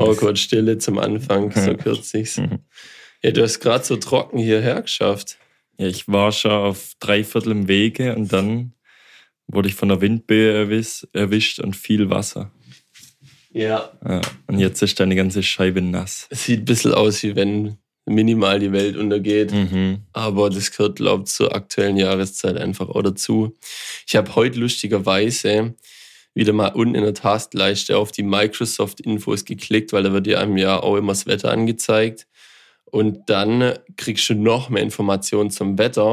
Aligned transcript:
Oh 0.00 0.14
Gott, 0.14 0.38
Stille 0.38 0.78
zum 0.78 0.98
Anfang, 0.98 1.52
so 1.52 1.74
kürzlich. 1.74 2.40
Ja, 3.22 3.30
du 3.32 3.42
hast 3.42 3.60
gerade 3.60 3.84
so 3.84 3.96
trocken 3.96 4.38
hierher 4.38 4.80
geschafft. 4.82 5.36
Ja, 5.78 5.86
ich 5.86 6.08
war 6.08 6.32
schon 6.32 6.50
auf 6.50 6.92
dreiviertel 7.00 7.52
im 7.52 7.68
Wege 7.68 8.14
und 8.16 8.32
dann 8.32 8.72
wurde 9.46 9.68
ich 9.68 9.74
von 9.74 9.88
der 9.88 10.00
Windböe 10.00 10.52
erwisch, 10.52 11.06
erwischt 11.12 11.58
und 11.58 11.76
viel 11.76 12.08
Wasser. 12.10 12.50
Ja. 13.52 13.90
ja. 14.06 14.20
Und 14.46 14.58
jetzt 14.58 14.80
ist 14.82 15.00
deine 15.00 15.16
ganze 15.16 15.42
Scheibe 15.42 15.82
nass. 15.82 16.26
Es 16.30 16.44
sieht 16.44 16.60
ein 16.60 16.64
bisschen 16.64 16.94
aus, 16.94 17.22
wie 17.22 17.34
wenn 17.36 17.76
minimal 18.06 18.58
die 18.58 18.72
Welt 18.72 18.96
untergeht. 18.96 19.52
Mhm. 19.52 20.02
Aber 20.12 20.50
das 20.50 20.70
gehört, 20.70 20.96
glaube 20.96 21.24
ich, 21.24 21.30
zur 21.30 21.54
aktuellen 21.54 21.96
Jahreszeit 21.96 22.56
einfach 22.56 22.88
auch 22.88 23.02
dazu. 23.02 23.56
Ich 24.06 24.16
habe 24.16 24.34
heute 24.34 24.58
lustigerweise 24.58 25.74
wieder 26.40 26.54
mal 26.54 26.68
unten 26.68 26.94
in 26.94 27.02
der 27.02 27.12
Taskleiste 27.12 27.98
auf 27.98 28.12
die 28.12 28.22
Microsoft-Infos 28.22 29.44
geklickt, 29.44 29.92
weil 29.92 30.02
da 30.02 30.12
wird 30.14 30.26
ja 30.26 30.38
einem 30.38 30.56
ja 30.56 30.82
auch 30.82 30.96
immer 30.96 31.12
das 31.12 31.26
Wetter 31.26 31.52
angezeigt. 31.52 32.26
Und 32.86 33.28
dann 33.28 33.78
kriegst 33.98 34.28
du 34.30 34.34
noch 34.34 34.70
mehr 34.70 34.82
Informationen 34.82 35.50
zum 35.50 35.76
Wetter. 35.76 36.12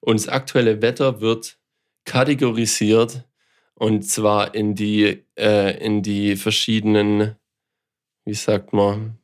Und 0.00 0.20
das 0.20 0.28
aktuelle 0.28 0.80
Wetter 0.80 1.20
wird 1.20 1.58
kategorisiert 2.04 3.24
und 3.74 4.02
zwar 4.08 4.54
in 4.54 4.76
die, 4.76 5.24
äh, 5.36 5.84
in 5.84 6.02
die 6.02 6.36
verschiedenen, 6.36 7.34
wie 8.24 8.34
sagt 8.34 8.72
man, 8.72 9.18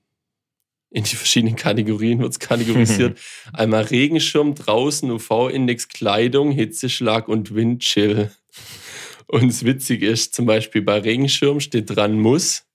in 0.90 1.04
die 1.04 1.16
verschiedenen 1.16 1.56
Kategorien 1.56 2.18
wird 2.18 2.32
es 2.32 2.38
kategorisiert. 2.40 3.20
Einmal 3.52 3.84
Regenschirm, 3.84 4.54
draußen, 4.56 5.10
UV-Index, 5.10 5.88
Kleidung, 5.88 6.50
Hitzeschlag 6.50 7.28
und 7.28 7.54
Windchill. 7.54 8.32
Und 9.26 9.48
das 9.48 9.64
Witzige 9.64 10.08
ist, 10.08 10.34
zum 10.34 10.46
Beispiel 10.46 10.82
bei 10.82 10.98
Regenschirm 10.98 11.60
steht 11.60 11.94
dran 11.94 12.18
muss. 12.18 12.66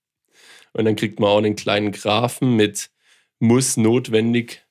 Und 0.73 0.85
dann 0.85 0.95
kriegt 0.95 1.19
man 1.19 1.29
auch 1.29 1.37
einen 1.37 1.55
kleinen 1.55 1.91
Graphen 1.91 2.55
mit 2.55 2.89
muss 3.39 3.77
notwendig, 3.77 4.65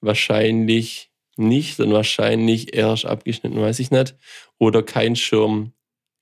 wahrscheinlich 0.00 1.10
nicht 1.36 1.80
und 1.80 1.92
wahrscheinlich 1.92 2.74
erst 2.74 3.04
abgeschnitten, 3.04 3.60
weiß 3.60 3.78
ich 3.78 3.90
nicht. 3.90 4.16
Oder 4.58 4.82
kein 4.82 5.16
Schirm, 5.16 5.72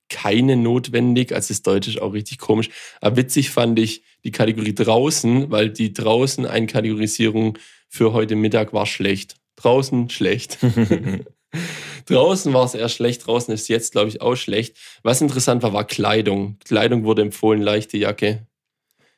keine 0.09 0.57
notwendig. 0.57 1.33
Also 1.33 1.49
das 1.49 1.63
Deutsch 1.63 1.89
ist 1.89 2.01
auch 2.01 2.13
richtig 2.13 2.39
komisch. 2.39 2.71
Aber 3.01 3.17
witzig 3.17 3.51
fand 3.51 3.79
ich 3.79 4.03
die 4.25 4.33
Kategorie 4.33 4.75
draußen, 4.75 5.51
weil 5.51 5.71
die 5.71 5.93
draußen 5.93 6.47
Einkategorisierung 6.47 7.59
für 7.89 8.13
heute 8.13 8.35
Mittag 8.35 8.73
war 8.73 8.87
schlecht. 8.87 9.37
Draußen 9.57 10.11
schlecht. 10.11 10.59
draußen 12.07 12.53
war 12.53 12.65
es 12.65 12.75
eher 12.75 12.89
schlecht, 12.89 13.27
draußen 13.27 13.53
ist 13.53 13.69
jetzt, 13.69 13.93
glaube 13.93 14.09
ich, 14.09 14.21
auch 14.21 14.37
schlecht. 14.37 14.77
Was 15.03 15.21
interessant 15.21 15.63
war, 15.63 15.73
war 15.73 15.85
Kleidung. 15.85 16.59
Kleidung 16.65 17.05
wurde 17.05 17.23
empfohlen, 17.23 17.63
leichte 17.63 17.97
Jacke. 17.97 18.47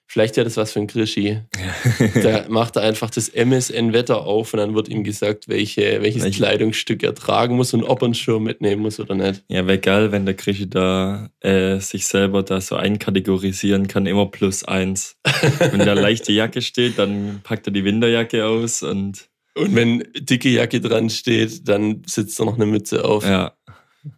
Vielleicht 0.09 0.37
wäre 0.37 0.45
das 0.45 0.57
was 0.57 0.73
für 0.73 0.79
ein 0.79 0.87
Krischi. 0.87 1.41
da 2.23 2.45
macht 2.49 2.77
er 2.77 2.83
einfach 2.83 3.11
das 3.11 3.29
MSN-Wetter 3.29 4.21
auf 4.21 4.55
und 4.55 4.59
dann 4.59 4.75
wird 4.75 4.89
ihm 4.89 5.03
gesagt, 5.03 5.49
welche, 5.49 6.01
welches 6.01 6.23
Welche? 6.23 6.39
Kleidungsstück 6.39 7.03
er 7.03 7.15
tragen 7.15 7.57
muss 7.57 7.75
und 7.75 7.83
ob 7.83 8.03
er 8.03 8.07
einen 8.07 8.15
Schirm 8.15 8.45
mitnehmen 8.45 8.83
muss 8.83 9.01
oder 9.01 9.17
nicht. 9.17 9.43
Ja, 9.49 9.67
wäre 9.67 9.79
geil, 9.79 10.13
wenn 10.13 10.25
der 10.25 10.35
Krischi 10.35 10.71
da 10.71 11.31
äh, 11.41 11.81
sich 11.81 12.07
selber 12.07 12.45
da 12.45 12.61
so 12.61 12.77
einkategorisieren 12.77 13.89
kann, 13.89 14.07
immer 14.07 14.27
plus 14.27 14.63
eins. 14.63 15.17
wenn 15.59 15.81
da 15.81 15.95
leichte 15.95 16.33
Jacke 16.33 16.63
steht, 16.63 16.99
dann 16.99 17.41
packt 17.43 17.67
er 17.67 17.73
die 17.73 17.85
Winterjacke 17.85 18.47
aus 18.47 18.83
und. 18.85 19.29
Und 19.57 19.75
wenn 19.75 20.05
dicke 20.15 20.51
Jacke 20.51 20.81
dran 20.81 21.09
steht, 21.09 21.67
dann 21.67 22.03
sitzt 22.07 22.39
er 22.39 22.45
noch 22.45 22.57
eine 22.57 22.67
Mütze 22.67 23.05
auf. 23.05 23.25
Ja. 23.25 23.55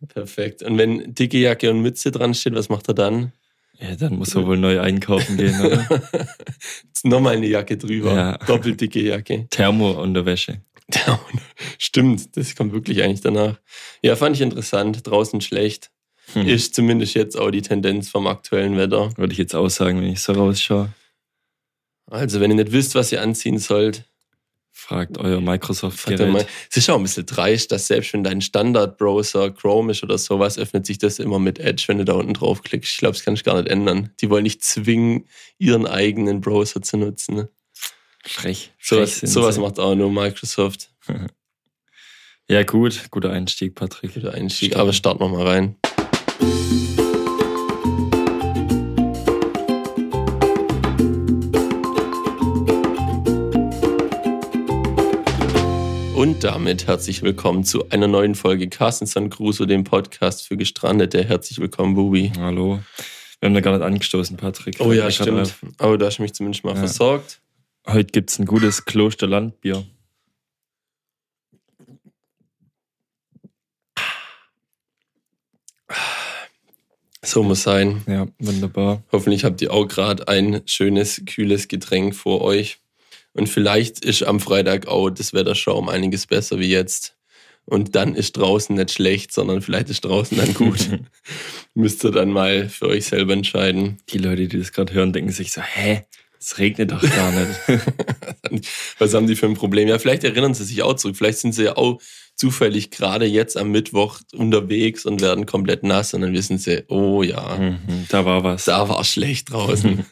Perfekt. 0.08 0.62
Und 0.62 0.78
wenn 0.78 1.14
dicke 1.14 1.38
Jacke 1.38 1.70
und 1.70 1.80
Mütze 1.80 2.10
dran 2.10 2.34
steht, 2.34 2.54
was 2.54 2.68
macht 2.68 2.88
er 2.88 2.94
dann? 2.94 3.32
Ja, 3.80 3.94
dann 3.94 4.16
muss 4.16 4.34
er 4.34 4.44
wohl 4.44 4.58
neu 4.58 4.80
einkaufen 4.80 5.36
gehen, 5.36 5.60
oder? 5.60 5.86
Jetzt 6.84 7.04
nochmal 7.04 7.36
eine 7.36 7.46
Jacke 7.46 7.76
drüber. 7.76 8.14
Ja. 8.14 8.38
Doppelt 8.38 8.80
dicke 8.80 9.00
Jacke. 9.00 9.46
Thermo-Unterwäsche. 9.50 10.62
Stimmt, 11.78 12.36
das 12.36 12.56
kommt 12.56 12.72
wirklich 12.72 13.02
eigentlich 13.04 13.20
danach. 13.20 13.60
Ja, 14.02 14.16
fand 14.16 14.34
ich 14.34 14.42
interessant. 14.42 15.06
Draußen 15.06 15.40
schlecht. 15.40 15.90
Hm. 16.32 16.48
Ist 16.48 16.74
zumindest 16.74 17.14
jetzt 17.14 17.38
auch 17.38 17.50
die 17.50 17.62
Tendenz 17.62 18.08
vom 18.08 18.26
aktuellen 18.26 18.76
Wetter. 18.76 19.16
Würde 19.16 19.32
ich 19.32 19.38
jetzt 19.38 19.54
auch 19.54 19.68
sagen, 19.68 20.00
wenn 20.00 20.12
ich 20.12 20.20
so 20.20 20.32
rausschaue. 20.32 20.92
Also, 22.06 22.40
wenn 22.40 22.50
ihr 22.50 22.56
nicht 22.56 22.72
wisst, 22.72 22.94
was 22.94 23.12
ihr 23.12 23.22
anziehen 23.22 23.58
sollt, 23.58 24.04
Fragt 24.88 25.18
euer 25.18 25.42
Microsoft-Gerät. 25.42 26.46
Es 26.70 26.78
ist 26.78 26.88
auch 26.88 26.96
ein 26.96 27.02
bisschen 27.02 27.26
dreist, 27.26 27.70
dass 27.72 27.88
selbst 27.88 28.14
wenn 28.14 28.24
dein 28.24 28.40
Standard-Browser 28.40 29.50
Chrome 29.50 29.92
ist 29.92 30.02
oder 30.02 30.16
sowas, 30.16 30.56
öffnet 30.56 30.86
sich 30.86 30.96
das 30.96 31.18
immer 31.18 31.38
mit 31.38 31.58
Edge, 31.58 31.84
wenn 31.88 31.98
du 31.98 32.06
da 32.06 32.14
unten 32.14 32.32
draufklickst. 32.32 32.92
Ich 32.92 32.96
glaube, 32.96 33.12
das 33.12 33.22
kann 33.22 33.34
ich 33.34 33.44
gar 33.44 33.60
nicht 33.60 33.68
ändern. 33.68 34.08
Die 34.22 34.30
wollen 34.30 34.44
nicht 34.44 34.64
zwingen, 34.64 35.26
ihren 35.58 35.86
eigenen 35.86 36.40
Browser 36.40 36.80
zu 36.80 36.96
nutzen. 36.96 37.48
Frech. 38.24 38.72
Sowas, 38.80 39.20
sowas 39.20 39.58
macht 39.58 39.78
auch 39.78 39.94
nur 39.94 40.10
Microsoft. 40.10 40.90
ja, 42.48 42.62
gut. 42.62 43.10
Guter 43.10 43.30
Einstieg, 43.30 43.74
Patrick. 43.74 44.14
Guter 44.14 44.32
Einstieg, 44.32 44.70
Start. 44.70 44.80
aber 44.80 44.94
starten 44.94 45.20
wir 45.20 45.28
mal 45.28 45.46
rein. 45.46 45.76
Und 56.18 56.42
damit 56.42 56.88
herzlich 56.88 57.22
willkommen 57.22 57.62
zu 57.62 57.90
einer 57.90 58.08
neuen 58.08 58.34
Folge 58.34 58.68
Carsten 58.68 59.06
San 59.06 59.30
Crusoe, 59.30 59.68
dem 59.68 59.84
Podcast 59.84 60.44
für 60.44 60.56
Gestrandete. 60.56 61.22
Herzlich 61.22 61.60
willkommen, 61.60 61.94
Bubi. 61.94 62.32
Hallo. 62.36 62.80
Wir 63.38 63.46
haben 63.46 63.54
da 63.54 63.60
gar 63.60 63.78
nicht 63.78 63.86
angestoßen, 63.86 64.36
Patrick. 64.36 64.80
Oh 64.80 64.90
ja, 64.90 65.08
stimmt. 65.12 65.54
Aber 65.78 65.96
du 65.96 66.04
hast 66.04 66.18
mich 66.18 66.34
zumindest 66.34 66.64
mal 66.64 66.74
ja. 66.74 66.80
versorgt. 66.80 67.40
Heute 67.86 68.10
gibt 68.10 68.30
es 68.30 68.40
ein 68.40 68.46
gutes 68.46 68.84
Klosterlandbier. 68.84 69.86
So 77.22 77.44
muss 77.44 77.62
sein. 77.62 78.02
Ja, 78.08 78.26
wunderbar. 78.40 79.04
Hoffentlich 79.12 79.44
habt 79.44 79.62
ihr 79.62 79.72
auch 79.72 79.86
gerade 79.86 80.26
ein 80.26 80.62
schönes, 80.66 81.22
kühles 81.26 81.68
Getränk 81.68 82.16
vor 82.16 82.40
euch. 82.40 82.80
Und 83.32 83.48
vielleicht 83.48 84.04
ist 84.04 84.22
am 84.22 84.40
Freitag 84.40 84.86
auch 84.86 85.10
das 85.10 85.32
Wetter 85.32 85.54
schon 85.54 85.74
um 85.76 85.88
einiges 85.88 86.26
besser 86.26 86.58
wie 86.58 86.70
jetzt. 86.70 87.16
Und 87.64 87.94
dann 87.94 88.14
ist 88.14 88.36
draußen 88.36 88.74
nicht 88.74 88.92
schlecht, 88.92 89.32
sondern 89.32 89.60
vielleicht 89.60 89.90
ist 89.90 90.04
draußen 90.04 90.38
dann 90.38 90.54
gut. 90.54 90.88
Müsst 91.74 92.02
ihr 92.04 92.10
dann 92.10 92.30
mal 92.30 92.68
für 92.68 92.88
euch 92.88 93.06
selber 93.06 93.34
entscheiden. 93.34 93.98
Die 94.08 94.18
Leute, 94.18 94.48
die 94.48 94.58
das 94.58 94.72
gerade 94.72 94.94
hören, 94.94 95.12
denken 95.12 95.32
sich 95.32 95.52
so, 95.52 95.60
hä? 95.60 96.04
Es 96.40 96.58
regnet 96.58 96.92
doch 96.92 97.02
gar 97.02 97.32
nicht. 97.32 98.68
Was 98.98 99.12
haben 99.12 99.26
die 99.26 99.34
für 99.34 99.46
ein 99.46 99.54
Problem? 99.54 99.88
Ja, 99.88 99.98
vielleicht 99.98 100.24
erinnern 100.24 100.54
sie 100.54 100.64
sich 100.64 100.82
auch 100.82 100.94
zurück. 100.94 101.16
Vielleicht 101.16 101.38
sind 101.38 101.52
sie 101.52 101.64
ja 101.64 101.76
auch 101.76 102.00
zufällig 102.36 102.90
gerade 102.90 103.26
jetzt 103.26 103.56
am 103.56 103.70
Mittwoch 103.70 104.20
unterwegs 104.32 105.04
und 105.04 105.20
werden 105.20 105.46
komplett 105.46 105.82
nass 105.82 106.14
und 106.14 106.20
dann 106.20 106.32
wissen 106.32 106.56
sie, 106.56 106.84
oh 106.88 107.24
ja, 107.24 107.56
mhm, 107.56 108.06
da 108.08 108.24
war 108.24 108.44
was. 108.44 108.66
Da 108.66 108.88
war 108.88 109.02
schlecht 109.02 109.50
draußen. 109.50 110.06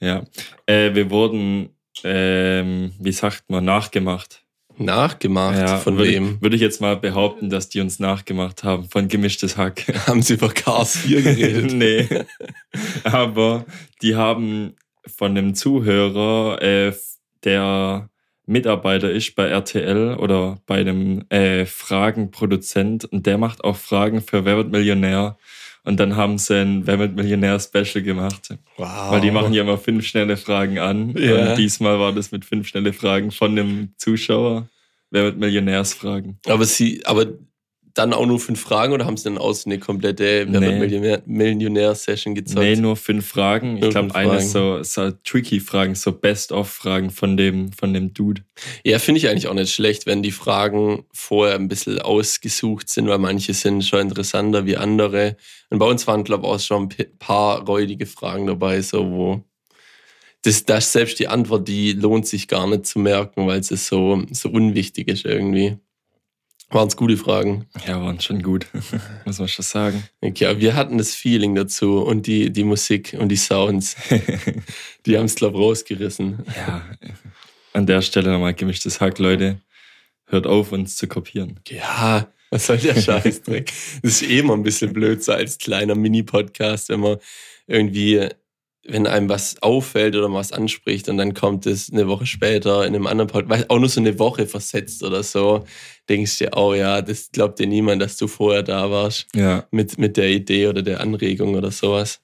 ja, 0.00 0.24
äh, 0.64 0.94
wir 0.94 1.10
wurden 1.10 1.76
ähm, 2.04 2.92
wie 2.98 3.12
sagt 3.12 3.50
man, 3.50 3.64
nachgemacht. 3.64 4.44
Nachgemacht? 4.76 5.58
Ja, 5.58 5.76
von 5.76 5.98
würde, 5.98 6.10
wem? 6.10 6.40
Würde 6.40 6.56
ich 6.56 6.62
jetzt 6.62 6.80
mal 6.80 6.96
behaupten, 6.96 7.50
dass 7.50 7.68
die 7.68 7.80
uns 7.80 7.98
nachgemacht 7.98 8.64
haben. 8.64 8.88
Von 8.88 9.08
gemischtes 9.08 9.56
Hack. 9.56 9.84
Haben 10.06 10.22
sie 10.22 10.34
über 10.34 10.48
Cars 10.48 10.96
4 10.96 11.22
geredet? 11.22 11.72
nee. 11.74 12.08
Aber 13.04 13.66
die 14.00 14.16
haben 14.16 14.74
von 15.06 15.36
einem 15.36 15.54
Zuhörer, 15.54 16.62
äh, 16.62 16.92
der 17.44 18.08
Mitarbeiter 18.46 19.10
ist 19.10 19.34
bei 19.36 19.48
RTL 19.48 20.16
oder 20.16 20.60
bei 20.66 20.80
einem 20.80 21.24
äh, 21.28 21.66
Fragenproduzent 21.66 23.04
und 23.04 23.26
der 23.26 23.38
macht 23.38 23.62
auch 23.62 23.76
Fragen 23.76 24.22
für 24.22 24.44
Wer 24.44 24.56
wird 24.56 24.72
Millionär 24.72 25.38
und 25.84 25.98
dann 25.98 26.16
haben 26.16 26.38
sie 26.38 26.60
ein 26.60 26.86
Wer 26.86 26.96
mit 26.96 27.16
Millionär 27.16 27.58
Special 27.58 28.02
gemacht. 28.02 28.54
Wow. 28.76 29.10
Weil 29.12 29.20
die 29.20 29.30
machen 29.30 29.52
ja 29.52 29.62
immer 29.62 29.78
fünf 29.78 30.06
schnelle 30.06 30.36
Fragen 30.36 30.78
an. 30.78 31.16
Ja. 31.16 31.50
Und 31.50 31.58
diesmal 31.58 31.98
war 31.98 32.12
das 32.12 32.32
mit 32.32 32.44
fünf 32.44 32.68
schnelle 32.68 32.92
Fragen 32.92 33.30
von 33.30 33.56
dem 33.56 33.94
Zuschauer. 33.96 34.68
Wer 35.10 35.24
mit 35.24 35.38
Millionärsfragen. 35.38 36.38
Aber 36.46 36.64
sie, 36.64 37.04
aber 37.04 37.26
dann 37.94 38.12
auch 38.12 38.26
nur 38.26 38.38
fünf 38.38 38.60
Fragen 38.60 38.92
oder 38.92 39.06
haben 39.06 39.16
sie 39.16 39.24
dann 39.24 39.38
aus 39.38 39.66
eine 39.66 39.78
komplette 39.78 40.46
nee. 40.48 41.20
Millionär-Session 41.26 42.34
gezeigt? 42.34 42.60
Nee, 42.60 42.76
nur 42.76 42.96
fünf 42.96 43.26
Fragen. 43.26 43.76
Ich 43.76 43.90
glaube, 43.90 44.14
eine 44.14 44.40
so, 44.40 44.82
so 44.82 45.10
tricky 45.24 45.60
Fragen, 45.60 45.94
so 45.94 46.12
Best-of-Fragen 46.12 47.10
von 47.10 47.36
dem, 47.36 47.72
von 47.72 47.92
dem 47.92 48.14
Dude. 48.14 48.42
Ja, 48.84 48.98
finde 48.98 49.18
ich 49.18 49.28
eigentlich 49.28 49.48
auch 49.48 49.54
nicht 49.54 49.74
schlecht, 49.74 50.06
wenn 50.06 50.22
die 50.22 50.30
Fragen 50.30 51.04
vorher 51.12 51.56
ein 51.56 51.68
bisschen 51.68 52.00
ausgesucht 52.00 52.88
sind, 52.88 53.08
weil 53.08 53.18
manche 53.18 53.54
sind 53.54 53.84
schon 53.84 54.00
interessanter 54.00 54.66
wie 54.66 54.76
andere. 54.76 55.36
Und 55.70 55.78
bei 55.78 55.86
uns 55.86 56.06
waren, 56.06 56.24
glaube 56.24 56.46
ich, 56.46 56.52
auch 56.52 56.60
schon 56.60 56.88
ein 56.98 57.18
paar 57.18 57.64
räudige 57.66 58.06
Fragen 58.06 58.46
dabei, 58.46 58.82
so 58.82 59.10
wo 59.10 59.44
das, 60.42 60.64
das 60.64 60.92
selbst 60.92 61.18
die 61.18 61.28
Antwort, 61.28 61.68
die 61.68 61.92
lohnt 61.92 62.26
sich 62.26 62.48
gar 62.48 62.66
nicht 62.66 62.86
zu 62.86 62.98
merken, 62.98 63.46
weil 63.46 63.60
es 63.60 63.68
so, 63.68 64.22
so 64.30 64.48
unwichtig 64.48 65.08
ist 65.08 65.24
irgendwie. 65.24 65.78
Waren 66.72 66.86
es 66.86 66.96
gute 66.96 67.16
Fragen? 67.16 67.66
Ja, 67.84 68.00
waren 68.00 68.20
schon 68.20 68.42
gut, 68.42 68.66
muss 69.24 69.40
man 69.40 69.48
schon 69.48 69.64
sagen. 69.64 70.04
Okay, 70.20 70.46
aber 70.46 70.60
wir 70.60 70.76
hatten 70.76 70.98
das 70.98 71.16
Feeling 71.16 71.56
dazu 71.56 71.98
und 71.98 72.28
die, 72.28 72.50
die 72.50 72.62
Musik 72.62 73.16
und 73.18 73.28
die 73.28 73.36
Sounds, 73.36 73.96
die 75.06 75.18
haben 75.18 75.24
es, 75.24 75.34
glaube 75.34 75.58
ich, 75.58 75.64
rausgerissen. 75.64 76.44
Ja, 76.56 76.84
an 77.72 77.86
der 77.86 78.02
Stelle 78.02 78.30
nochmal 78.30 78.54
gemischtes 78.54 79.00
Hack, 79.00 79.18
Leute. 79.18 79.60
Hört 80.26 80.46
auf, 80.46 80.70
uns 80.70 80.94
zu 80.94 81.08
kopieren. 81.08 81.58
Ja, 81.68 82.28
was 82.50 82.66
soll 82.66 82.78
der 82.78 82.94
Scheißdreck? 82.94 83.72
das 84.02 84.22
ist 84.22 84.30
eh 84.30 84.38
immer 84.38 84.54
ein 84.54 84.62
bisschen 84.62 84.92
blöd, 84.92 85.24
so 85.24 85.32
als 85.32 85.58
kleiner 85.58 85.96
Mini-Podcast, 85.96 86.88
wenn 86.88 87.00
man 87.00 87.18
irgendwie 87.66 88.28
wenn 88.86 89.06
einem 89.06 89.28
was 89.28 89.60
auffällt 89.62 90.16
oder 90.16 90.32
was 90.32 90.52
anspricht 90.52 91.08
und 91.08 91.16
dann 91.18 91.34
kommt 91.34 91.66
es 91.66 91.92
eine 91.92 92.08
Woche 92.08 92.26
später 92.26 92.86
in 92.86 92.94
einem 92.94 93.06
anderen 93.06 93.28
Podcast, 93.30 93.68
auch 93.68 93.78
nur 93.78 93.88
so 93.88 94.00
eine 94.00 94.18
Woche 94.18 94.46
versetzt 94.46 95.02
oder 95.02 95.22
so, 95.22 95.64
denkst 96.08 96.38
du 96.38 96.44
dir, 96.46 96.50
oh 96.56 96.74
ja, 96.74 97.02
das 97.02 97.30
glaubt 97.30 97.58
dir 97.58 97.66
niemand, 97.66 98.00
dass 98.00 98.16
du 98.16 98.26
vorher 98.26 98.62
da 98.62 98.90
warst 98.90 99.26
Ja. 99.34 99.66
mit, 99.70 99.98
mit 99.98 100.16
der 100.16 100.30
Idee 100.30 100.68
oder 100.68 100.82
der 100.82 101.00
Anregung 101.00 101.54
oder 101.54 101.70
sowas. 101.70 102.20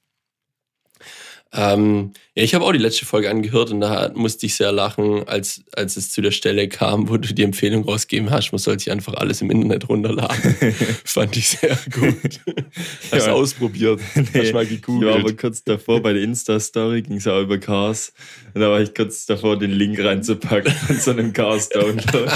Ähm, 1.56 2.12
ja, 2.34 2.42
ich 2.42 2.54
habe 2.54 2.64
auch 2.66 2.72
die 2.72 2.78
letzte 2.78 3.06
Folge 3.06 3.30
angehört 3.30 3.70
und 3.70 3.80
da 3.80 4.12
musste 4.14 4.44
ich 4.44 4.54
sehr 4.56 4.70
lachen, 4.72 5.26
als, 5.26 5.62
als 5.74 5.96
es 5.96 6.10
zu 6.10 6.20
der 6.20 6.30
Stelle 6.32 6.68
kam, 6.68 7.08
wo 7.08 7.16
du 7.16 7.32
die 7.32 7.42
Empfehlung 7.42 7.84
rausgegeben 7.84 8.30
hast, 8.30 8.52
man 8.52 8.58
soll 8.58 8.78
sich 8.78 8.90
einfach 8.90 9.14
alles 9.14 9.40
im 9.40 9.50
Internet 9.50 9.88
runterladen. 9.88 10.54
Fand 11.04 11.34
ich 11.36 11.48
sehr 11.48 11.78
gut. 11.92 12.40
Hast 13.10 13.26
Ja. 13.26 13.32
ausprobiert? 13.32 14.00
Hast 14.14 14.34
mal 14.34 14.42
Ich 14.44 14.52
war 14.52 14.60
aber 14.60 14.64
gegoogelt? 14.66 15.38
kurz 15.38 15.64
davor 15.64 16.02
bei 16.02 16.12
der 16.12 16.22
Insta-Story, 16.22 17.02
ging 17.02 17.16
es 17.16 17.26
auch 17.26 17.40
über 17.40 17.56
Cars. 17.58 18.12
Und 18.52 18.60
da 18.60 18.68
war 18.70 18.80
ich 18.80 18.92
kurz 18.94 19.24
davor, 19.26 19.58
den 19.58 19.70
Link 19.72 19.98
reinzupacken 19.98 20.72
von 20.72 20.96
so 20.96 21.10
einem 21.12 21.32
Cars-Download. 21.32 22.30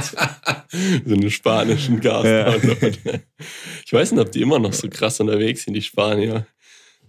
so 1.05 1.15
einen 1.15 1.31
spanischen 1.31 2.01
Gas. 2.01 2.25
Ja. 2.25 2.55
Ich 3.85 3.93
weiß 3.93 4.13
nicht, 4.13 4.21
ob 4.21 4.33
die 4.33 4.41
immer 4.41 4.59
noch 4.59 4.73
so 4.73 4.89
krass 4.89 5.21
unterwegs 5.21 5.65
sind, 5.65 5.75
die 5.75 5.83
Spanier. 5.83 6.47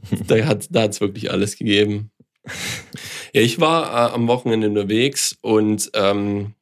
Da 0.27 0.45
hat 0.45 0.69
hat's 0.74 1.01
wirklich 1.01 1.31
alles 1.31 1.57
gegeben. 1.57 2.12
Ja, 3.33 3.42
ich 3.42 3.59
war 3.59 4.09
äh, 4.09 4.13
am 4.13 4.27
Wochenende 4.27 4.68
unterwegs 4.68 5.38
und 5.42 5.92
ähm, 5.94 6.56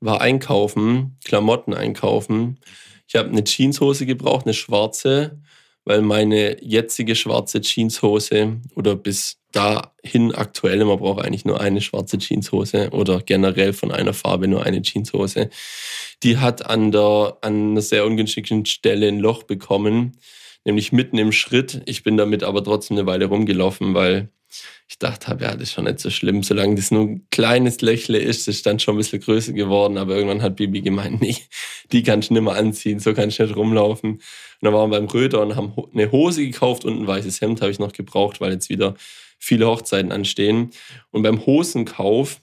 war 0.00 0.20
einkaufen, 0.20 1.16
Klamotten 1.24 1.74
einkaufen. 1.74 2.58
Ich 3.06 3.14
habe 3.14 3.28
eine 3.28 3.44
Jeanshose 3.44 4.06
gebraucht, 4.06 4.46
eine 4.46 4.54
schwarze, 4.54 5.38
weil 5.84 6.02
meine 6.02 6.62
jetzige 6.62 7.14
schwarze 7.14 7.60
Jeanshose 7.60 8.60
oder 8.74 8.96
bis 8.96 9.38
dahin 9.52 10.34
aktuell, 10.34 10.84
man 10.84 10.98
braucht 10.98 11.24
eigentlich 11.24 11.44
nur 11.44 11.60
eine 11.60 11.80
schwarze 11.80 12.18
Jeanshose 12.18 12.90
oder 12.90 13.20
generell 13.20 13.72
von 13.72 13.92
einer 13.92 14.14
Farbe 14.14 14.48
nur 14.48 14.64
eine 14.64 14.82
Jeanshose. 14.82 15.50
Die 16.22 16.38
hat 16.38 16.66
an 16.66 16.90
der 16.90 17.36
an 17.42 17.72
einer 17.72 17.82
sehr 17.82 18.06
ungünstigen 18.06 18.64
Stelle 18.64 19.08
ein 19.08 19.18
Loch 19.18 19.42
bekommen, 19.42 20.16
nämlich 20.64 20.92
mitten 20.92 21.18
im 21.18 21.32
Schritt. 21.32 21.82
Ich 21.86 22.02
bin 22.02 22.16
damit 22.16 22.42
aber 22.42 22.62
trotzdem 22.62 22.96
eine 22.96 23.06
Weile 23.06 23.26
rumgelaufen, 23.26 23.94
weil 23.94 24.30
ich 24.88 24.98
dachte 24.98 25.28
habe, 25.28 25.44
ja, 25.44 25.52
das 25.52 25.62
ist 25.62 25.72
schon 25.72 25.84
nicht 25.84 26.00
so 26.00 26.10
schlimm, 26.10 26.42
solange 26.42 26.74
das 26.74 26.90
nur 26.90 27.04
ein 27.04 27.26
kleines 27.30 27.80
Lächle 27.80 28.18
ist, 28.18 28.46
das 28.46 28.56
ist 28.56 28.66
dann 28.66 28.78
schon 28.78 28.94
ein 28.94 28.98
bisschen 28.98 29.20
größer 29.20 29.54
geworden, 29.54 29.96
aber 29.96 30.14
irgendwann 30.14 30.42
hat 30.42 30.56
Bibi 30.56 30.82
gemeint, 30.82 31.20
nee, 31.22 31.36
die 31.90 32.02
kannst 32.02 32.28
du 32.28 32.34
nicht 32.34 32.42
mehr 32.42 32.54
anziehen, 32.54 33.00
so 33.00 33.14
kannst 33.14 33.38
du 33.38 33.44
nicht 33.44 33.56
rumlaufen. 33.56 34.12
Und 34.12 34.20
dann 34.60 34.74
waren 34.74 34.90
wir 34.90 34.98
beim 34.98 35.08
Röder 35.08 35.40
und 35.40 35.56
haben 35.56 35.72
eine 35.94 36.12
Hose 36.12 36.44
gekauft 36.44 36.84
und 36.84 37.00
ein 37.00 37.06
weißes 37.06 37.40
Hemd 37.40 37.62
habe 37.62 37.70
ich 37.70 37.78
noch 37.78 37.92
gebraucht, 37.92 38.40
weil 38.40 38.52
jetzt 38.52 38.68
wieder 38.68 38.94
viele 39.38 39.66
Hochzeiten 39.66 40.12
anstehen. 40.12 40.70
Und 41.10 41.22
beim 41.22 41.44
Hosenkauf 41.46 42.40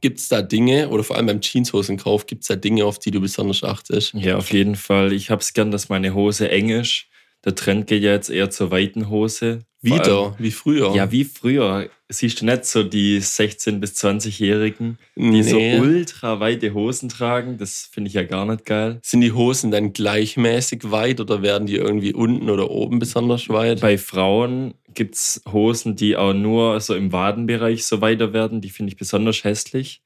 gibt 0.00 0.18
es 0.18 0.28
da 0.28 0.42
Dinge, 0.42 0.90
oder 0.90 1.02
vor 1.02 1.16
allem 1.16 1.26
beim 1.26 1.40
Jeanshosenkauf, 1.40 2.26
gibt 2.26 2.42
es 2.42 2.48
da 2.48 2.56
Dinge, 2.56 2.84
auf 2.84 2.98
die 2.98 3.10
du 3.10 3.20
besonders 3.20 3.64
achtest. 3.64 4.14
Ja, 4.14 4.36
auf 4.36 4.52
jeden 4.52 4.76
Fall. 4.76 5.12
Ich 5.12 5.30
hab's 5.30 5.54
gern, 5.54 5.70
dass 5.70 5.88
meine 5.88 6.14
Hose 6.14 6.50
eng 6.50 6.68
ist. 6.68 7.06
Der 7.44 7.54
Trend 7.54 7.86
geht 7.86 8.02
ja 8.02 8.12
jetzt 8.12 8.30
eher 8.30 8.50
zur 8.50 8.70
weiten 8.70 9.08
Hose. 9.10 9.60
Vor 9.86 9.92
allem- 9.96 10.02
Wieder, 10.06 10.34
wie 10.38 10.50
früher. 10.50 10.94
Ja, 10.94 11.10
wie 11.12 11.24
früher. 11.24 11.90
Siehst 12.08 12.40
du 12.40 12.46
nicht 12.46 12.64
so 12.64 12.82
die 12.82 13.20
16- 13.20 13.80
bis 13.80 13.94
20-Jährigen, 13.94 14.98
die 15.16 15.42
so 15.42 15.56
Nee. 15.56 15.78
ultra 15.78 16.40
weite 16.40 16.72
Hosen 16.72 17.08
tragen? 17.10 17.58
Das 17.58 17.88
finde 17.92 18.08
ich 18.08 18.14
ja 18.14 18.22
gar 18.22 18.46
nicht 18.46 18.64
geil. 18.64 18.98
Sind 19.02 19.20
die 19.20 19.32
Hosen 19.32 19.70
dann 19.70 19.92
gleichmäßig 19.92 20.90
weit 20.90 21.20
oder 21.20 21.42
werden 21.42 21.66
die 21.66 21.76
irgendwie 21.76 22.14
unten 22.14 22.48
oder 22.48 22.70
oben 22.70 22.98
besonders 22.98 23.48
weit? 23.50 23.80
Bei 23.80 23.98
Frauen 23.98 24.74
gibt's 24.94 25.42
Hosen, 25.52 25.96
die 25.96 26.16
auch 26.16 26.32
nur 26.34 26.80
so 26.80 26.94
im 26.94 27.12
Wadenbereich 27.12 27.84
so 27.84 28.00
weiter 28.00 28.32
werden. 28.32 28.60
Die 28.62 28.70
finde 28.70 28.92
ich 28.92 28.96
besonders 28.96 29.44
hässlich. 29.44 30.00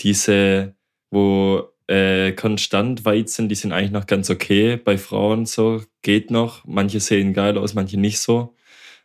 Diese, 0.00 0.74
wo 1.10 1.64
äh, 1.88 2.32
konstant 2.32 3.04
weit 3.04 3.28
sind, 3.30 3.48
die 3.48 3.54
sind 3.54 3.72
eigentlich 3.72 3.90
noch 3.90 4.06
ganz 4.06 4.30
okay. 4.30 4.76
Bei 4.76 4.96
Frauen 4.98 5.46
so 5.46 5.82
geht 6.02 6.30
noch. 6.30 6.64
Manche 6.66 7.00
sehen 7.00 7.32
geil 7.34 7.58
aus, 7.58 7.74
manche 7.74 7.98
nicht 7.98 8.18
so. 8.20 8.54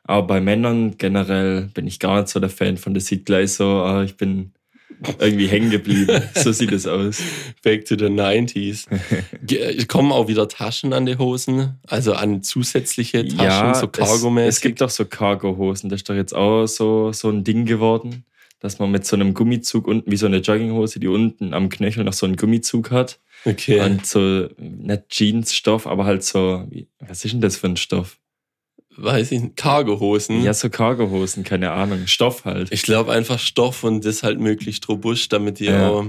Aber 0.03 0.27
bei 0.27 0.41
Männern 0.41 0.97
generell 0.97 1.69
bin 1.73 1.87
ich 1.87 1.99
gar 1.99 2.19
nicht 2.19 2.27
so 2.29 2.39
der 2.39 2.49
Fan 2.49 2.77
von. 2.77 2.93
Das 2.93 3.05
sieht 3.05 3.25
gleich 3.25 3.53
so, 3.53 3.65
ah, 3.83 4.03
ich 4.03 4.17
bin 4.17 4.51
irgendwie 5.19 5.47
hängen 5.47 5.69
geblieben. 5.69 6.21
so 6.35 6.51
sieht 6.51 6.71
es 6.73 6.85
aus. 6.85 7.21
Back 7.63 7.85
to 7.85 7.95
the 7.97 8.05
90s. 8.05 8.85
Ge- 9.43 9.85
Kommen 9.85 10.11
auch 10.11 10.27
wieder 10.27 10.47
Taschen 10.49 10.91
an 10.93 11.05
die 11.05 11.17
Hosen? 11.17 11.79
Also 11.87 12.13
an 12.13 12.43
zusätzliche 12.43 13.25
Taschen, 13.25 13.75
so 13.75 13.85
es, 13.85 13.91
cargomäßig? 13.91 14.49
es 14.49 14.61
gibt 14.61 14.83
auch 14.83 14.89
so 14.89 15.05
Cargo-Hosen. 15.05 15.89
Das 15.89 16.01
ist 16.01 16.09
doch 16.09 16.15
jetzt 16.15 16.35
auch 16.35 16.65
so, 16.67 17.11
so 17.13 17.29
ein 17.29 17.43
Ding 17.45 17.65
geworden, 17.65 18.25
dass 18.63 18.79
man 18.79 18.89
mit 18.91 19.05
so 19.05 19.15
einem 19.15 19.33
Gummizug 19.33 19.87
unten, 19.87 20.09
wie 20.09 20.15
so 20.15 20.25
eine 20.25 20.37
Jogginghose, 20.37 20.99
die 20.99 21.07
unten 21.09 21.53
am 21.53 21.69
Knöchel 21.69 22.03
noch 22.03 22.13
so 22.13 22.25
einen 22.25 22.37
Gummizug 22.37 22.89
hat. 22.91 23.19
Okay. 23.45 23.81
Und 23.81 24.05
so, 24.05 24.47
nicht 24.57 25.09
Jeansstoff, 25.09 25.85
aber 25.85 26.05
halt 26.05 26.23
so, 26.23 26.65
was 26.99 27.25
ist 27.25 27.33
denn 27.33 27.41
das 27.41 27.57
für 27.57 27.67
ein 27.67 27.75
Stoff? 27.77 28.17
Weiß 28.95 29.31
ich 29.31 29.41
nicht. 29.41 29.55
Cargohosen? 29.57 30.43
Ja, 30.43 30.53
so 30.53 30.69
Cargo-Hosen, 30.69 31.43
keine 31.43 31.71
Ahnung. 31.71 32.05
Stoff 32.07 32.45
halt. 32.45 32.71
Ich 32.71 32.83
glaube 32.83 33.11
einfach 33.11 33.39
Stoff 33.39 33.83
und 33.83 34.05
das 34.05 34.23
halt 34.23 34.39
möglichst 34.39 34.87
robust, 34.87 35.33
damit 35.33 35.59
die 35.59 35.65
Ja. 35.65 35.89
auch 35.89 36.05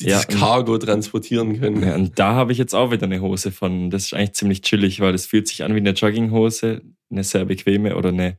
dieses 0.00 0.22
Ja, 0.24 0.28
und- 0.28 0.38
Cargo 0.38 0.78
transportieren 0.78 1.58
können. 1.58 1.82
Ja, 1.82 1.94
und 1.96 2.18
da 2.18 2.34
habe 2.34 2.52
ich 2.52 2.58
jetzt 2.58 2.74
auch 2.74 2.92
wieder 2.92 3.04
eine 3.06 3.20
Hose 3.20 3.50
von. 3.50 3.90
Das 3.90 4.04
ist 4.04 4.14
eigentlich 4.14 4.34
ziemlich 4.34 4.62
chillig, 4.62 5.00
weil 5.00 5.12
das 5.12 5.26
fühlt 5.26 5.48
sich 5.48 5.64
an 5.64 5.72
wie 5.74 5.78
eine 5.78 5.90
Jogginghose, 5.90 6.82
eine 7.10 7.24
sehr 7.24 7.44
bequeme 7.46 7.96
oder 7.96 8.10
eine, 8.10 8.38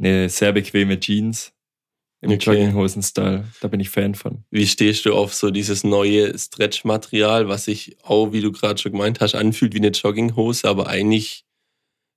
eine 0.00 0.28
sehr 0.30 0.52
bequeme 0.52 0.98
Jeans 0.98 1.52
im 2.22 2.30
Okay. 2.32 2.44
Jogginghosen-Style. 2.44 3.44
Da 3.60 3.68
bin 3.68 3.80
ich 3.80 3.90
Fan 3.90 4.14
von. 4.14 4.44
Wie 4.50 4.66
stehst 4.66 5.04
du 5.06 5.14
auf 5.14 5.32
so 5.34 5.50
dieses 5.50 5.84
neue 5.84 6.36
Stretch-Material, 6.38 7.48
was 7.48 7.64
sich 7.64 7.96
auch, 8.02 8.32
wie 8.32 8.40
du 8.40 8.52
gerade 8.52 8.80
schon 8.80 8.92
gemeint 8.92 9.20
hast, 9.20 9.34
anfühlt 9.34 9.72
wie 9.74 9.78
eine 9.78 9.88
Jogginghose, 9.88 10.68
aber 10.68 10.86
eigentlich 10.88 11.44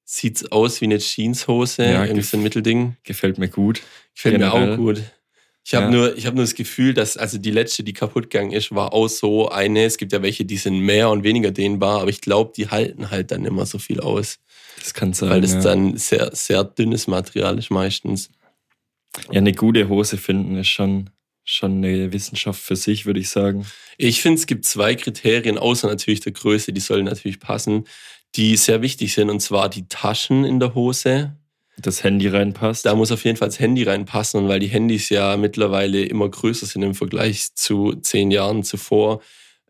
sieht's 0.05 0.51
aus 0.51 0.81
wie 0.81 0.85
eine 0.85 0.97
Jeanshose, 0.99 1.83
Ja, 1.85 2.03
irgendwie 2.03 2.21
gef- 2.21 2.29
so 2.31 2.37
ein 2.37 2.43
Mittelding. 2.43 2.97
Gefällt 3.03 3.37
mir 3.37 3.47
gut. 3.47 3.81
Gefällt 4.13 4.37
mir 4.39 4.49
Generell. 4.49 4.73
auch 4.73 4.77
gut. 4.77 5.01
Ich 5.65 5.73
habe 5.75 5.85
Ja. 5.85 5.91
nur, 5.91 6.17
ich 6.17 6.25
hab 6.25 6.35
nur 6.35 6.43
das 6.43 6.55
Gefühl, 6.55 6.93
dass 6.93 7.15
also 7.15 7.37
die 7.37 7.49
letzte, 7.51 7.83
die 7.85 7.93
kaputt 7.93 8.29
gegangen 8.29 8.51
ist, 8.51 8.75
war 8.75 8.91
auch 8.91 9.07
so 9.07 9.47
eine. 9.47 9.85
Es 9.85 9.97
gibt 9.97 10.11
ja 10.11 10.21
welche, 10.21 10.43
die 10.43 10.57
sind 10.57 10.77
mehr 10.79 11.09
und 11.09 11.23
weniger 11.23 11.51
dehnbar, 11.51 12.01
aber 12.01 12.09
ich 12.09 12.19
glaube, 12.19 12.51
die 12.53 12.67
halten 12.67 13.09
halt 13.11 13.31
dann 13.31 13.45
immer 13.45 13.65
so 13.65 13.77
viel 13.79 14.01
aus, 14.01 14.39
Das 14.81 14.93
kann 14.93 15.13
sein. 15.13 15.29
weil 15.29 15.39
das 15.39 15.53
ja. 15.53 15.61
dann 15.61 15.95
sehr, 15.95 16.35
sehr 16.35 16.65
dünnes 16.65 17.07
Material 17.07 17.57
ist 17.57 17.69
meistens. 17.71 18.29
Ja, 19.31 19.39
eine 19.39 19.53
gute 19.53 19.89
Hose 19.89 20.17
finden 20.17 20.55
ist 20.57 20.69
schon, 20.69 21.09
schon 21.43 21.77
eine 21.83 22.11
Wissenschaft 22.13 22.61
für 22.61 22.75
sich, 22.75 23.05
würde 23.05 23.19
ich 23.19 23.29
sagen. 23.29 23.65
Ich 23.97 24.21
finde, 24.21 24.39
es 24.39 24.47
gibt 24.47 24.65
zwei 24.65 24.95
Kriterien, 24.95 25.57
außer 25.57 25.87
natürlich 25.87 26.21
der 26.21 26.31
Größe, 26.31 26.73
die 26.73 26.81
sollen 26.81 27.05
natürlich 27.05 27.39
passen, 27.39 27.85
die 28.35 28.57
sehr 28.57 28.81
wichtig 28.81 29.13
sind, 29.13 29.29
und 29.29 29.39
zwar 29.41 29.69
die 29.69 29.87
Taschen 29.87 30.45
in 30.45 30.59
der 30.59 30.73
Hose. 30.75 31.37
Das 31.77 32.03
Handy 32.03 32.27
reinpasst. 32.27 32.85
Da 32.85 32.93
muss 32.93 33.11
auf 33.11 33.25
jeden 33.25 33.37
Fall 33.37 33.47
das 33.47 33.59
Handy 33.59 33.83
reinpassen, 33.83 34.41
und 34.41 34.47
weil 34.47 34.59
die 34.59 34.67
Handys 34.67 35.09
ja 35.09 35.37
mittlerweile 35.37 36.03
immer 36.03 36.29
größer 36.29 36.65
sind 36.65 36.83
im 36.83 36.95
Vergleich 36.95 37.55
zu 37.55 37.93
zehn 37.93 38.31
Jahren 38.31 38.63
zuvor, 38.63 39.21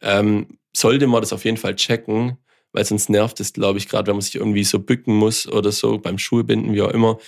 ähm, 0.01 0.57
sollte 0.75 1.07
man 1.07 1.21
das 1.21 1.33
auf 1.33 1.45
jeden 1.45 1.57
Fall 1.57 1.75
checken, 1.75 2.37
weil 2.71 2.85
sonst 2.85 3.09
nervt 3.09 3.39
es, 3.39 3.53
glaube 3.53 3.77
ich, 3.77 3.87
gerade 3.87 4.07
wenn 4.07 4.15
man 4.15 4.21
sich 4.21 4.35
irgendwie 4.35 4.63
so 4.63 4.79
bücken 4.79 5.15
muss 5.15 5.47
oder 5.47 5.71
so 5.71 5.97
beim 5.97 6.17
Schuhebinden, 6.17 6.73
wie 6.73 6.81
auch 6.81 6.91
immer. 6.91 7.19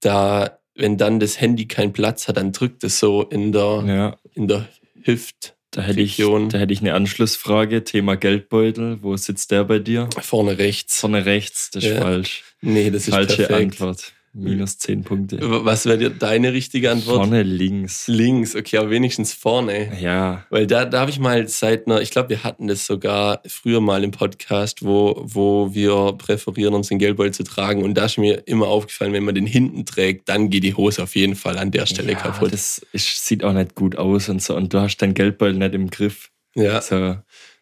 Da, 0.00 0.58
wenn 0.78 0.96
dann 0.96 1.20
das 1.20 1.40
Handy 1.40 1.66
keinen 1.66 1.92
Platz 1.92 2.28
hat, 2.28 2.36
dann 2.38 2.52
drückt 2.52 2.84
es 2.84 2.98
so 2.98 3.22
in 3.22 3.52
der, 3.52 3.84
ja, 3.86 4.16
in 4.34 4.48
der 4.48 4.68
Hüft. 5.02 5.54
da 5.72 5.82
hätte, 5.82 6.00
ich, 6.00 6.16
da 6.16 6.58
hätte 6.58 6.72
ich 6.72 6.80
eine 6.80 6.94
Anschlussfrage. 6.94 7.84
Thema 7.84 8.16
Geldbeutel. 8.16 8.98
Wo 9.02 9.16
sitzt 9.16 9.50
der 9.50 9.64
bei 9.64 9.78
dir? 9.80 10.08
Vorne 10.20 10.56
rechts. 10.58 11.00
Vorne 11.00 11.26
rechts, 11.26 11.70
das 11.70 11.84
ist 11.84 11.90
Ja. 11.90 12.00
falsch. 12.00 12.44
Nee, 12.62 12.90
das 12.90 13.08
ist 13.08 13.14
Falsche 13.14 13.46
perfekt. 13.46 13.72
Antwort. 13.80 14.12
Minus 14.38 14.78
10 14.78 15.04
Punkte. 15.04 15.38
Was 15.40 15.86
wäre 15.86 15.98
dir 15.98 16.10
deine 16.10 16.52
richtige 16.52 16.90
Antwort? 16.90 17.16
Vorne 17.16 17.42
links. 17.42 18.06
Links, 18.08 18.54
okay, 18.54 18.78
aber 18.78 18.90
wenigstens 18.90 19.34
vorne. 19.34 19.98
Ja, 20.00 20.44
Weil 20.50 20.66
da, 20.66 20.84
da 20.84 21.00
habe 21.00 21.10
ich 21.10 21.18
mal 21.18 21.48
seit 21.48 21.86
einer, 21.86 22.00
ich 22.00 22.10
glaube, 22.10 22.28
wir 22.30 22.44
hatten 22.44 22.68
das 22.68 22.86
sogar 22.86 23.42
früher 23.46 23.80
mal 23.80 24.04
im 24.04 24.10
Podcast, 24.10 24.84
wo, 24.84 25.20
wo 25.24 25.74
wir 25.74 26.14
präferieren, 26.18 26.74
unseren 26.74 26.98
Geldbeutel 26.98 27.34
zu 27.34 27.44
tragen. 27.44 27.82
Und 27.82 27.94
da 27.94 28.04
ist 28.04 28.18
mir 28.18 28.46
immer 28.46 28.68
aufgefallen, 28.68 29.12
wenn 29.12 29.24
man 29.24 29.34
den 29.34 29.46
hinten 29.46 29.84
trägt, 29.84 30.28
dann 30.28 30.50
geht 30.50 30.64
die 30.64 30.74
Hose 30.74 31.02
auf 31.02 31.16
jeden 31.16 31.34
Fall 31.34 31.58
an 31.58 31.70
der 31.70 31.86
Stelle 31.86 32.12
ja 32.12 32.18
kaputt. 32.18 32.52
das 32.52 32.84
ist, 32.92 33.26
sieht 33.26 33.44
auch 33.44 33.52
nicht 33.52 33.74
gut 33.74 33.96
aus 33.96 34.28
und 34.28 34.42
so. 34.42 34.54
Und 34.54 34.72
du 34.72 34.80
hast 34.80 34.98
dein 34.98 35.14
Geldbeutel 35.14 35.58
nicht 35.58 35.74
im 35.74 35.90
Griff. 35.90 36.30
Ja, 36.54 36.80
So, 36.80 37.16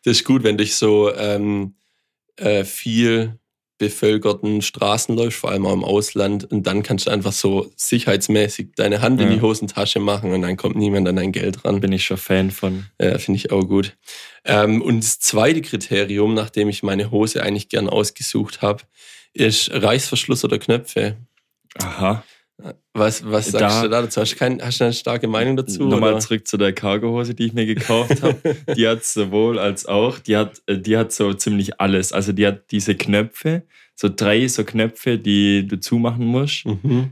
Das 0.04 0.18
ist 0.18 0.25
gut, 0.25 0.42
wenn 0.42 0.56
durch 0.56 0.75
so 0.75 1.14
ähm, 1.14 1.75
äh, 2.37 2.64
viel 2.64 3.38
bevölkerten 3.78 4.62
Straßen 4.62 5.16
läufst, 5.16 5.38
vor 5.38 5.50
allem 5.50 5.66
auch 5.66 5.73
im 5.73 5.85
Ausland, 5.85 6.45
und 6.50 6.66
dann 6.66 6.83
kannst 6.83 7.06
du 7.06 7.11
einfach 7.11 7.33
so 7.33 7.71
sicherheitsmäßig 7.76 8.68
deine 8.76 9.02
Hand 9.02 9.21
ja. 9.21 9.26
in 9.26 9.35
die 9.35 9.42
Hosentasche 9.42 10.00
machen 10.00 10.33
und 10.33 10.42
dann 10.42 10.56
kommt 10.56 10.76
niemand 10.76 11.09
an 11.09 11.16
dein 11.16 11.33
Geld 11.33 11.64
ran. 11.64 11.80
Bin 11.80 11.92
ich 11.92 12.04
schon 12.04 12.16
Fan 12.16 12.50
von. 12.50 12.87
Ja, 13.00 13.18
finde 13.18 13.38
ich 13.38 13.52
auch 13.52 13.62
gut. 13.62 13.97
Ähm, 14.45 14.80
und 14.83 15.02
das 15.02 15.18
zweite 15.21 15.62
Kriterium, 15.62 16.35
nachdem 16.35 16.68
ich 16.68 16.83
meine 16.83 17.11
Hose 17.11 17.42
eigentlich 17.42 17.68
gern 17.68 17.88
ausgesucht 17.88 18.62
habe, 18.62 18.83
ist 19.33 19.71
Reißverschluss 19.73 20.45
oder 20.45 20.59
Knöpfe. 20.59 21.16
Aha. 21.78 22.25
Was, 22.94 23.22
was 23.30 23.50
sagst 23.50 23.76
da, 23.76 23.82
du 23.82 23.88
da 23.90 24.02
dazu? 24.02 24.22
Hast 24.22 24.32
du, 24.32 24.36
kein, 24.36 24.62
hast 24.62 24.80
du 24.80 24.84
eine 24.84 24.92
starke 24.94 25.28
Meinung 25.28 25.56
dazu? 25.56 25.84
Nochmal 25.84 26.12
oder? 26.12 26.20
zurück 26.20 26.48
zu 26.48 26.56
der 26.56 26.72
Cargohose, 26.72 27.34
die 27.34 27.46
ich 27.46 27.52
mir 27.52 27.66
gekauft 27.66 28.22
habe. 28.22 28.56
die 28.76 28.88
hat 28.88 29.04
sowohl 29.04 29.58
als 29.58 29.84
auch, 29.84 30.18
die 30.18 30.36
hat, 30.36 30.62
äh, 30.66 30.78
die 30.78 30.96
hat 30.96 31.12
so 31.12 31.34
ziemlich 31.34 31.80
alles. 31.80 32.12
Also 32.12 32.32
die 32.32 32.46
hat 32.46 32.70
diese 32.70 32.94
Knöpfe, 32.94 33.64
so 33.94 34.08
drei 34.08 34.48
so 34.48 34.64
Knöpfe, 34.64 35.18
die 35.18 35.66
du 35.66 35.78
zumachen 35.78 36.25
musst. 36.25 36.64
Mhm. 36.64 37.10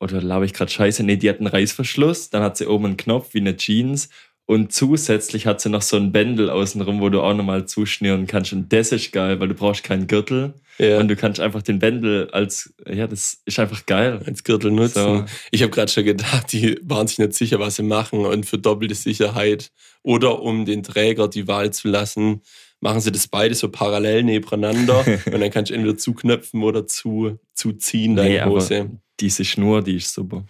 Oder 0.00 0.20
labe 0.20 0.44
ich 0.44 0.52
gerade 0.52 0.70
Scheiße? 0.70 1.02
Nee, 1.02 1.16
die 1.16 1.30
hat 1.30 1.38
einen 1.38 1.46
Reißverschluss, 1.46 2.28
dann 2.28 2.42
hat 2.42 2.58
sie 2.58 2.66
oben 2.66 2.84
einen 2.84 2.96
Knopf 2.98 3.32
wie 3.32 3.40
eine 3.40 3.56
Jeans 3.56 4.10
und 4.46 4.72
zusätzlich 4.72 5.46
hat 5.46 5.62
sie 5.62 5.70
noch 5.70 5.80
so 5.80 5.96
ein 5.96 6.12
Bändel 6.12 6.50
außenrum, 6.50 7.00
wo 7.00 7.08
du 7.08 7.22
auch 7.22 7.32
nochmal 7.32 7.64
zuschnüren 7.64 8.26
kannst. 8.26 8.52
Und 8.52 8.70
das 8.72 8.92
ist 8.92 9.10
geil, 9.10 9.40
weil 9.40 9.48
du 9.48 9.54
brauchst 9.54 9.84
keinen 9.84 10.06
Gürtel. 10.06 10.52
Ja. 10.78 10.98
Und 10.98 11.08
du 11.08 11.16
kannst 11.16 11.40
einfach 11.40 11.62
den 11.62 11.78
Bändel 11.78 12.28
als, 12.30 12.74
ja, 12.86 13.06
das 13.06 13.38
ist 13.46 13.58
einfach 13.58 13.86
geil. 13.86 14.20
Als 14.26 14.44
Gürtel 14.44 14.70
nutzen. 14.70 15.02
So. 15.02 15.24
Ich 15.50 15.62
habe 15.62 15.70
gerade 15.70 15.90
schon 15.90 16.04
gedacht, 16.04 16.52
die 16.52 16.78
waren 16.82 17.06
sich 17.06 17.18
nicht 17.18 17.32
sicher, 17.32 17.58
was 17.58 17.76
sie 17.76 17.84
machen. 17.84 18.26
Und 18.26 18.44
für 18.44 18.58
doppelte 18.58 18.94
Sicherheit 18.94 19.70
oder 20.02 20.42
um 20.42 20.66
den 20.66 20.82
Träger 20.82 21.28
die 21.28 21.48
Wahl 21.48 21.72
zu 21.72 21.88
lassen, 21.88 22.42
machen 22.80 23.00
sie 23.00 23.12
das 23.12 23.28
beide 23.28 23.54
so 23.54 23.70
parallel 23.70 24.24
nebeneinander. 24.24 25.06
und 25.26 25.40
dann 25.40 25.50
kannst 25.50 25.70
du 25.70 25.74
entweder 25.74 25.96
zuknöpfen 25.96 26.62
oder 26.62 26.86
zu, 26.86 27.38
zuziehen, 27.54 28.14
deine 28.14 28.28
nee, 28.28 28.44
Hose 28.44 28.90
diese 29.20 29.44
Schnur, 29.44 29.82
die 29.82 29.96
ist 29.96 30.12
super. 30.12 30.44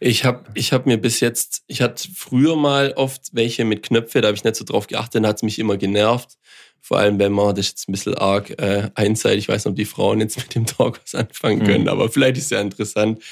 Ich 0.00 0.24
habe 0.24 0.44
ich 0.54 0.72
hab 0.72 0.86
mir 0.86 0.96
bis 0.96 1.20
jetzt, 1.20 1.62
ich 1.66 1.82
hatte 1.82 2.08
früher 2.14 2.56
mal 2.56 2.92
oft 2.96 3.28
welche 3.32 3.64
mit 3.64 3.82
Knöpfe, 3.82 4.20
da 4.20 4.28
habe 4.28 4.36
ich 4.36 4.44
nicht 4.44 4.56
so 4.56 4.64
drauf 4.64 4.86
geachtet, 4.86 5.16
dann 5.16 5.26
hat 5.26 5.36
es 5.36 5.42
mich 5.42 5.58
immer 5.58 5.76
genervt. 5.76 6.36
Vor 6.80 6.98
allem, 6.98 7.18
wenn 7.18 7.32
man, 7.32 7.54
das 7.54 7.66
ist 7.66 7.72
jetzt 7.72 7.88
ein 7.88 7.92
bisschen 7.92 8.14
arg 8.14 8.50
äh, 8.58 8.90
einseitig, 8.94 9.40
ich 9.40 9.48
weiß 9.48 9.64
nicht, 9.64 9.70
ob 9.70 9.76
die 9.76 9.84
Frauen 9.84 10.20
jetzt 10.20 10.36
mit 10.38 10.54
dem 10.54 10.66
Talk 10.66 11.00
was 11.02 11.14
anfangen 11.14 11.64
können, 11.64 11.82
mhm. 11.82 11.88
aber 11.88 12.08
vielleicht 12.08 12.36
ist 12.38 12.44
es 12.44 12.50
ja 12.50 12.60
interessant. 12.60 13.22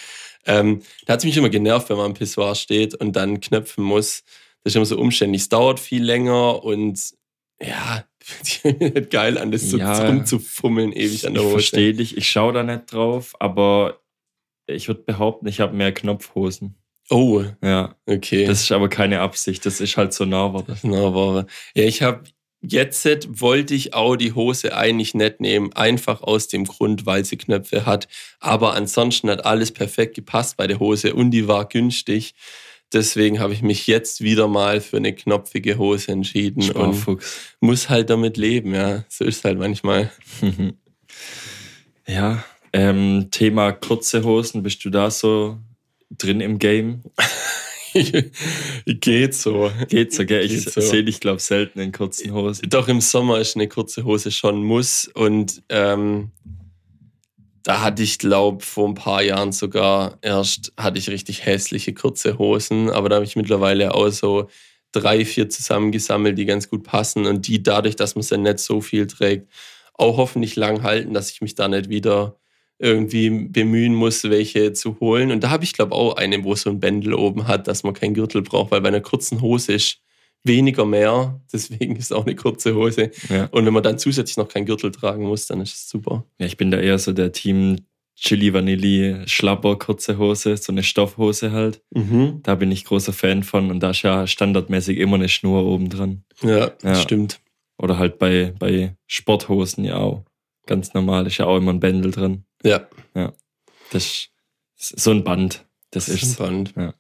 Ähm, 0.47 0.83
da 1.07 1.15
hat 1.15 1.21
es 1.21 1.25
mich 1.25 1.37
immer 1.37 1.49
genervt, 1.49 1.89
wenn 1.89 1.97
man 1.97 2.07
am 2.07 2.15
Pissoir 2.15 2.55
steht 2.55 2.95
und 2.95 3.15
dann 3.17 3.41
knöpfen 3.41 3.85
muss. 3.85 4.25
Das 4.63 4.73
ist 4.73 4.77
immer 4.77 4.85
so 4.85 4.99
umständlich. 4.99 5.43
Es 5.43 5.49
dauert 5.49 5.81
viel 5.81 6.03
länger 6.03 6.63
und 6.63 7.01
ja, 7.61 8.05
nicht 8.65 9.11
geil 9.11 9.39
an, 9.39 9.53
das 9.53 9.71
ja, 9.73 9.95
so 9.95 10.03
rumzufummeln 10.03 10.93
ewig 10.93 11.27
an 11.27 11.35
der 11.35 11.43
Hose. 11.43 11.51
Ich 11.51 11.69
verstehe 11.69 11.95
dich, 11.95 12.17
ich 12.17 12.29
schaue 12.29 12.53
da 12.53 12.63
nicht 12.63 12.93
drauf, 12.93 13.35
aber 13.39 14.01
ich 14.67 14.89
würde 14.89 15.03
behaupten, 15.03 15.47
ich 15.47 15.61
habe 15.61 15.77
mehr 15.77 15.93
Knopfhosen. 15.93 16.77
Oh. 17.11 17.45
Ja. 17.63 17.97
Okay. 18.07 18.47
Das 18.47 18.63
ist 18.63 18.73
aber 18.73 18.89
keine 18.89 19.21
Absicht. 19.21 19.67
Das 19.67 19.81
ist 19.81 19.97
halt 19.97 20.15
so 20.15 20.25
Nahware. 20.25 20.77
Nahware. 20.83 21.47
Ja, 21.75 21.85
ich 21.85 22.03
habe 22.03 22.25
jetzt 22.67 23.41
wollte 23.41 23.75
ich 23.75 23.95
auch 23.95 24.17
die 24.17 24.33
Hose 24.33 24.77
eigentlich 24.77 25.15
nicht 25.15 25.41
nehmen, 25.41 25.73
einfach 25.75 26.23
aus 26.23 26.49
dem 26.49 26.65
Grund, 26.65 27.07
weil 27.07 27.25
sie 27.25 27.37
Knöpfe 27.37 27.87
hat. 27.87 28.09
Aber 28.41 28.75
ansonsten 28.75 29.29
hat 29.31 29.45
alles 29.45 29.71
perfekt 29.71 30.15
gepasst 30.15 30.57
bei 30.57 30.67
der 30.67 30.81
Hose 30.81 31.15
und 31.15 31.31
die 31.31 31.47
war 31.47 31.67
günstig. 31.67 32.35
Deswegen 32.93 33.41
habe 33.41 33.53
ich 33.53 33.63
mich 33.63 33.87
jetzt 33.87 34.21
wieder 34.21 34.47
mal 34.47 34.81
für 34.81 34.99
eine 34.99 35.15
knopfige 35.15 35.79
Hose 35.79 36.13
entschieden 36.13 36.63
Sparfuchs. 36.63 37.07
und 37.61 37.69
muss 37.69 37.89
halt 37.89 38.09
damit 38.09 38.37
leben. 38.37 38.75
Ja, 38.75 39.05
so 39.09 39.25
ist 39.25 39.39
es 39.39 39.45
halt 39.45 39.59
manchmal. 39.59 40.13
ja, 42.07 42.45
ähm, 42.75 43.29
Thema 43.31 43.71
kurze 43.73 44.25
Hosen, 44.25 44.65
bist 44.65 44.85
du 44.85 44.91
da 44.91 45.09
so 45.09 45.59
drin 46.11 46.41
im 46.41 46.59
Game? 46.59 47.03
Geht 48.85 49.35
so. 49.35 49.71
Geht 49.89 50.13
so, 50.13 50.27
gell? 50.27 50.45
Ich 50.45 50.65
so. 50.65 50.81
sehe 50.81 51.05
dich, 51.05 51.21
glaube 51.21 51.41
selten 51.41 51.79
in 51.79 51.93
kurzen 51.93 52.35
Hosen. 52.35 52.69
Doch 52.69 52.89
im 52.89 53.01
Sommer 53.01 53.39
ist 53.39 53.55
eine 53.55 53.69
kurze 53.69 54.05
Hose 54.05 54.33
schon 54.33 54.65
Muss. 54.65 55.07
Und 55.07 55.63
ähm, 55.69 56.33
da 57.63 57.81
hatte 57.81 58.03
ich, 58.03 58.19
glaube 58.19 58.65
vor 58.65 58.89
ein 58.89 58.95
paar 58.95 59.23
Jahren 59.23 59.53
sogar 59.53 60.19
erst, 60.21 60.73
hatte 60.77 60.99
ich 60.99 61.09
richtig 61.09 61.47
hässliche 61.47 61.95
kurze 61.95 62.39
Hosen. 62.39 62.91
Aber 62.91 63.09
da 63.09 63.15
habe 63.17 63.25
ich 63.25 63.37
mittlerweile 63.37 63.95
auch 63.95 64.11
so 64.11 64.49
drei, 64.91 65.25
vier 65.25 65.49
zusammengesammelt, 65.49 66.37
die 66.37 66.45
ganz 66.45 66.69
gut 66.69 66.83
passen. 66.83 67.25
Und 67.27 67.47
die 67.47 67.63
dadurch, 67.63 67.95
dass 67.95 68.17
man 68.17 68.23
sie 68.23 68.37
nicht 68.37 68.59
so 68.59 68.81
viel 68.81 69.07
trägt, 69.07 69.49
auch 69.93 70.17
hoffentlich 70.17 70.57
lang 70.57 70.83
halten, 70.83 71.15
dass 71.15 71.31
ich 71.31 71.41
mich 71.41 71.55
da 71.55 71.69
nicht 71.69 71.89
wieder 71.89 72.37
irgendwie 72.79 73.31
bemühen 73.31 73.95
muss, 73.95 74.25
welche 74.25 74.73
zu 74.73 74.99
holen. 75.01 75.31
Und 75.31 75.45
da 75.45 75.51
habe 75.51 75.65
ich, 75.65 75.73
glaube 75.73 75.95
auch 75.95 76.17
eine, 76.17 76.43
wo 76.45 76.55
so 76.55 76.71
ein 76.71 76.81
Bändel 76.81 77.15
oben 77.15 77.47
hat, 77.47 77.69
dass 77.69 77.83
man 77.83 77.95
keinen 77.95 78.15
Gürtel 78.15 78.43
braucht, 78.43 78.71
weil 78.71 78.81
bei 78.81 78.89
einer 78.89 79.01
kurzen 79.01 79.41
Hose 79.41 79.75
ist 79.75 80.01
weniger 80.43 80.85
mehr. 80.85 81.41
Deswegen 81.53 81.97
ist 81.97 82.13
auch 82.13 82.27
eine 82.27 82.35
kurze 82.35 82.75
Hose. 82.75 83.11
Ja. 83.29 83.47
Und 83.47 83.67
wenn 83.67 83.75
man 83.75 83.83
dann 83.83 83.99
zusätzlich 83.99 84.37
noch 84.37 84.49
keinen 84.49 84.67
Gürtel 84.67 84.91
tragen 84.91 85.25
muss, 85.25 85.47
dann 85.47 85.61
ist 85.61 85.75
es 85.75 85.89
super. 85.89 86.25
Ja, 86.39 86.47
ich 86.47 86.57
bin 86.57 86.71
da 86.71 86.79
eher 86.79 86.99
so 86.99 87.13
der 87.13 87.33
Team 87.33 87.79
Chili 88.17 88.55
Vanilli 88.55 89.23
Schlapper 89.27 89.77
kurze 89.77 90.19
Hose, 90.19 90.57
so 90.57 90.73
eine 90.73 90.85
Stoffhose 90.85 91.51
halt. 91.51 91.83
Mhm. 91.91 92.41
Da 92.43 92.55
bin 92.55 92.71
ich 92.71 92.85
großer 92.85 93.13
Fan 93.13 93.43
von 93.43 93.71
und 93.71 93.81
da 93.81 93.91
ist 93.91 94.03
ja 94.03 94.27
standardmäßig 94.27 94.99
immer 94.99 95.17
eine 95.17 95.29
Schnur 95.29 95.65
oben 95.65 95.91
dran. 95.91 96.25
Ja, 96.43 96.73
ja. 96.83 96.95
stimmt. 96.95 97.41
Oder 97.77 97.99
halt 97.99 98.19
bei, 98.19 98.55
bei 98.59 98.97
Sporthosen 99.07 99.85
ja 99.85 99.97
auch. 99.97 100.25
Ganz 100.67 100.95
normal, 100.95 101.27
ist 101.27 101.39
ja 101.39 101.47
auch 101.47 101.57
immer 101.57 101.73
ein 101.73 101.81
Bändel 101.81 102.13
drin. 102.13 102.45
Ja. 102.65 102.89
Ja. 103.15 103.33
Das 103.91 104.29
ist 104.79 105.01
so 105.01 105.11
ein 105.11 105.25
Band. 105.25 105.65
Das, 105.91 106.07
das 106.07 106.23
ist 106.23 106.41
ein 106.41 106.65
Band. 106.65 106.75
Ja. 106.77 106.95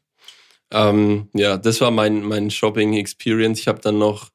Ähm, 0.70 1.28
ja, 1.34 1.56
das 1.56 1.80
war 1.80 1.90
mein, 1.90 2.22
mein 2.22 2.50
Shopping-Experience. 2.50 3.60
Ich 3.60 3.68
habe 3.68 3.80
dann 3.80 3.98
noch 3.98 4.30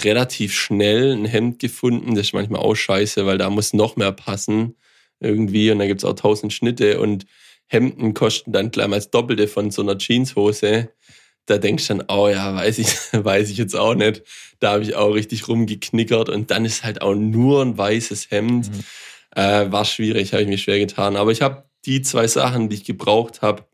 relativ 0.00 0.54
schnell 0.54 1.12
ein 1.12 1.24
Hemd 1.24 1.58
gefunden. 1.58 2.14
Das 2.14 2.28
ist 2.28 2.32
manchmal 2.32 2.60
auch 2.60 2.74
scheiße, 2.74 3.26
weil 3.26 3.38
da 3.38 3.50
muss 3.50 3.72
noch 3.72 3.96
mehr 3.96 4.12
passen 4.12 4.76
irgendwie. 5.20 5.70
Und 5.70 5.78
da 5.78 5.86
gibt 5.86 6.00
es 6.00 6.04
auch 6.04 6.14
tausend 6.14 6.52
Schnitte 6.52 7.00
und 7.00 7.26
Hemden 7.66 8.14
kosten 8.14 8.52
dann 8.52 8.70
gleich 8.70 8.88
mal 8.88 8.96
das 8.96 9.10
Doppelte 9.10 9.46
von 9.46 9.70
so 9.70 9.82
einer 9.82 9.98
Jeanshose. 9.98 10.90
Da 11.46 11.58
denkst 11.58 11.86
du 11.88 11.94
dann, 11.94 12.06
oh 12.08 12.28
ja, 12.28 12.54
weiß 12.54 12.78
ich, 12.78 12.88
weiß 13.12 13.50
ich 13.50 13.58
jetzt 13.58 13.76
auch 13.76 13.94
nicht. 13.94 14.22
Da 14.58 14.72
habe 14.72 14.82
ich 14.82 14.94
auch 14.94 15.14
richtig 15.14 15.48
rumgeknickert 15.48 16.28
und 16.28 16.50
dann 16.50 16.64
ist 16.64 16.84
halt 16.84 17.02
auch 17.02 17.14
nur 17.14 17.62
ein 17.62 17.78
weißes 17.78 18.30
Hemd. 18.30 18.70
Mhm. 18.70 18.84
Äh, 19.34 19.70
war 19.70 19.84
schwierig, 19.84 20.32
habe 20.32 20.42
ich 20.42 20.48
mir 20.48 20.58
schwer 20.58 20.78
getan. 20.78 21.16
Aber 21.16 21.30
ich 21.30 21.42
habe 21.42 21.64
die 21.84 22.02
zwei 22.02 22.26
Sachen, 22.26 22.68
die 22.68 22.76
ich 22.76 22.84
gebraucht 22.84 23.42
habe, 23.42 23.64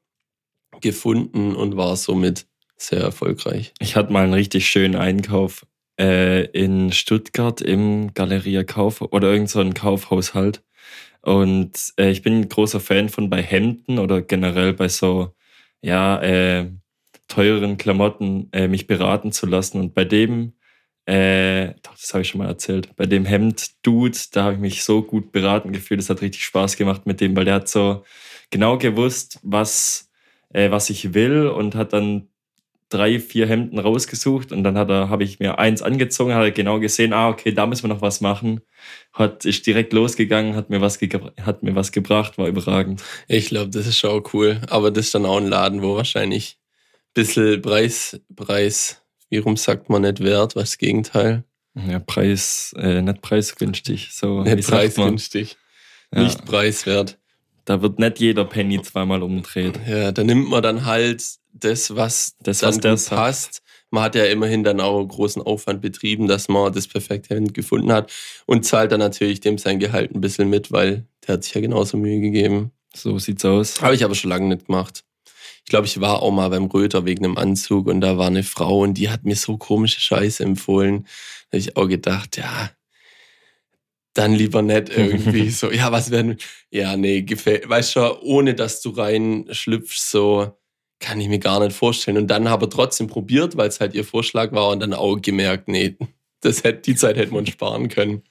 gefunden 0.81 1.55
und 1.55 1.77
war 1.77 1.97
somit 1.97 2.47
sehr 2.77 3.01
erfolgreich. 3.01 3.73
Ich 3.81 3.97
hatte 3.97 4.13
mal 4.13 4.25
einen 4.25 4.35
richtig 4.35 4.69
schönen 4.69 4.97
Einkauf 4.97 5.67
äh, 5.99 6.45
in 6.47 6.93
Stuttgart 6.93 7.61
im 7.61 8.13
Galeria 8.15 8.65
Kauf 8.65 9.01
oder 9.01 9.33
irgend 9.33 9.51
so 9.51 9.69
Kaufhaushalt. 9.71 10.63
Und 11.23 11.95
äh, 11.99 12.11
ich 12.11 12.23
bin 12.23 12.41
ein 12.41 12.49
großer 12.49 12.81
Fan 12.81 13.09
von 13.09 13.31
bei 13.31 13.43
Hemden 13.43 13.99
oder 13.99 14.23
generell 14.23 14.75
bei 14.75 14.89
so, 14.89 15.35
ja, 15.81 16.21
äh, 16.23 16.71
teuren 17.29 17.79
Klamotten 17.79 18.49
äh, 18.53 18.69
mich 18.69 18.87
beraten 18.87 19.33
zu 19.33 19.47
lassen. 19.47 19.81
Und 19.81 19.95
bei 19.95 20.05
dem 20.05 20.53
äh, 21.07 21.75
doch, 21.83 21.95
das 21.95 22.13
habe 22.13 22.23
ich 22.23 22.29
schon 22.29 22.41
mal 22.41 22.49
erzählt. 22.49 22.95
Bei 22.97 23.07
dem 23.07 23.25
Hemd-Dude, 23.25 24.19
da 24.33 24.45
habe 24.45 24.55
ich 24.55 24.61
mich 24.61 24.85
so 24.85 25.03
gut 25.03 25.31
beraten 25.31 25.73
gefühlt. 25.73 26.01
Es 26.01 26.11
hat 26.11 26.21
richtig 26.21 26.45
Spaß 26.45 26.77
gemacht 26.77 27.07
mit 27.07 27.21
dem, 27.21 27.37
weil 27.37 27.45
der 27.45 27.55
hat 27.55 27.69
so 27.69 28.05
genau 28.51 28.77
gewusst, 28.77 29.39
was, 29.43 30.11
äh, 30.53 30.71
was 30.71 30.91
ich 30.91 31.15
will 31.15 31.47
und 31.47 31.77
hat 31.77 31.93
dann 31.93 32.29
drei, 32.89 33.19
vier 33.21 33.47
Hemden 33.49 33.79
rausgesucht 33.79 34.53
und 34.53 34.63
dann 34.63 34.77
habe 34.77 35.25
ich 35.25 35.41
mir 35.41 35.59
eins 35.59 35.83
angezogen, 35.83 36.35
hat 36.35 36.43
er 36.43 36.51
genau 36.53 36.79
gesehen, 36.79 37.13
ah, 37.13 37.29
okay, 37.29 37.53
da 37.53 37.67
müssen 37.67 37.85
wir 37.85 37.95
noch 37.95 38.03
was 38.03 38.21
machen. 38.21 38.61
Hat, 39.13 39.45
ist 39.45 39.67
direkt 39.67 39.93
losgegangen, 39.93 40.55
hat 40.55 40.71
mir 40.71 40.81
was, 40.81 41.01
hat 41.41 41.63
mir 41.63 41.75
was 41.75 41.93
gebracht, 41.93 42.39
war 42.39 42.49
überragend. 42.49 43.03
Ich 43.29 43.49
glaube, 43.49 43.71
das 43.71 43.87
ist 43.87 43.99
schon 43.99 44.23
cool. 44.33 44.61
Aber 44.71 44.91
das 44.91 45.07
ist 45.07 45.15
dann 45.15 45.27
auch 45.27 45.39
ein 45.39 45.49
Laden, 45.49 45.83
wo 45.83 45.97
wahrscheinlich 45.97 46.59
ein 46.61 47.13
bisschen 47.15 47.63
Preis, 47.63 48.21
Preis 48.35 49.03
Warum 49.31 49.57
sagt 49.57 49.89
man 49.91 50.03
nicht 50.03 50.21
wert? 50.21 50.57
Was 50.57 50.79
Gegenteil? 50.79 51.45
Ja, 51.75 51.99
Preis, 51.99 52.75
äh, 52.79 53.03
nicht 53.03 53.21
preisgünstig. 53.21 54.09
So, 54.13 54.43
nicht 54.43 54.69
preisgünstig. 54.69 55.57
Ja. 56.15 56.23
Nicht 56.23 56.45
preiswert. 56.45 57.19
Da 57.65 57.83
wird 57.83 57.99
nicht 57.99 58.21
jeder 58.21 58.45
Penny 58.45 58.81
zweimal 58.81 59.23
umdreht. 59.23 59.79
Ja, 59.87 60.13
da 60.13 60.25
nimmt 60.25 60.49
man 60.49 60.63
dann 60.63 60.87
halt 60.87 61.23
das, 61.53 61.95
was 61.97 62.37
das, 62.41 62.61
dann 62.61 62.83
was 62.83 63.09
passt. 63.09 63.63
Man 63.91 64.05
hat 64.05 64.15
ja 64.15 64.25
immerhin 64.25 64.65
dann 64.65 64.81
auch 64.81 65.05
großen 65.05 65.43
Aufwand 65.43 65.81
betrieben, 65.83 66.29
dass 66.29 66.49
man 66.49 66.73
das 66.73 66.87
perfekte 66.87 67.35
Hemd 67.35 67.55
gefunden 67.55 67.93
hat 67.93 68.13
und 68.47 68.65
zahlt 68.65 68.93
dann 68.93 69.01
natürlich 69.01 69.41
dem 69.41 69.59
sein 69.59 69.79
Gehalt 69.79 70.15
ein 70.15 70.21
bisschen 70.21 70.49
mit, 70.49 70.73
weil 70.73 71.07
der 71.27 71.35
hat 71.35 71.45
sich 71.45 71.55
ja 71.55 71.61
genauso 71.61 71.97
Mühe 71.97 72.21
gegeben. 72.21 72.73
So 72.95 73.19
sieht's 73.19 73.45
aus. 73.45 73.83
Habe 73.83 73.95
ich 73.95 74.05
aber 74.05 74.15
schon 74.15 74.31
lange 74.31 74.49
nicht 74.49 74.67
gemacht. 74.67 75.05
Ich 75.67 75.71
glaube, 75.71 75.89
ich 75.89 76.01
war 76.01 76.23
auch 76.23 76.31
mal 76.31 76.49
beim 76.49 76.67
Röter 76.67 77.05
wegen 77.07 77.25
einem 77.25 77.37
Anzug 77.37 77.89
und 77.89 78.01
da 78.01 78.17
war 78.17 78.29
eine 78.29 78.45
Frau 78.45 78.83
und 78.83 78.95
die 78.95 79.11
hat 79.11 79.25
mir 79.25 79.35
so 79.35 79.57
komische 79.57 79.99
Scheiße 80.01 80.45
empfohlen. 80.45 81.09
Da 81.51 81.57
habe 81.57 81.59
ich 81.59 81.77
auch 81.77 81.89
gedacht, 81.89 82.37
ja, 82.37 82.71
dann 84.15 84.33
lieber 84.33 84.63
nicht 84.63 84.91
irgendwie 84.91 85.51
so, 85.51 85.73
ja, 85.73 85.91
was 85.91 86.13
werden, 86.13 86.39
ja, 86.71 86.97
nee, 86.97 87.23
gefällt, 87.23 87.69
weißt 87.69 87.97
du, 87.97 88.23
ohne 88.23 88.55
dass 88.55 88.81
du 88.81 88.91
reinschlüpfst, 88.91 90.09
so, 90.09 90.57
kann 91.01 91.21
ich 91.21 91.29
mir 91.29 91.41
gar 91.41 91.59
nicht 91.59 91.77
vorstellen. 91.77 92.17
Und 92.17 92.29
dann 92.29 92.49
habe 92.49 92.67
ich 92.67 92.71
trotzdem 92.71 93.09
probiert, 93.09 93.57
weil 93.57 93.69
es 93.69 93.81
halt 93.81 93.93
ihr 93.97 94.05
Vorschlag 94.05 94.53
war 94.53 94.69
und 94.69 94.79
dann 94.79 94.95
auch 94.95 95.17
gemerkt, 95.17 95.67
nee, 95.67 95.97
das 96.43 96.63
hätte, 96.63 96.83
die 96.83 96.95
Zeit 96.95 97.17
hätte 97.17 97.35
man 97.35 97.45
sparen 97.45 97.89
können. 97.89 98.23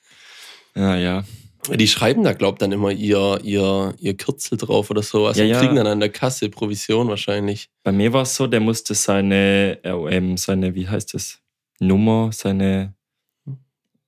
Ja, 0.73 0.95
ja. 0.95 1.25
Die 1.73 1.87
schreiben 1.87 2.23
da, 2.23 2.33
glaubt 2.33 2.61
dann 2.61 2.71
immer 2.71 2.91
ihr, 2.91 3.39
ihr, 3.43 3.93
ihr 3.99 4.15
Kürzel 4.17 4.57
drauf 4.57 4.89
oder 4.91 5.01
so. 5.01 5.27
Also 5.27 5.41
Ja, 5.41 5.47
ja. 5.47 5.59
kriegen 5.59 5.75
dann 5.75 5.87
an 5.87 5.99
der 5.99 6.09
Kasse 6.09 6.49
Provision 6.49 7.07
wahrscheinlich. 7.07 7.69
Bei 7.83 7.91
mir 7.91 8.13
war 8.13 8.23
es 8.23 8.35
so, 8.35 8.47
der 8.47 8.59
musste 8.59 8.93
seine, 8.93 9.79
ähm, 9.83 10.37
seine, 10.37 10.75
wie 10.75 10.87
heißt 10.87 11.13
das? 11.13 11.39
Nummer, 11.79 12.29
seine, 12.31 12.93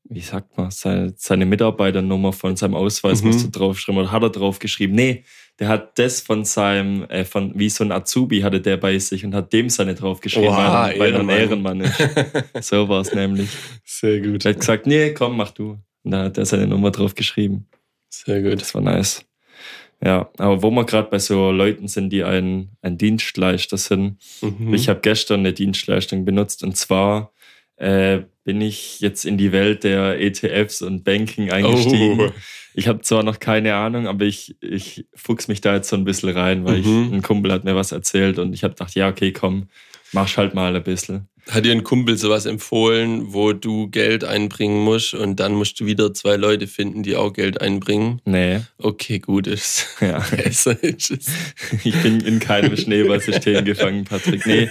wie 0.09 0.21
sagt 0.21 0.57
man, 0.57 0.71
seine, 0.71 1.13
seine 1.17 1.45
Mitarbeiternummer 1.45 2.31
von 2.31 2.55
seinem 2.55 2.75
Ausweis 2.75 3.21
Mhm. 3.21 3.27
musste 3.27 3.49
draufschreiben 3.49 4.01
oder 4.01 4.11
hat 4.11 4.23
er 4.23 4.29
draufgeschrieben? 4.29 4.95
Nee, 4.95 5.23
der 5.59 5.67
hat 5.67 5.99
das 5.99 6.21
von 6.21 6.45
seinem, 6.45 7.03
äh, 7.09 7.25
von, 7.25 7.51
wie 7.59 7.69
so 7.69 7.83
ein 7.83 7.91
Azubi 7.91 8.39
hatte 8.41 8.61
der 8.61 8.77
bei 8.77 8.97
sich 8.99 9.25
und 9.25 9.35
hat 9.35 9.51
dem 9.51 9.69
seine 9.69 9.95
draufgeschrieben, 9.95 10.49
Oha, 10.49 10.83
weil, 10.85 10.93
er- 10.93 10.99
weil 10.99 11.13
er 11.13 11.19
ein 11.19 11.29
Ehrenmann. 11.29 11.81
Ehrenmann 11.81 11.81
ist. 11.81 12.63
So 12.69 12.87
war 12.87 13.01
es 13.01 13.13
nämlich. 13.13 13.49
Sehr 13.83 14.21
gut. 14.21 14.45
Er 14.45 14.51
hat 14.53 14.59
gesagt, 14.61 14.87
nee, 14.87 15.13
komm, 15.13 15.35
mach 15.35 15.51
du. 15.51 15.77
Und 16.07 16.11
da 16.11 16.23
hat 16.23 16.37
er 16.37 16.45
seine 16.45 16.67
Nummer 16.67 16.89
draufgeschrieben. 16.91 17.67
Sehr 18.09 18.41
gut. 18.41 18.61
Das 18.61 18.73
war 18.73 18.81
nice. 18.81 19.25
Ja, 20.01 20.29
aber 20.37 20.61
wo 20.63 20.71
wir 20.71 20.85
gerade 20.85 21.09
bei 21.09 21.19
so 21.19 21.51
Leuten 21.51 21.89
sind, 21.89 22.11
die 22.11 22.23
ein, 22.23 22.69
ein 22.81 22.97
Dienstleister 22.97 23.75
sind, 23.77 24.17
Mhm. 24.41 24.73
ich 24.73 24.87
habe 24.87 25.01
gestern 25.01 25.41
eine 25.41 25.51
Dienstleistung 25.51 26.23
benutzt 26.23 26.63
und 26.63 26.77
zwar 26.77 27.33
äh, 27.75 28.21
bin 28.45 28.61
ich 28.61 29.01
jetzt 29.01 29.25
in 29.25 29.37
die 29.37 29.51
Welt 29.51 29.83
der 29.83 30.21
ETFs 30.21 30.81
und 30.81 31.03
Banking 31.03 31.51
eingestiegen. 31.51 32.19
Oh. 32.21 32.31
Ich 32.73 32.87
habe 32.87 33.01
zwar 33.01 33.21
noch 33.23 33.39
keine 33.39 33.75
Ahnung, 33.75 34.07
aber 34.07 34.23
ich, 34.23 34.55
ich 34.61 35.05
fuchs 35.13 35.47
mich 35.49 35.59
da 35.59 35.75
jetzt 35.75 35.89
so 35.89 35.97
ein 35.97 36.05
bisschen 36.05 36.29
rein, 36.29 36.63
weil 36.63 36.77
Mhm. 36.79 37.03
ich, 37.07 37.11
ein 37.13 37.21
Kumpel 37.21 37.51
hat 37.51 37.65
mir 37.65 37.75
was 37.75 37.91
erzählt 37.91 38.39
und 38.39 38.53
ich 38.53 38.63
habe 38.63 38.75
gedacht, 38.75 38.95
ja, 38.95 39.09
okay, 39.09 39.33
komm, 39.33 39.67
mach 40.13 40.37
halt 40.37 40.53
mal 40.55 40.73
ein 40.73 40.83
bisschen. 40.83 41.27
Hat 41.49 41.65
dir 41.65 41.71
ein 41.71 41.83
Kumpel 41.83 42.17
sowas 42.17 42.45
empfohlen, 42.45 43.33
wo 43.33 43.53
du 43.53 43.89
Geld 43.89 44.23
einbringen 44.23 44.83
musst 44.83 45.13
und 45.13 45.39
dann 45.39 45.53
musst 45.53 45.79
du 45.79 45.85
wieder 45.85 46.13
zwei 46.13 46.35
Leute 46.35 46.67
finden, 46.67 47.03
die 47.03 47.15
auch 47.15 47.31
Geld 47.31 47.61
einbringen? 47.61 48.21
Nee, 48.25 48.61
Okay, 48.77 49.19
gut 49.19 49.47
ist. 49.47 49.87
ja. 50.01 50.19
Besser 50.31 50.81
ist 50.83 51.11
es. 51.11 51.27
Ich 51.83 52.01
bin 52.01 52.19
in 52.21 52.39
keinem 52.39 52.75
Schneeballsystem 52.75 53.63
gefangen, 53.65 54.03
Patrick. 54.03 54.45
Nee, 54.45 54.69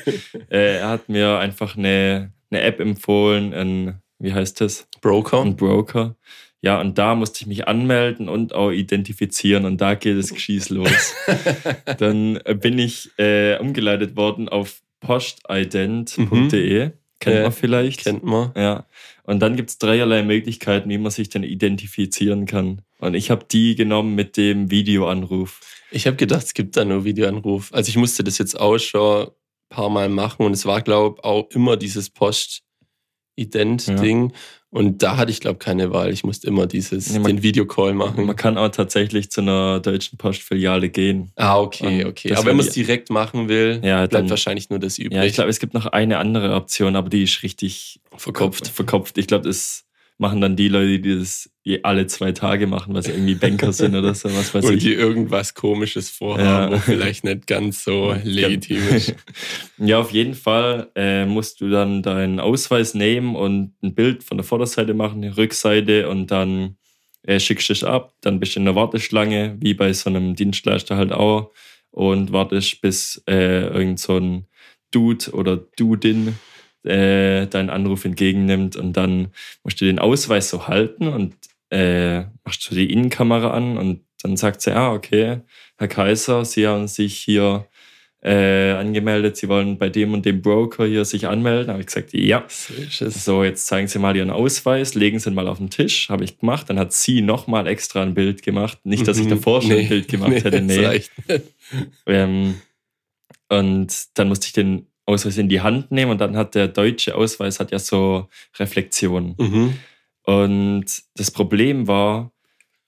äh, 0.50 0.78
er 0.78 0.88
hat 0.88 1.08
mir 1.08 1.38
einfach 1.38 1.76
eine, 1.76 2.32
eine 2.50 2.60
App 2.60 2.80
empfohlen, 2.80 3.54
ein, 3.54 4.02
wie 4.18 4.32
heißt 4.32 4.60
das? 4.60 4.86
Broker? 5.00 5.42
Ein 5.42 5.56
Broker. 5.56 6.16
Ja, 6.62 6.80
und 6.80 6.98
da 6.98 7.14
musste 7.14 7.40
ich 7.42 7.46
mich 7.46 7.68
anmelden 7.68 8.28
und 8.28 8.54
auch 8.54 8.70
identifizieren 8.70 9.66
und 9.66 9.80
da 9.80 9.94
geht 9.94 10.18
das 10.18 10.32
Geschieß 10.32 10.70
los. 10.70 11.14
Dann 11.98 12.40
bin 12.60 12.78
ich 12.78 13.10
äh, 13.18 13.58
umgeleitet 13.58 14.16
worden 14.16 14.48
auf 14.48 14.82
postident.de. 15.00 16.90
Kennt 17.18 17.36
Ja, 17.36 17.42
man 17.44 17.52
vielleicht? 17.52 18.04
Kennt 18.04 18.24
man. 18.24 18.52
Ja. 18.54 18.86
Und 19.22 19.40
dann 19.40 19.56
gibt 19.56 19.70
es 19.70 19.78
dreierlei 19.78 20.22
Möglichkeiten, 20.22 20.90
wie 20.90 20.98
man 20.98 21.10
sich 21.10 21.30
dann 21.30 21.42
identifizieren 21.42 22.44
kann. 22.46 22.82
Und 22.98 23.14
ich 23.14 23.30
habe 23.30 23.46
die 23.50 23.74
genommen 23.74 24.14
mit 24.14 24.36
dem 24.36 24.70
Videoanruf. 24.70 25.60
Ich 25.90 26.06
habe 26.06 26.16
gedacht, 26.16 26.44
es 26.44 26.54
gibt 26.54 26.76
da 26.76 26.84
nur 26.84 27.04
Videoanruf. 27.04 27.72
Also 27.72 27.88
ich 27.88 27.96
musste 27.96 28.22
das 28.22 28.38
jetzt 28.38 28.60
auch 28.60 28.78
schon 28.78 29.28
ein 29.28 29.32
paar 29.70 29.88
Mal 29.88 30.08
machen 30.08 30.44
und 30.44 30.52
es 30.52 30.66
war, 30.66 30.82
glaube 30.82 31.16
ich, 31.18 31.24
auch 31.24 31.48
immer 31.50 31.76
dieses 31.76 32.10
Post-Ident-Ding. 32.10 34.32
Und 34.70 35.02
da 35.02 35.16
hatte 35.16 35.30
ich, 35.30 35.40
glaube 35.40 35.56
ich, 35.60 35.64
keine 35.64 35.92
Wahl. 35.92 36.12
Ich 36.12 36.22
musste 36.24 36.48
immer 36.48 36.66
dieses, 36.66 37.14
Ja, 37.14 37.20
man- 37.20 37.36
den 37.36 37.42
Videocall 37.42 37.94
machen. 37.94 38.26
Man 38.26 38.36
kann 38.36 38.58
auch 38.58 38.68
tatsächlich 38.68 39.30
zu 39.30 39.40
einer 39.40 39.80
deutschen 39.80 40.18
Postfiliale 40.18 40.90
gehen. 40.90 41.30
ah, 41.36 41.58
okay, 41.60 42.02
Und 42.04 42.10
okay. 42.10 42.32
Aber 42.34 42.46
wenn 42.46 42.56
man 42.56 42.66
es 42.66 42.74
direkt 42.74 43.08
machen 43.08 43.48
will, 43.48 43.80
Ja, 43.82 43.98
bleibt 44.00 44.12
dann- 44.14 44.30
wahrscheinlich 44.30 44.68
nur 44.68 44.78
das 44.78 44.98
übrig. 44.98 45.16
Ja, 45.16 45.24
ich 45.24 45.32
glaube, 45.34 45.48
es 45.50 45.60
gibt 45.60 45.72
noch 45.72 45.86
eine 45.86 46.18
andere 46.18 46.54
Option, 46.54 46.94
aber 46.96 47.08
die 47.08 47.22
ist 47.22 47.42
richtig 47.42 48.00
Verkopft. 48.16 48.68
verkopft. 48.68 49.16
Ich 49.18 49.26
glaube, 49.28 49.48
das 49.48 49.84
machen 50.18 50.40
dann 50.40 50.56
die 50.56 50.68
Leute, 50.68 50.98
die 51.00 51.18
das 51.18 51.50
alle 51.82 52.06
zwei 52.06 52.32
Tage 52.32 52.66
machen, 52.66 52.94
weil 52.94 53.02
sie 53.02 53.10
irgendwie 53.10 53.34
Banker 53.34 53.72
sind 53.72 53.94
oder 53.96 54.14
so, 54.14 54.28
was 54.34 54.54
weiß 54.54 54.64
Und 54.66 54.74
ich. 54.76 54.82
die 54.84 54.94
irgendwas 54.94 55.54
Komisches 55.54 56.08
vorhaben, 56.10 56.72
Ja. 56.72 56.72
wo 56.72 56.78
vielleicht 56.78 57.24
nicht 57.24 57.46
ganz 57.46 57.84
so 57.84 58.14
legitim 58.24 58.82
ist. 58.90 59.14
Ja, 59.78 59.98
auf 59.98 60.10
jeden 60.12 60.34
Fall 60.34 60.90
äh, 60.94 61.26
musst 61.26 61.60
du 61.60 61.68
dann 61.68 62.02
deinen 62.02 62.40
Ausweis 62.40 62.94
nehmen 62.94 63.36
und 63.36 63.74
ein 63.82 63.94
Bild 63.94 64.22
von 64.24 64.38
der 64.38 64.44
Vorderseite 64.44 64.94
machen, 64.94 65.20
die 65.22 65.28
Rückseite 65.28 66.08
und 66.08 66.30
dann 66.30 66.76
äh, 67.24 67.38
schickst 67.40 67.68
du 67.68 67.72
es 67.74 67.84
ab. 67.84 68.14
Dann 68.22 68.40
bist 68.40 68.54
du 68.54 68.60
in 68.60 68.64
der 68.64 68.74
Warteschlange, 68.76 69.56
wie 69.60 69.74
bei 69.74 69.92
so 69.92 70.08
einem 70.08 70.34
Dienstleister 70.36 70.96
halt 70.96 71.12
auch, 71.12 71.50
und 71.90 72.32
wartest, 72.32 72.80
bis 72.80 73.22
äh, 73.28 73.66
irgend 73.66 73.98
so 74.00 74.16
ein 74.18 74.46
Dude 74.92 75.30
oder 75.32 75.56
Dudin 75.56 76.36
äh, 76.86 77.46
deinen 77.46 77.70
Anruf 77.70 78.04
entgegennimmt 78.04 78.76
und 78.76 78.92
dann 78.94 79.28
musst 79.64 79.80
du 79.80 79.84
den 79.84 79.98
Ausweis 79.98 80.48
so 80.50 80.66
halten 80.68 81.08
und 81.08 81.34
äh, 81.70 82.22
machst 82.44 82.70
du 82.70 82.74
die 82.74 82.92
Innenkamera 82.92 83.50
an 83.50 83.76
und 83.76 84.00
dann 84.22 84.36
sagt 84.36 84.62
sie, 84.62 84.74
ah, 84.74 84.92
okay, 84.92 85.40
Herr 85.78 85.88
Kaiser, 85.88 86.44
Sie 86.44 86.66
haben 86.66 86.88
sich 86.88 87.16
hier 87.18 87.66
äh, 88.22 88.72
angemeldet, 88.72 89.36
Sie 89.36 89.48
wollen 89.48 89.76
bei 89.78 89.88
dem 89.88 90.14
und 90.14 90.24
dem 90.24 90.40
Broker 90.42 90.86
hier 90.86 91.04
sich 91.04 91.26
anmelden. 91.28 91.68
Habe 91.70 91.80
ich 91.80 91.86
gesagt, 91.86 92.12
ja. 92.14 92.44
So 92.48 93.44
jetzt 93.44 93.66
zeigen 93.66 93.86
Sie 93.88 93.98
mal 93.98 94.16
Ihren 94.16 94.30
Ausweis, 94.30 94.94
legen 94.94 95.18
Sie 95.18 95.28
ihn 95.30 95.34
mal 95.34 95.46
auf 95.46 95.58
den 95.58 95.70
Tisch. 95.70 96.08
Habe 96.08 96.24
ich 96.24 96.38
gemacht. 96.38 96.68
Dann 96.70 96.78
hat 96.78 96.92
sie 96.92 97.20
nochmal 97.20 97.66
extra 97.68 98.02
ein 98.02 98.14
Bild 98.14 98.42
gemacht. 98.42 98.78
Nicht, 98.84 99.06
dass 99.06 99.18
ich 99.18 99.26
Mhm. 99.26 99.30
davor 99.30 99.60
schon 99.60 99.72
Nee. 99.72 99.80
ein 99.82 99.88
Bild 99.88 100.08
gemacht 100.08 100.32
hätte, 100.44 100.62
nee. 100.62 100.84
reicht 100.84 101.12
nicht. 101.28 101.42
Ähm, 102.06 102.54
und 103.48 103.94
dann 104.18 104.28
musste 104.28 104.46
ich 104.46 104.52
den 104.54 104.86
Ausweis 105.06 105.38
in 105.38 105.48
die 105.48 105.60
Hand 105.60 105.90
nehmen 105.92 106.10
und 106.12 106.20
dann 106.20 106.36
hat 106.36 106.54
der 106.54 106.68
deutsche 106.68 107.14
Ausweis 107.14 107.60
hat 107.60 107.70
ja 107.72 107.78
so 107.78 108.28
Reflexionen. 108.58 109.34
Mhm. 109.38 109.74
Und 110.24 110.84
das 111.14 111.30
Problem 111.30 111.86
war, 111.86 112.32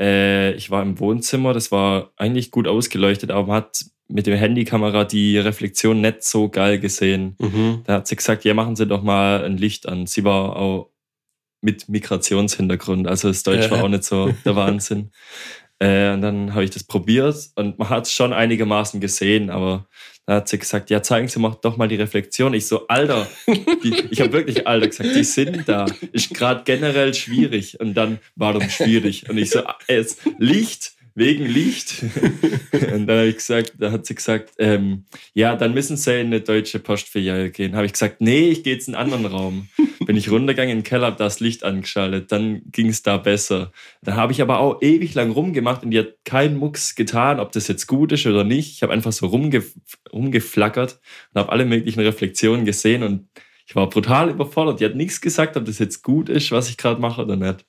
äh, 0.01 0.53
ich 0.55 0.71
war 0.71 0.83
im 0.83 0.99
Wohnzimmer, 0.99 1.53
das 1.55 1.71
war 1.71 2.13
eigentlich 2.17 2.51
gut 2.51 2.67
ausgeleuchtet, 2.67 3.31
aber 3.31 3.47
man 3.47 3.57
hat 3.59 3.85
mit 4.09 4.27
der 4.27 4.37
Handykamera 4.37 5.05
die 5.05 5.39
Reflexion 5.39 6.01
nicht 6.01 6.25
so 6.25 6.49
geil 6.49 6.79
gesehen. 6.81 7.37
Mhm. 7.39 7.83
Da 7.85 7.95
hat 7.95 8.09
sie 8.09 8.17
gesagt, 8.17 8.45
ja, 8.45 8.55
machen 8.55 8.75
Sie 8.75 8.87
doch 8.87 9.03
mal 9.03 9.45
ein 9.45 9.57
Licht 9.59 9.87
an. 9.89 10.07
Sie 10.07 10.25
war 10.25 10.57
auch 10.57 10.91
mit 11.61 11.89
Migrationshintergrund, 11.89 13.07
also 13.09 13.29
das 13.29 13.43
Deutsch 13.43 13.71
war 13.71 13.79
Ja. 13.79 13.85
auch 13.85 13.89
nicht 13.89 14.05
so 14.05 14.33
der 14.45 14.57
Wahnsinn. 14.57 15.11
Äh, 15.81 16.13
und 16.13 16.23
dann 16.23 16.55
habe 16.55 16.65
ich 16.65 16.71
das 16.71 16.83
probiert 16.83 17.37
und 17.55 17.79
man 17.79 17.89
hat 17.89 18.07
es 18.07 18.13
schon 18.13 18.33
einigermaßen 18.33 19.01
gesehen, 19.01 19.49
aber 19.49 19.87
da 20.29 20.35
hat 20.35 20.49
sie 20.49 20.59
gesagt, 20.59 20.91
ja, 20.91 21.03
zeigen 21.03 21.27
Sie 21.27 21.41
doch 21.63 21.79
mal 21.79 21.89
die 21.89 21.97
Reflexion. 21.97 22.53
Ich 22.53 22.67
so, 22.67 22.87
Alter, 22.89 23.27
die, 23.47 23.95
ich 24.11 24.21
habe 24.21 24.35
wirklich 24.35 24.67
Alter 24.67 24.89
gesagt, 24.89 25.17
die 25.17 25.25
sind 25.25 25.67
da. 25.67 25.87
Ist 26.13 26.35
gerade 26.35 26.65
generell 26.65 27.15
schwierig. 27.15 27.81
Und 27.81 27.95
dann 27.95 28.19
war 28.37 28.53
dann 28.53 28.69
schwierig. 28.69 29.31
Und 29.31 29.39
ich 29.39 29.49
so, 29.49 29.63
es 29.87 30.19
Licht, 30.37 30.93
wegen 31.19 31.45
Licht. 31.47 32.03
Und 32.73 33.07
dann 33.07 33.19
habe 33.19 33.27
ich 33.27 33.37
gesagt, 33.37 33.75
da 33.79 33.91
hat 33.91 34.07
sie 34.07 34.15
gesagt, 34.15 34.55
ähm, 34.59 35.05
ja, 35.35 35.57
dann 35.57 35.75
müssen 35.75 35.97
Sie 35.97 36.21
in 36.21 36.29
eine 36.29 36.41
deutsche 36.41 36.79
Postfiliale 36.79 37.51
gehen. 37.51 37.75
Habe 37.75 37.87
ich 37.87 37.93
gesagt, 37.93 38.21
nee, 38.21 38.49
ich 38.49 38.63
gehe 38.63 38.75
jetzt 38.75 38.89
in 38.89 38.95
einen 38.95 39.13
anderen 39.13 39.35
Raum. 39.35 39.69
Bin 40.07 40.17
ich 40.17 40.31
runtergegangen 40.31 40.71
in 40.71 40.79
den 40.79 40.85
Keller, 40.85 41.07
habe 41.07 41.17
das 41.17 41.41
Licht 41.41 41.65
angeschaltet, 41.65 42.33
dann 42.33 42.63
ging 42.71 42.89
es 42.89 43.03
da 43.03 43.19
besser. 43.19 43.73
Dann 44.03 44.17
habe 44.17 44.33
ich 44.33 44.41
aber 44.41 44.61
auch 44.61 44.81
ewig 44.81 45.15
lang 45.15 45.31
rumgemacht 45.31 45.83
und 45.83 45.91
die 45.91 45.99
hat 45.99 46.15
keinen 46.25 46.57
Mucks 46.57 46.95
getan, 46.95 47.41
ob 47.41 47.53
das 47.53 47.69
jetzt 47.69 47.87
gut 47.87 48.13
ist 48.13 48.27
oder 48.27 48.45
nicht. 48.45 48.73
Ich 48.73 48.83
habe 48.83 48.93
einfach 48.93 49.13
so 49.13 49.27
rumge 49.27 49.63
rumgeflackert 50.13 51.01
und 51.35 51.41
habe 51.41 51.53
alle 51.53 51.67
möglichen 51.67 52.01
Reflexionen 52.01 52.65
gesehen 52.65 53.03
und 53.03 53.29
ich 53.67 53.77
war 53.77 53.91
brutal 53.91 54.31
überfordert. 54.31 54.81
Die 54.81 54.87
hat 54.87 54.95
nichts 54.95 55.21
gesagt, 55.21 55.59
ob 55.59 55.67
das 55.67 55.79
jetzt 55.79 56.03
gut 56.03 56.31
ist, 56.31 56.51
was 56.53 56.71
ich 56.71 56.79
gerade 56.79 57.03
mache 57.03 57.23
oder 57.23 57.37
nicht. 57.37 57.67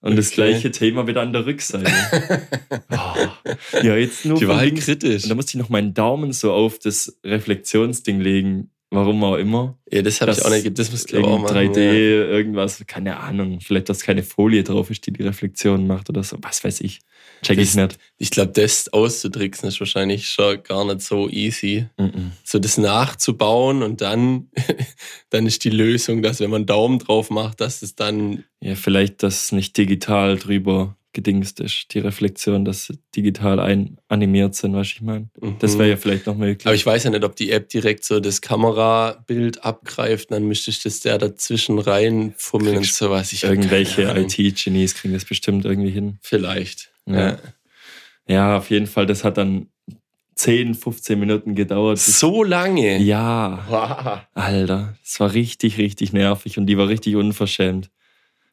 Und 0.00 0.16
das 0.16 0.28
Okay. 0.28 0.36
gleiche 0.52 0.70
Thema 0.70 1.06
wieder 1.06 1.22
an 1.22 1.32
der 1.32 1.44
Rückseite. 1.44 1.90
oh, 2.90 3.76
ja, 3.82 3.96
jetzt 3.96 4.24
nur 4.24 4.38
Die 4.38 4.46
war 4.46 4.58
halt 4.58 4.76
kritisch. 4.76 5.24
Und 5.24 5.28
da 5.30 5.34
musste 5.34 5.50
ich 5.56 5.60
noch 5.62 5.70
meinen 5.70 5.92
Daumen 5.94 6.32
so 6.32 6.52
auf 6.52 6.78
das 6.78 7.18
Reflexionsding 7.24 8.20
legen. 8.20 8.70
Warum 8.90 9.22
auch 9.24 9.36
immer. 9.36 9.76
Ja, 9.90 10.00
das 10.00 10.20
habe 10.22 10.30
ich 10.30 10.38
Das 10.38 10.46
auch 10.46 10.50
nicht. 10.50 10.78
Das 10.78 10.90
müsste 10.90 11.18
ich 11.18 11.24
auch 11.24 11.40
machen. 11.40 11.54
3D, 11.54 11.80
Ja. 11.80 12.24
irgendwas, 12.26 12.82
keine 12.86 13.18
Ahnung. 13.18 13.60
Vielleicht, 13.60 13.88
dass 13.90 14.00
keine 14.00 14.22
Folie 14.22 14.62
drauf 14.62 14.88
ist, 14.90 15.06
die 15.06 15.12
die 15.12 15.22
Reflexion 15.24 15.86
macht 15.86 16.08
oder 16.08 16.22
so. 16.22 16.38
Was 16.40 16.64
weiß 16.64 16.80
ich. 16.80 17.00
Check 17.42 17.58
ich 17.58 17.68
Das- 17.72 17.76
nicht. 17.76 17.98
Ich 18.18 18.30
glaube, 18.30 18.52
das 18.52 18.92
auszutricksen 18.92 19.68
ist 19.68 19.78
wahrscheinlich 19.80 20.28
schon 20.28 20.62
gar 20.62 20.84
nicht 20.84 21.02
so 21.02 21.28
easy. 21.28 21.86
Mhm. 21.96 22.32
So 22.44 22.58
das 22.58 22.78
nachzubauen 22.78 23.82
und 23.82 24.00
dann, 24.00 24.48
dann 25.30 25.46
ist 25.46 25.64
die 25.64 25.70
Lösung, 25.70 26.22
dass 26.22 26.40
wenn 26.40 26.50
man 26.50 26.66
Daumen 26.66 26.98
drauf 26.98 27.30
macht, 27.30 27.60
dass 27.60 27.82
es 27.82 27.94
dann, 27.94 28.44
Ja, 28.60 28.74
vielleicht, 28.74 29.22
dass 29.22 29.52
nicht 29.52 29.76
digital 29.76 30.36
drüber 30.36 30.94
gedingst 31.14 31.58
ist, 31.60 31.86
die 31.94 31.98
Reflexion, 32.00 32.64
dass 32.64 32.84
sie 32.86 32.98
digital 33.16 33.58
ein 33.60 33.98
animiert 34.08 34.54
sind, 34.54 34.74
was 34.74 34.88
ich 34.88 35.00
meine. 35.00 35.28
Das 35.58 35.76
wäre 35.78 35.88
ja 35.88 35.96
vielleicht 35.96 36.26
noch 36.26 36.36
möglich. 36.36 36.64
Aber 36.66 36.74
ich 36.76 36.84
weiß 36.84 37.04
ja 37.04 37.10
nicht, 37.10 37.24
ob 37.24 37.34
die 37.34 37.50
App 37.50 37.68
direkt 37.70 38.04
so 38.04 38.20
das 38.20 38.40
Kamerabild 38.42 39.64
abgreift, 39.64 40.30
dann 40.30 40.44
müsste 40.46 40.70
ich 40.70 40.82
das 40.82 41.00
der 41.00 41.18
dazwischen 41.18 41.78
reinfummeln 41.78 42.76
und 42.78 42.86
sowas. 42.86 43.32
Ich 43.32 43.42
Irgendwelche. 43.44 44.02
IT-Genies 44.02 44.94
kriegen 44.94 45.14
das 45.14 45.24
bestimmt 45.24 45.64
irgendwie 45.64 45.90
hin. 45.90 46.18
Vielleicht. 46.22 46.90
Ja. 47.14 47.38
Ja. 48.26 48.56
Auf 48.58 48.70
jeden 48.70 48.86
Fall, 48.86 49.06
das 49.06 49.24
hat 49.24 49.36
dann 49.38 49.68
10, 50.34 50.74
15 50.74 51.18
Minuten 51.18 51.54
gedauert. 51.54 51.98
So 51.98 52.44
lange. 52.44 52.98
Ja, 52.98 53.64
Wow. 53.68 54.20
Alter, 54.34 54.94
es 55.04 55.18
war 55.18 55.32
richtig, 55.32 55.78
richtig 55.78 56.12
nervig 56.12 56.58
und 56.58 56.66
die 56.66 56.78
war 56.78 56.88
richtig 56.88 57.16
unverschämt. 57.16 57.90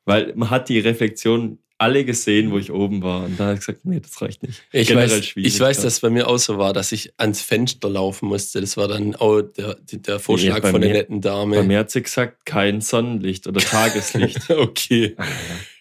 Weil 0.05 0.33
man 0.35 0.49
hat 0.49 0.69
die 0.69 0.79
Reflexion 0.79 1.59
alle 1.77 2.05
gesehen, 2.05 2.51
wo 2.51 2.57
ich 2.57 2.71
oben 2.71 3.03
war. 3.03 3.25
Und 3.25 3.37
da 3.39 3.45
habe 3.45 3.53
ich 3.55 3.59
gesagt, 3.59 3.85
nee, 3.85 3.99
das 3.99 4.21
reicht 4.21 4.43
nicht. 4.43 4.63
Ich 4.71 4.87
Generell 4.87 5.11
weiß, 5.11 5.25
schwierig, 5.25 5.53
ich 5.53 5.59
weiß, 5.59 5.77
ja. 5.77 5.83
dass 5.83 5.93
es 5.95 5.99
bei 5.99 6.09
mir 6.09 6.27
auch 6.27 6.37
so 6.37 6.57
war, 6.57 6.71
dass 6.73 6.91
ich 6.93 7.11
ans 7.17 7.41
Fenster 7.41 7.89
laufen 7.89 8.29
musste. 8.29 8.61
Das 8.61 8.77
war 8.77 8.87
dann 8.87 9.13
auch 9.15 9.41
der, 9.41 9.75
der 9.91 10.19
Vorschlag 10.19 10.61
bei 10.61 10.71
von 10.71 10.79
der 10.81 10.89
mir- 10.91 10.95
netten 10.97 11.19
Dame. 11.21 11.57
Bei 11.57 11.63
mir 11.63 11.79
hat 11.79 11.91
sie 11.91 12.01
gesagt, 12.01 12.45
kein 12.45 12.79
Sonnenlicht 12.81 13.45
oder 13.45 13.59
Tageslicht. 13.61 14.49
okay, 14.51 15.15
Alter. 15.17 15.31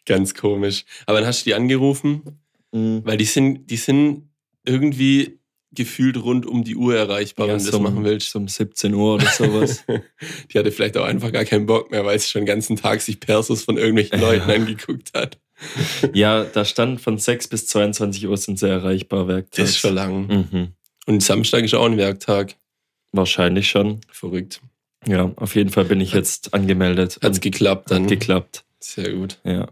ganz 0.05 0.35
komisch. 0.35 0.85
Aber 1.07 1.19
dann 1.21 1.29
hast 1.29 1.43
du 1.47 1.51
die 1.51 1.55
angerufen, 1.55 2.41
Mhm. 2.75 3.03
weil 3.05 3.17
die 3.17 3.25
sind, 3.25 3.71
die 3.71 3.77
sind 3.77 4.29
irgendwie 4.65 5.39
gefühlt 5.71 6.17
rund 6.17 6.47
um 6.47 6.65
die 6.65 6.77
Uhr 6.77 6.97
erreichbar, 6.97 7.49
wenn 7.49 7.59
du 7.59 7.65
das 7.65 7.73
so 7.73 7.81
machen 7.81 8.05
willst. 8.05 8.35
Um 8.37 8.49
17 8.49 8.95
Uhr 8.95 9.15
oder 9.15 9.27
sowas. 9.27 9.85
Die 10.53 10.59
hatte 10.59 10.71
vielleicht 10.71 10.97
auch 10.97 11.05
einfach 11.05 11.33
gar 11.33 11.45
keinen 11.45 11.67
Bock 11.67 11.91
mehr, 11.91 12.05
weil 12.05 12.17
sie 12.19 12.29
schon 12.29 12.43
den 12.43 12.47
ganzen 12.47 12.77
Tag 12.77 13.01
sich 13.01 13.19
Persos 13.19 13.65
von 13.65 13.77
irgendwelchen 13.77 14.21
Leuten 14.21 14.49
angeguckt 14.49 15.11
hat. 15.15 15.41
ja, 16.13 16.45
da 16.45 16.65
stand 16.65 17.01
von 17.01 17.19
6 17.19 17.49
bis 17.49 17.67
22 17.67 18.27
Uhr 18.29 18.37
sind 18.37 18.59
sie 18.59 18.69
erreichbar, 18.69 19.27
werktags. 19.27 19.57
Das 19.57 19.71
ist 19.71 19.79
schon 19.79 19.95
lang. 19.95 20.27
Mhm. 20.27 20.69
Und 21.07 21.23
Samstag 21.23 21.65
ist 21.65 21.75
auch 21.75 21.87
ein 21.87 21.97
Werktag. 21.97 22.55
Wahrscheinlich 23.13 23.69
schon. 23.69 24.01
Verrückt. 24.11 24.61
Ja, 25.07 25.33
auf 25.37 25.55
jeden 25.55 25.71
Fall 25.71 25.85
bin 25.85 26.01
ich 26.01 26.13
jetzt 26.13 26.55
angemeldet. 26.55 27.19
Hat's 27.23 27.41
geklappt 27.41 27.91
dann? 27.91 28.05
hat 28.05 28.11
geklappt. 28.11 28.65
Sehr 28.81 29.13
gut. 29.13 29.39
Ja. 29.45 29.69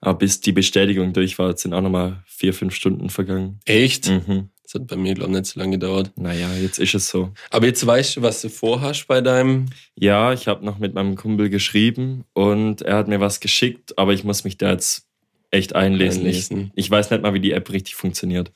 Aber 0.00 0.18
bis 0.18 0.40
die 0.40 0.52
Bestätigung 0.52 1.12
durch 1.12 1.38
war, 1.38 1.56
sind 1.56 1.72
auch 1.74 1.80
nochmal 1.80 2.22
vier, 2.26 2.52
fünf 2.54 2.74
Stunden 2.74 3.10
vergangen. 3.10 3.60
Echt? 3.64 4.08
Mhm. 4.08 4.50
Das 4.62 4.74
hat 4.74 4.86
bei 4.88 4.96
mir, 4.96 5.14
glaube 5.14 5.30
ich, 5.32 5.38
nicht 5.38 5.46
so 5.52 5.60
lange 5.60 5.72
gedauert. 5.78 6.10
Naja, 6.16 6.52
jetzt 6.54 6.78
ist 6.80 6.94
es 6.94 7.08
so. 7.08 7.32
Aber 7.50 7.66
jetzt 7.66 7.86
weißt 7.86 8.16
du, 8.16 8.22
was 8.22 8.40
du 8.42 8.48
vorhast 8.48 9.06
bei 9.06 9.20
deinem. 9.20 9.66
Ja, 9.94 10.32
ich 10.32 10.48
habe 10.48 10.64
noch 10.64 10.78
mit 10.78 10.92
meinem 10.94 11.14
Kumpel 11.14 11.48
geschrieben 11.50 12.24
und 12.32 12.82
er 12.82 12.96
hat 12.96 13.06
mir 13.08 13.20
was 13.20 13.38
geschickt, 13.40 13.96
aber 13.96 14.12
ich 14.12 14.24
muss 14.24 14.42
mich 14.44 14.58
da 14.58 14.72
jetzt 14.72 15.06
echt 15.52 15.76
einlesen. 15.76 16.22
Ich, 16.26 16.50
Einlesen. 16.50 16.72
ich 16.74 16.90
weiß 16.90 17.10
nicht 17.12 17.22
mal, 17.22 17.32
wie 17.32 17.40
die 17.40 17.52
App 17.52 17.70
richtig 17.70 17.94
funktioniert. 17.94 18.50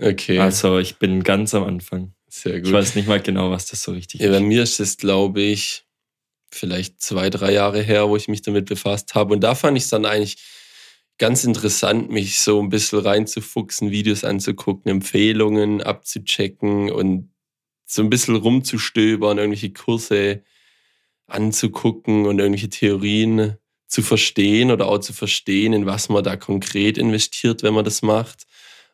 Okay, 0.00 0.38
Also 0.38 0.78
ich 0.78 0.96
bin 0.98 1.24
ganz 1.24 1.52
am 1.54 1.64
Anfang. 1.64 2.12
sehr 2.28 2.54
Ich 2.58 2.62
gut. 2.62 2.72
weiß 2.72 2.94
nicht 2.94 3.08
mal 3.08 3.20
genau, 3.20 3.50
was 3.50 3.66
das 3.66 3.82
so 3.82 3.90
richtig 3.90 4.20
Ja, 4.20 4.28
bei 4.30 4.36
ist. 4.36 4.42
mir 4.42 4.62
ist 4.62 4.78
es, 4.78 4.96
glaube 4.96 5.40
ich, 5.42 5.82
vielleicht 6.52 7.00
zwei, 7.02 7.30
drei 7.30 7.52
Jahre 7.52 7.82
her, 7.82 8.08
wo 8.08 8.16
ich 8.16 8.28
mich 8.28 8.42
damit 8.42 8.66
befasst 8.66 9.16
habe. 9.16 9.34
Und 9.34 9.40
da 9.40 9.56
fand 9.56 9.76
ich 9.76 9.82
es 9.84 9.90
dann 9.90 10.04
eigentlich 10.06 10.36
ganz 11.18 11.44
interessant, 11.44 12.10
mich 12.10 12.40
so 12.40 12.60
ein 12.60 12.68
bisschen 12.68 13.00
reinzufuchsen, 13.00 13.90
Videos 13.90 14.24
anzugucken, 14.24 14.90
Empfehlungen 14.90 15.82
abzuchecken 15.82 16.90
und 16.90 17.30
so 17.84 18.02
ein 18.02 18.10
bisschen 18.10 18.36
rumzustöbern, 18.36 19.38
irgendwelche 19.38 19.72
Kurse 19.72 20.42
anzugucken 21.26 22.26
und 22.26 22.38
irgendwelche 22.38 22.70
Theorien 22.70 23.56
zu 23.86 24.02
verstehen 24.02 24.70
oder 24.70 24.86
auch 24.86 24.98
zu 24.98 25.12
verstehen, 25.12 25.72
in 25.72 25.86
was 25.86 26.08
man 26.08 26.22
da 26.22 26.36
konkret 26.36 26.98
investiert, 26.98 27.62
wenn 27.62 27.74
man 27.74 27.84
das 27.84 28.02
macht. 28.02 28.46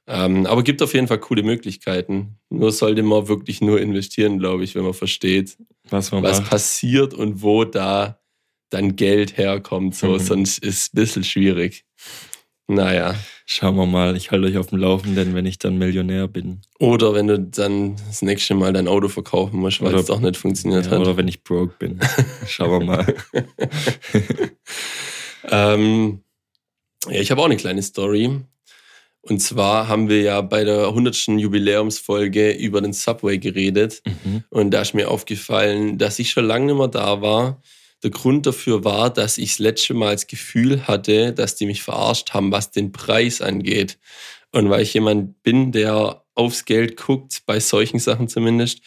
Ähm, 0.06 0.46
aber 0.46 0.62
gibt 0.62 0.82
auf 0.82 0.94
jeden 0.94 1.08
Fall 1.08 1.18
coole 1.18 1.42
Möglichkeiten. 1.42 2.38
Nur 2.50 2.72
sollte 2.72 3.02
man 3.02 3.26
wirklich 3.26 3.60
nur 3.60 3.80
investieren, 3.80 4.38
glaube 4.38 4.62
ich, 4.64 4.74
wenn 4.74 4.84
man 4.84 4.94
versteht, 4.94 5.56
Was 5.88 6.12
man 6.12 6.22
was 6.22 6.40
macht. 6.40 6.50
passiert 6.50 7.14
und 7.14 7.42
wo 7.42 7.64
da 7.64 8.20
dann 8.74 8.96
Geld 8.96 9.37
herkommt. 9.38 9.94
So, 9.96 10.08
Mhm. 10.08 10.18
sonst 10.18 10.58
ist 10.58 10.76
es 10.82 10.88
ein 10.88 10.96
bisschen 10.96 11.24
schwierig. 11.24 11.84
Naja. 12.66 13.14
Schauen 13.46 13.76
wir 13.76 13.84
mal. 13.84 14.16
Ich 14.16 14.30
halte 14.30 14.46
euch 14.46 14.56
auf 14.56 14.68
dem 14.68 14.78
Laufenden, 14.78 15.34
wenn 15.34 15.44
ich 15.44 15.58
dann 15.58 15.76
Millionär 15.76 16.28
bin. 16.28 16.62
Oder 16.78 17.12
wenn 17.12 17.26
du 17.26 17.38
dann 17.38 17.96
das 18.06 18.22
nächste 18.22 18.54
Mal 18.54 18.72
dein 18.72 18.88
Auto 18.88 19.08
verkaufen 19.08 19.58
musst, 19.60 19.82
weil 19.82 19.88
Oder- 19.92 20.00
es 20.00 20.06
doch 20.06 20.20
nicht 20.20 20.38
funktioniert 20.38 20.87
Ja, 20.87 20.92
hat. 20.92 21.00
oder 21.00 21.16
wenn 21.18 21.28
ich 21.28 21.42
broke 21.44 21.74
bin. 21.78 22.00
Schauen 22.46 22.80
wir 22.80 22.87
mal. 22.87 23.14
Ähm, 25.46 26.20
ja, 27.08 27.20
ich 27.20 27.30
habe 27.30 27.40
auch 27.42 27.44
eine 27.46 27.56
kleine 27.56 27.82
Story. 27.82 28.40
Und 29.20 29.40
zwar 29.40 29.88
haben 29.88 30.08
wir 30.08 30.20
ja 30.22 30.40
bei 30.40 30.64
der 30.64 30.88
100. 30.88 31.38
Jubiläumsfolge 31.38 32.52
über 32.52 32.80
den 32.80 32.92
Subway 32.92 33.38
geredet. 33.38 34.02
Mhm. 34.24 34.44
Und 34.50 34.70
da 34.70 34.82
ist 34.82 34.94
mir 34.94 35.10
aufgefallen, 35.10 35.96
dass 35.98 36.18
ich 36.18 36.30
schon 36.30 36.46
lange 36.46 36.66
nicht 36.66 36.76
mehr 36.76 36.88
da 36.88 37.20
war. 37.22 37.62
Der 38.02 38.11
Grund 38.11 38.46
dafür 38.46 38.85
war, 38.85 39.11
dass 39.11 39.38
ich 39.38 39.52
das 39.52 39.59
letzte 39.61 39.94
Mal 39.94 40.12
das 40.14 40.26
Gefühl 40.26 40.87
hatte, 40.87 41.33
dass 41.33 41.57
die 41.57 41.66
mich 41.66 41.83
verarscht 41.83 42.35
haben, 42.35 42.52
was 42.52 42.70
den 42.70 42.92
Preis 42.92 43.40
angeht. 43.40 43.98
Und 44.52 44.70
weil 44.70 44.83
ich 44.83 44.94
jemand 44.94 45.42
bin, 45.42 45.72
der 45.72 46.24
aufs 46.35 46.64
Geld 46.64 46.96
guckt, 46.96 47.42
bei 47.46 47.61
solchen 47.61 47.98
Sachen 47.98 48.28
zumindest, 48.28 48.80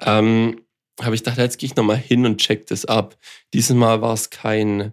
ähm, 0.00 0.60
habe 1.00 1.14
ich 1.14 1.22
gedacht, 1.22 1.38
jetzt 1.38 1.58
gehe 1.58 1.68
ich 1.68 1.76
nochmal 1.76 1.96
hin 1.96 2.26
und 2.26 2.38
check 2.38 2.66
das 2.66 2.84
ab. 2.84 3.16
Dieses 3.52 3.74
Mal 3.76 4.00
war 4.02 4.14
es 4.14 4.30
kein, 4.30 4.92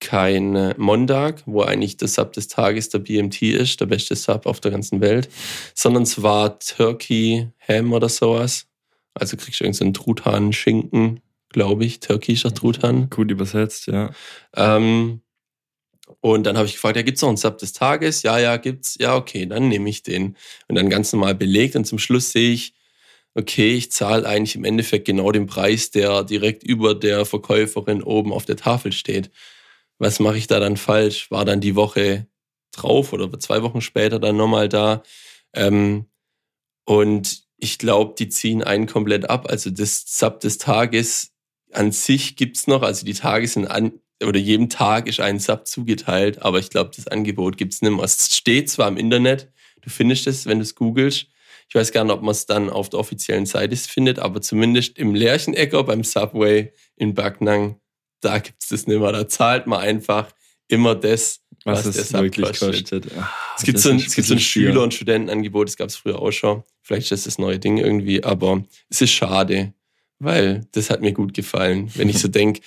kein 0.00 0.56
äh, 0.56 0.74
Montag, 0.76 1.42
wo 1.46 1.62
eigentlich 1.62 1.96
der 1.96 2.08
Sub 2.08 2.32
des 2.32 2.48
Tages 2.48 2.88
der 2.88 2.98
BMT 2.98 3.42
ist, 3.42 3.80
der 3.80 3.86
beste 3.86 4.16
Sub 4.16 4.46
auf 4.46 4.60
der 4.60 4.70
ganzen 4.70 5.00
Welt, 5.00 5.28
sondern 5.74 6.02
es 6.02 6.22
war 6.22 6.58
Turkey 6.58 7.48
Ham 7.66 7.92
oder 7.92 8.08
sowas. 8.08 8.66
Also 9.14 9.36
kriegst 9.36 9.60
du 9.60 9.64
irgendeinen 9.64 9.94
so 9.94 10.02
Truthahn, 10.02 10.52
Schinken, 10.52 11.20
glaube 11.50 11.84
ich, 11.84 12.00
türkischer 12.00 12.54
Truthahn. 12.54 13.10
Gut 13.10 13.30
übersetzt, 13.30 13.86
ja. 13.86 14.10
Ähm, 14.56 15.20
und 16.20 16.44
dann 16.44 16.56
habe 16.56 16.66
ich 16.66 16.74
gefragt, 16.74 16.96
ja, 16.96 17.02
gibt's 17.02 17.22
noch 17.22 17.28
einen 17.28 17.36
Sub 17.36 17.58
des 17.58 17.72
Tages? 17.72 18.22
Ja, 18.22 18.38
ja, 18.38 18.56
gibt's. 18.56 18.96
Ja, 18.98 19.16
okay, 19.16 19.46
dann 19.46 19.68
nehme 19.68 19.88
ich 19.88 20.02
den. 20.02 20.36
Und 20.68 20.74
dann 20.76 20.90
ganz 20.90 21.12
normal 21.12 21.34
belegt 21.34 21.76
und 21.76 21.84
zum 21.86 21.98
Schluss 21.98 22.32
sehe 22.32 22.52
ich, 22.52 22.74
okay, 23.34 23.74
ich 23.74 23.92
zahle 23.92 24.26
eigentlich 24.26 24.56
im 24.56 24.64
Endeffekt 24.64 25.06
genau 25.06 25.30
den 25.32 25.46
Preis, 25.46 25.90
der 25.90 26.24
direkt 26.24 26.62
über 26.62 26.94
der 26.94 27.24
Verkäuferin 27.24 28.02
oben 28.02 28.32
auf 28.32 28.44
der 28.44 28.56
Tafel 28.56 28.92
steht. 28.92 29.30
Was 29.98 30.20
mache 30.20 30.38
ich 30.38 30.46
da 30.46 30.60
dann 30.60 30.76
falsch? 30.76 31.30
War 31.30 31.44
dann 31.44 31.60
die 31.60 31.76
Woche 31.76 32.26
drauf 32.72 33.12
oder 33.12 33.38
zwei 33.38 33.62
Wochen 33.62 33.80
später 33.80 34.18
dann 34.18 34.36
nochmal 34.36 34.68
da. 34.68 35.02
Ähm, 35.54 36.06
und 36.84 37.44
ich 37.58 37.78
glaube, 37.78 38.14
die 38.18 38.28
ziehen 38.28 38.62
einen 38.64 38.86
komplett 38.86 39.30
ab. 39.30 39.46
Also 39.48 39.70
das 39.70 40.04
Sub 40.06 40.40
des 40.40 40.58
Tages 40.58 41.32
an 41.72 41.92
sich 41.92 42.36
gibt's 42.36 42.66
noch. 42.66 42.82
Also 42.82 43.04
die 43.04 43.14
Tage 43.14 43.46
sind 43.46 43.66
an, 43.66 43.92
oder 44.22 44.38
jedem 44.38 44.68
Tag 44.68 45.06
ist 45.06 45.20
ein 45.20 45.38
Sub 45.38 45.66
zugeteilt, 45.66 46.42
aber 46.42 46.58
ich 46.58 46.70
glaube, 46.70 46.90
das 46.94 47.06
Angebot 47.08 47.56
gibt's 47.56 47.82
nicht 47.82 47.92
mehr. 47.92 48.04
Es 48.04 48.34
steht 48.36 48.70
zwar 48.70 48.88
im 48.88 48.96
Internet, 48.96 49.50
du 49.80 49.90
findest 49.90 50.26
es, 50.26 50.46
wenn 50.46 50.58
du 50.58 50.62
es 50.62 50.74
googelst. 50.74 51.26
Ich 51.68 51.74
weiß 51.74 51.92
gar 51.92 52.04
nicht, 52.04 52.12
ob 52.12 52.22
man 52.22 52.32
es 52.32 52.46
dann 52.46 52.68
auf 52.68 52.88
der 52.88 52.98
offiziellen 52.98 53.46
Seite 53.46 53.76
findet, 53.76 54.18
aber 54.18 54.42
zumindest 54.42 54.98
im 54.98 55.14
Lerchenecker 55.14 55.84
beim 55.84 56.02
Subway 56.02 56.72
in 56.96 57.14
Backnang, 57.14 57.80
da 58.20 58.38
gibt's 58.38 58.68
das 58.68 58.86
nicht 58.86 58.98
mehr. 58.98 59.12
Da 59.12 59.28
zahlt 59.28 59.66
man 59.66 59.80
einfach 59.80 60.32
immer 60.68 60.94
das, 60.94 61.40
Was, 61.64 61.84
Was 61.86 61.94
der 61.94 62.02
es 62.02 62.08
Sub 62.10 62.22
wirklich 62.22 62.46
kostet. 62.46 62.90
kostet. 62.90 63.06
Ah, 63.16 63.30
es 63.56 63.62
gibt 63.62 63.78
so 63.78 63.90
ein, 63.90 63.96
es 63.96 64.14
gibt 64.14 64.26
so 64.26 64.34
ein 64.34 64.40
Schüler- 64.40 64.82
und 64.82 64.94
Studentenangebot, 64.94 65.68
das 65.68 65.76
gab 65.76 65.88
es 65.88 65.96
früher 65.96 66.20
auch 66.20 66.32
schon. 66.32 66.62
Vielleicht 66.82 67.04
ist 67.04 67.26
das 67.26 67.34
das 67.34 67.38
neue 67.38 67.58
Ding 67.58 67.78
irgendwie, 67.78 68.24
aber 68.24 68.64
es 68.88 69.00
ist 69.00 69.12
schade, 69.12 69.72
weil 70.20 70.66
das 70.72 70.88
hat 70.90 71.00
mir 71.00 71.12
gut 71.12 71.34
gefallen. 71.34 71.90
Wenn 71.96 72.08
ich 72.08 72.18
so 72.20 72.28
denke, 72.38 72.60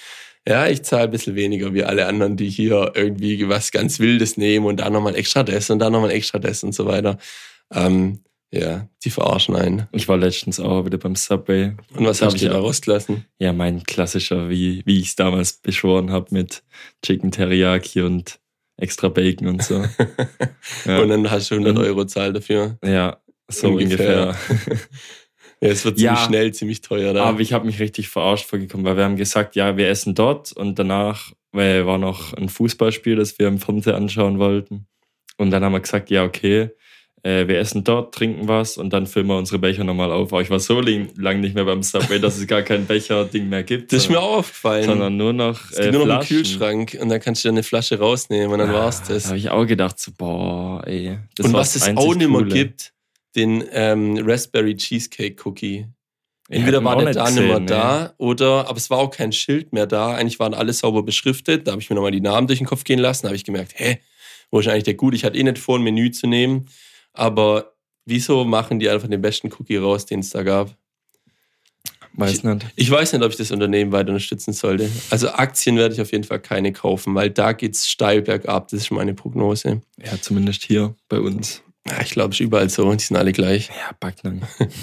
ja, 0.48 0.68
ich 0.68 0.84
zahle 0.84 1.04
ein 1.06 1.12
bisschen 1.12 1.36
weniger 1.36 1.74
wie 1.74 1.86
alle 1.86 2.06
anderen, 2.06 2.36
die 2.36 2.50
hier 2.50 2.92
irgendwie 2.96 3.48
was 3.48 3.72
ganz 3.72 4.00
Wildes 4.00 4.36
nehmen 4.36 4.66
und 4.66 4.82
da 4.82 4.89
nochmal 4.89 5.16
extra 5.16 5.42
das 5.44 5.70
und 5.70 5.80
da 5.80 5.89
nochmal 5.89 6.12
extra 6.12 6.38
das 6.39 6.63
und 6.66 6.76
so 6.76 6.86
weiter. 6.86 7.18
Ähm, 7.74 8.20
ja, 8.52 8.88
die 9.04 9.10
verarschen 9.10 9.56
einen. 9.56 9.88
Ich 9.94 10.08
war 10.08 10.18
letztens 10.18 10.60
auch 10.60 10.86
wieder 10.86 10.98
beim 11.00 11.16
Subway. 11.16 11.76
Und 11.96 12.06
was 12.06 12.20
Da 12.20 12.26
hast 12.28 12.34
hab 12.34 12.39
du 12.39 12.46
ich 12.46 12.52
da 12.52 12.60
rausgelassen? 12.60 13.26
Ja, 13.39 13.52
mein 13.54 13.82
klassischer, 13.84 14.50
wie, 14.50 14.84
wie 14.86 15.00
ich 15.00 15.08
es 15.08 15.16
damals 15.16 15.54
beschworen 15.54 16.12
habe 16.12 16.28
mit 16.32 16.62
Chicken 17.04 17.32
Teriyaki 17.32 18.02
und 18.02 18.39
extra 18.78 19.08
Bacon 19.10 19.48
und 19.48 19.63
so. 19.63 19.84
Ja. 20.86 21.00
Und 21.00 21.10
dann 21.10 21.30
hast 21.32 21.50
du 21.52 21.56
100 21.56 21.78
Und- 21.78 21.84
Euro 21.86 22.06
Zahl 22.06 22.32
dafür. 22.34 22.78
ja, 22.84 23.18
so 23.48 23.70
Ungefähr. 23.70 24.28
ungefähr. 24.28 24.78
Ja, 25.63 25.69
es 25.71 25.86
wird 25.86 25.99
Ja. 25.99 26.15
ziemlich 26.15 26.26
schnell, 26.26 26.52
ziemlich 26.54 26.82
teuer 26.82 27.13
da. 27.13 27.23
Aber 27.26 27.39
ich 27.39 27.54
habe 27.54 27.65
mich 27.65 27.80
richtig 27.80 28.10
verarscht 28.10 28.45
vorgekommen, 28.45 28.86
weil 28.86 28.97
wir 28.97 29.04
haben 29.04 29.15
gesagt, 29.15 29.56
ja, 29.56 29.78
wir 29.78 29.88
essen 29.89 30.13
dort 30.15 30.52
und 30.52 30.78
danach 30.80 31.32
weil 31.56 31.86
war 31.86 31.99
noch 31.99 32.34
ein 32.34 32.49
Fußballspiel, 32.49 33.15
das 33.15 33.38
wir 33.38 33.47
im 33.47 33.60
Fernsehen 33.60 33.93
anschauen 33.95 34.39
wollten. 34.39 34.88
Und 35.38 35.52
dann 35.52 35.63
haben 35.63 35.71
wir 35.73 35.80
gesagt, 35.82 36.10
ja, 36.10 36.23
okay, 36.23 36.69
äh, 37.21 37.47
wir 37.47 37.60
essen 37.60 37.84
dort, 37.84 38.13
trinken 38.15 38.47
was 38.47 38.76
und 38.78 38.91
dann 38.91 39.06
füllen 39.06 39.28
wir 39.28 39.38
unsere 39.38 39.60
Becher 39.60 39.84
nochmal 39.84 40.12
auf. 40.12 40.34
Aber 40.34 40.41
ich 40.41 40.49
war 40.49 40.60
so 40.60 40.82
lange 40.82 41.39
nicht 41.39 41.54
mehr 41.54 41.63
beim 41.65 41.84
Subway, 41.84 42.19
dass 42.19 42.38
es 42.39 42.47
gar 42.47 42.63
kein 42.63 42.86
Becher-Ding 42.88 43.47
mehr 43.49 43.62
gibt. 43.63 43.93
Das 43.93 44.04
ist 44.04 44.10
mir 44.10 44.19
auch 44.19 44.38
aufgefallen. 44.39 44.86
Sondern 44.86 45.15
nur 45.15 45.32
noch. 45.32 45.60
Es 45.69 45.78
gibt 45.78 45.88
äh, 45.89 45.91
nur 45.91 46.08
noch 46.08 46.15
einen. 46.17 46.26
Kühlschrank 46.28 46.97
und 46.99 47.10
dann 47.10 47.21
kannst 47.21 47.43
du 47.43 47.49
dir 47.49 47.54
eine 47.54 47.63
Flasche 47.63 47.99
rausnehmen 47.99 48.52
und 48.52 48.58
dann 48.58 48.71
Ah, 48.71 48.73
war's 48.86 49.04
Da 49.04 49.13
das. 49.13 49.28
habe 49.28 49.38
ich 49.38 49.49
auch 49.52 49.65
gedacht, 49.67 49.99
so, 49.99 50.12
boah, 50.17 50.82
ey. 50.88 51.19
Und 51.39 51.54
was 51.54 51.76
es 51.76 51.88
auch 51.95 52.15
nicht 52.15 52.30
mehr 52.30 52.41
gibt, 52.43 52.92
den 53.36 53.63
ähm, 53.72 54.17
Raspberry 54.24 54.76
Cheesecake 54.76 55.36
Cookie. 55.46 55.88
Entweder 56.50 56.84
war 56.84 56.98
der 56.98 57.13
da 57.13 57.30
nicht 57.30 57.48
mehr 57.48 57.60
da 57.60 58.13
oder, 58.17 58.67
aber 58.67 58.78
es 58.78 58.89
war 58.89 59.00
auch 59.00 59.10
kein 59.10 59.32
Schild 59.32 59.74
mehr 59.74 59.88
da. 59.88 60.13
Eigentlich 60.13 60.39
waren 60.39 60.54
alle 60.54 60.74
sauber 60.74 61.04
beschriftet. 61.04 61.67
Da 61.67 61.72
habe 61.72 61.82
ich 61.82 61.89
mir 61.89 61.96
nochmal 61.96 62.12
die 62.12 62.22
Namen 62.22 62.48
durch 62.48 62.60
den 62.60 62.67
Kopf 62.67 62.84
gehen 62.84 63.00
lassen. 63.00 63.24
Da 63.24 63.30
habe 63.30 63.38
ich 63.38 63.46
gemerkt, 63.46 63.74
hä, 63.76 64.00
wo 64.52 64.60
ist 64.60 64.67
eigentlich 64.67 64.84
der 64.84 64.93
gut? 64.96 65.15
Ich 65.15 65.24
hatte 65.24 65.38
eh 65.38 65.43
nicht 65.43 65.58
vor, 65.58 65.80
ein 65.80 65.84
Menü 65.84 66.12
zu 66.12 66.28
nehmen. 66.28 66.67
Aber 67.13 67.74
wieso 68.06 68.43
machen 68.46 68.80
die 68.80 68.89
einfach 68.89 69.08
den 69.08 69.22
besten 69.22 69.52
Cookie 69.54 69.78
raus, 69.78 70.06
den 70.06 70.19
es 70.19 70.32
da 70.32 70.43
gab? 70.43 70.76
Weiß 72.15 72.43
nicht. 72.43 72.65
Ich 72.76 72.91
weiß 72.91 73.13
nicht, 73.13 73.24
ob 73.24 73.32
ich 73.32 73.38
das 73.38 73.50
Unternehmen 73.50 73.91
weiter 73.91 74.10
unterstützen 74.10 74.54
sollte. 74.54 74.89
Also 75.10 75.30
Aktien 75.30 75.78
werde 75.78 75.96
ich 75.96 76.02
auf 76.02 76.12
jeden 76.12 76.24
Fall 76.24 76.39
keine 76.39 76.72
kaufen, 76.72 77.15
weil 77.15 77.32
da 77.32 77.54
geht's 77.54 77.89
steil 77.89 78.22
bergab. 78.22 78.67
Das 78.67 78.82
ist 78.82 78.88
schon 78.88 78.98
meine 78.98 79.15
Prognose. 79.15 79.82
Ja, 80.04 80.22
zumindest 80.22 80.63
hier 80.63 80.93
bei 81.10 81.19
uns. 81.19 81.63
Ja, 81.88 82.02
ich 82.02 82.12
glaube, 82.12 82.30
es 82.30 82.39
ist 82.39 82.46
überall 82.46 82.69
so. 82.69 82.91
Die 82.93 83.04
sind 83.04 83.17
alle 83.17 83.32
gleich. 83.34 83.67
Ja, 83.69 83.91
Backnang. 84.00 84.41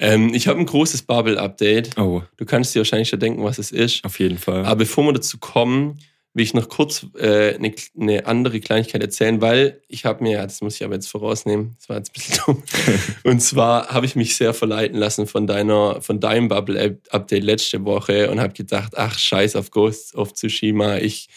Ähm, 0.00 0.32
ich 0.32 0.46
habe 0.46 0.60
ein 0.60 0.66
großes 0.66 1.02
Bubble-Update. 1.02 1.98
Oh, 1.98 2.22
Du 2.36 2.44
kannst 2.44 2.72
dir 2.74 2.78
wahrscheinlich 2.80 3.08
schon 3.08 3.18
denken, 3.18 3.42
was 3.42 3.58
es 3.58 3.72
ist. 3.72 4.04
auf 4.04 4.20
jeden 4.20 4.38
Fall. 4.38 4.64
Aber 4.64 4.76
bevor 4.76 5.04
wir 5.04 5.12
dazu 5.12 5.38
kommen, 5.38 5.98
will 6.34 6.44
ich 6.44 6.54
noch 6.54 6.68
kurz 6.68 7.04
äh, 7.18 7.56
eine, 7.56 7.74
eine 8.00 8.26
andere 8.26 8.60
Kleinigkeit 8.60 9.02
erzählen, 9.02 9.40
weil 9.40 9.82
ich 9.88 10.04
habe 10.04 10.22
mir, 10.22 10.40
das 10.40 10.60
muss 10.60 10.76
ich 10.76 10.84
aber 10.84 10.94
jetzt 10.94 11.08
vorausnehmen, 11.08 11.74
das 11.80 11.88
war 11.88 11.96
jetzt 11.96 12.10
ein 12.10 12.12
bisschen 12.12 12.38
dumm. 12.46 12.62
Und 13.24 13.40
zwar 13.40 13.88
habe 13.88 14.06
ich 14.06 14.14
mich 14.14 14.36
sehr 14.36 14.54
verleiten 14.54 14.96
lassen 14.96 15.26
von 15.26 15.48
deiner, 15.48 16.00
von 16.00 16.20
deinem 16.20 16.46
Bubble-Update 16.46 17.42
letzte 17.42 17.84
Woche 17.84 18.30
und 18.30 18.38
habe 18.40 18.52
gedacht, 18.52 18.92
ach 18.96 19.18
scheiß 19.18 19.56
auf 19.56 19.72
Ghost 19.72 20.14
of 20.14 20.32
Tsushima, 20.32 20.98
ich 20.98 21.28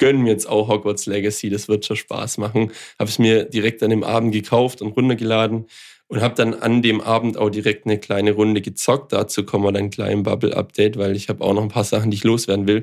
gönne 0.00 0.18
mir 0.18 0.30
jetzt 0.30 0.48
auch 0.48 0.68
Hogwarts 0.68 1.06
Legacy, 1.06 1.48
das 1.50 1.68
wird 1.68 1.86
schon 1.86 1.96
Spaß 1.96 2.38
machen. 2.38 2.72
Habe 2.98 3.08
es 3.08 3.20
mir 3.20 3.44
direkt 3.44 3.82
an 3.84 3.90
dem 3.90 4.02
Abend 4.02 4.32
gekauft 4.32 4.82
und 4.82 4.96
runtergeladen 4.96 5.66
und 6.08 6.20
habe 6.22 6.34
dann 6.34 6.54
an 6.54 6.82
dem 6.82 7.00
Abend 7.00 7.38
auch 7.38 7.50
direkt 7.50 7.86
eine 7.86 7.98
kleine 7.98 8.32
Runde 8.32 8.60
gezockt. 8.60 9.12
Dazu 9.12 9.44
kommen 9.44 9.64
wir 9.64 9.72
dann 9.72 9.90
gleich 9.90 10.12
im 10.12 10.24
Bubble-Update, 10.24 10.96
weil 10.96 11.14
ich 11.14 11.28
habe 11.28 11.44
auch 11.44 11.54
noch 11.54 11.62
ein 11.62 11.68
paar 11.68 11.84
Sachen, 11.84 12.10
die 12.10 12.16
ich 12.16 12.24
loswerden 12.24 12.66
will. 12.66 12.82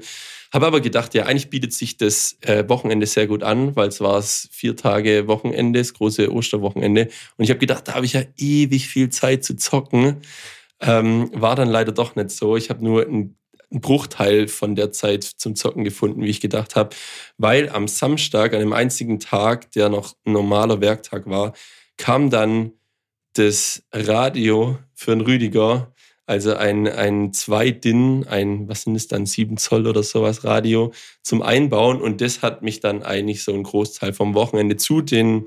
Habe 0.53 0.65
aber 0.65 0.79
gedacht, 0.79 1.13
ja, 1.13 1.25
eigentlich 1.25 1.49
bietet 1.49 1.73
sich 1.73 1.97
das 1.97 2.37
äh, 2.41 2.63
Wochenende 2.69 3.05
sehr 3.05 3.27
gut 3.27 3.43
an, 3.43 3.75
weil 3.75 3.89
es 3.89 3.99
war 3.99 4.17
es 4.17 4.47
vier 4.53 4.77
Tage 4.77 5.27
Wochenende, 5.27 5.79
das 5.79 5.93
große 5.93 6.31
Osterwochenende. 6.31 7.09
Und 7.35 7.43
ich 7.43 7.49
habe 7.49 7.59
gedacht, 7.59 7.89
da 7.89 7.95
habe 7.95 8.05
ich 8.05 8.13
ja 8.13 8.21
ewig 8.37 8.87
viel 8.87 9.09
Zeit 9.09 9.43
zu 9.43 9.57
zocken. 9.57 10.21
Ähm, 10.79 11.29
war 11.33 11.55
dann 11.55 11.67
leider 11.67 11.91
doch 11.91 12.15
nicht 12.15 12.31
so. 12.31 12.55
Ich 12.55 12.69
habe 12.69 12.81
nur 12.81 13.05
einen, 13.05 13.37
einen 13.71 13.81
Bruchteil 13.81 14.47
von 14.47 14.75
der 14.75 14.91
Zeit 14.91 15.23
zum 15.23 15.55
Zocken 15.55 15.83
gefunden, 15.83 16.21
wie 16.21 16.29
ich 16.29 16.41
gedacht 16.41 16.75
habe, 16.75 16.95
weil 17.37 17.69
am 17.69 17.87
Samstag, 17.87 18.53
an 18.53 18.59
dem 18.59 18.73
einzigen 18.73 19.19
Tag, 19.19 19.71
der 19.71 19.89
noch 19.89 20.15
ein 20.25 20.33
normaler 20.33 20.81
Werktag 20.81 21.27
war, 21.27 21.53
kam 21.97 22.29
dann 22.29 22.71
das 23.33 23.83
Radio 23.91 24.77
für 24.93 25.11
den 25.11 25.21
Rüdiger, 25.21 25.93
also 26.25 26.55
ein, 26.55 26.87
ein 26.87 27.31
2-DIN, 27.31 28.27
ein, 28.27 28.67
was 28.67 28.83
sind 28.83 28.95
es 28.95 29.07
dann, 29.07 29.25
7 29.25 29.57
Zoll 29.57 29.87
oder 29.87 30.03
sowas 30.03 30.43
Radio 30.43 30.91
zum 31.21 31.41
Einbauen. 31.41 32.01
Und 32.01 32.19
das 32.19 32.41
hat 32.41 32.63
mich 32.63 32.79
dann 32.81 33.03
eigentlich 33.03 33.43
so 33.43 33.53
einen 33.53 33.63
Großteil 33.63 34.13
vom 34.13 34.33
Wochenende 34.33 34.75
zu 34.75 35.01
den 35.01 35.45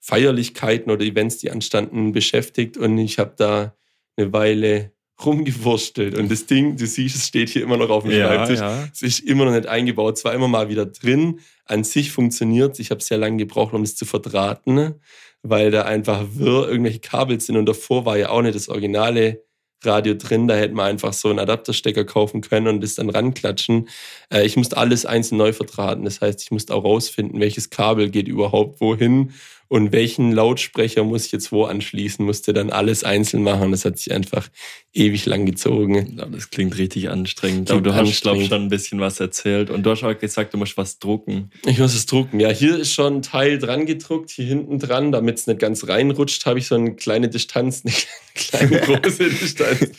Feierlichkeiten 0.00 0.90
oder 0.90 1.04
Events, 1.04 1.38
die 1.38 1.50
anstanden, 1.50 2.12
beschäftigt. 2.12 2.76
Und 2.76 2.98
ich 2.98 3.18
habe 3.18 3.34
da 3.36 3.76
eine 4.16 4.32
Weile 4.32 4.92
rumgewurstelt. 5.24 6.16
Und 6.16 6.30
das 6.30 6.46
Ding, 6.46 6.76
du 6.76 6.86
siehst, 6.86 7.16
es 7.16 7.26
steht 7.26 7.48
hier 7.48 7.62
immer 7.62 7.76
noch 7.76 7.90
auf 7.90 8.04
dem 8.04 8.12
ja, 8.12 8.26
Schreibtisch. 8.28 8.60
ja. 8.60 8.88
Es 8.92 9.02
ist 9.02 9.20
immer 9.20 9.44
noch 9.44 9.52
nicht 9.52 9.66
eingebaut, 9.66 10.18
zwar 10.18 10.34
immer 10.34 10.48
mal 10.48 10.68
wieder 10.68 10.86
drin. 10.86 11.40
An 11.64 11.84
sich 11.84 12.10
funktioniert 12.10 12.78
Ich 12.78 12.90
habe 12.90 13.02
sehr 13.02 13.18
lange 13.18 13.36
gebraucht, 13.36 13.74
um 13.74 13.82
es 13.82 13.96
zu 13.96 14.04
verdrahten, 14.04 14.94
weil 15.42 15.70
da 15.70 15.82
einfach 15.82 16.24
wirr 16.34 16.68
irgendwelche 16.68 17.00
Kabel 17.00 17.40
sind. 17.40 17.56
Und 17.56 17.66
davor 17.66 18.04
war 18.04 18.16
ja 18.16 18.30
auch 18.30 18.42
nicht 18.42 18.54
das 18.54 18.68
originale 18.68 19.42
Radio 19.84 20.14
drin. 20.14 20.48
Da 20.48 20.54
hätte 20.54 20.74
man 20.74 20.86
einfach 20.86 21.12
so 21.12 21.28
einen 21.28 21.38
Adapterstecker 21.38 22.04
kaufen 22.04 22.40
können 22.40 22.68
und 22.68 22.82
das 22.82 22.94
dann 22.94 23.10
ranklatschen. 23.10 23.88
Äh, 24.32 24.44
ich 24.44 24.56
musste 24.56 24.76
alles 24.76 25.06
einzeln 25.06 25.38
neu 25.38 25.52
verdrahten. 25.52 26.04
Das 26.04 26.20
heißt, 26.20 26.42
ich 26.42 26.50
musste 26.50 26.74
auch 26.74 26.84
rausfinden, 26.84 27.40
welches 27.40 27.70
Kabel 27.70 28.10
geht 28.10 28.28
überhaupt 28.28 28.80
wohin 28.80 29.32
und 29.68 29.92
welchen 29.92 30.32
Lautsprecher 30.32 31.04
muss 31.04 31.26
ich 31.26 31.32
jetzt 31.32 31.52
wo 31.52 31.64
anschließen. 31.64 32.24
Musste 32.24 32.54
dann 32.54 32.70
alles 32.70 33.04
einzeln 33.04 33.42
machen. 33.42 33.70
Das 33.70 33.84
hat 33.84 33.98
sich 33.98 34.12
einfach 34.12 34.48
ewig 34.94 35.26
lang 35.26 35.44
gezogen. 35.44 36.20
Das 36.32 36.48
klingt 36.50 36.78
richtig 36.78 37.10
anstrengend. 37.10 37.68
Klingt 37.68 37.86
Aber 37.86 37.90
du 37.90 37.94
hast, 37.94 38.22
glaube 38.22 38.38
ich, 38.42 38.48
schon 38.48 38.62
ein 38.62 38.68
bisschen 38.70 38.98
was 39.00 39.20
erzählt. 39.20 39.68
Und 39.68 39.82
du 39.84 39.90
hast 39.90 40.02
auch 40.04 40.18
gesagt, 40.18 40.54
du 40.54 40.58
musst 40.58 40.76
was 40.78 40.98
drucken. 40.98 41.50
Ich 41.66 41.78
muss 41.78 41.94
es 41.94 42.06
drucken. 42.06 42.40
Ja, 42.40 42.48
hier 42.48 42.78
ist 42.78 42.94
schon 42.94 43.16
ein 43.16 43.22
Teil 43.22 43.58
dran 43.58 43.84
gedruckt, 43.84 44.30
hier 44.30 44.46
hinten 44.46 44.78
dran, 44.78 45.12
damit 45.12 45.38
es 45.38 45.46
nicht 45.46 45.60
ganz 45.60 45.86
reinrutscht, 45.86 46.46
habe 46.46 46.58
ich 46.58 46.66
so 46.66 46.74
eine 46.74 46.94
kleine 46.96 47.28
Distanz, 47.28 47.82
eine 47.84 47.94
kleine 48.34 48.80
große 48.80 49.28
Distanz. 49.40 49.90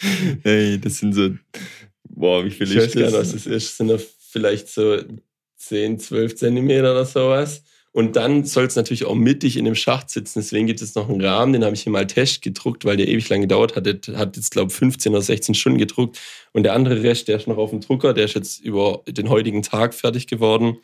Hey, 0.41 0.79
das 0.79 0.97
sind 0.97 1.13
so. 1.13 1.29
Boah, 2.10 2.43
wie 2.43 2.49
viel 2.49 2.67
Ich 2.67 2.75
ist 2.75 2.88
weiß 2.88 2.93
gar 2.95 3.01
nicht, 3.03 3.13
was 3.13 3.32
das? 3.34 3.45
ist. 3.45 3.47
Das 3.47 3.77
sind 3.77 4.01
vielleicht 4.32 4.67
so 4.67 4.97
10, 5.58 5.99
12 5.99 6.36
Zentimeter 6.36 6.91
oder 6.91 7.05
sowas. 7.05 7.62
Und 7.91 8.15
dann 8.15 8.45
soll 8.45 8.65
es 8.65 8.75
natürlich 8.75 9.06
auch 9.06 9.15
mittig 9.15 9.58
in 9.58 9.65
dem 9.65 9.73
Schacht 9.73 10.12
sitzen. 10.12 10.39
Deswegen 10.39 10.67
gibt 10.67 10.82
es 10.82 10.93
noch 10.93 11.10
einen 11.10 11.21
Rahmen, 11.21 11.54
den 11.54 11.63
habe 11.63 11.75
ich 11.75 11.82
hier 11.82 11.91
mal 11.91 12.06
Test 12.06 12.41
gedruckt, 12.43 12.86
weil 12.86 12.97
der 12.97 13.08
ewig 13.08 13.28
lang 13.30 13.41
gedauert 13.41 13.75
hat. 13.75 13.88
Hat 13.88 14.36
jetzt, 14.36 14.52
glaube 14.52 14.71
ich, 14.71 14.78
15 14.78 15.12
oder 15.12 15.21
16 15.21 15.56
Stunden 15.56 15.80
gedruckt. 15.80 16.19
Und 16.54 16.63
der 16.63 16.73
andere 16.73 17.02
Rest, 17.02 17.28
der 17.28 17.38
ist 17.38 17.47
noch 17.47 17.58
auf 17.58 17.71
dem 17.71 17.82
Drucker, 17.82 18.13
der 18.13 18.25
ist 18.25 18.36
jetzt 18.36 18.60
über 18.60 19.02
den 19.08 19.30
heutigen 19.30 19.63
Tag 19.63 19.95
fertig 19.95 20.28
geworden. 20.28 20.78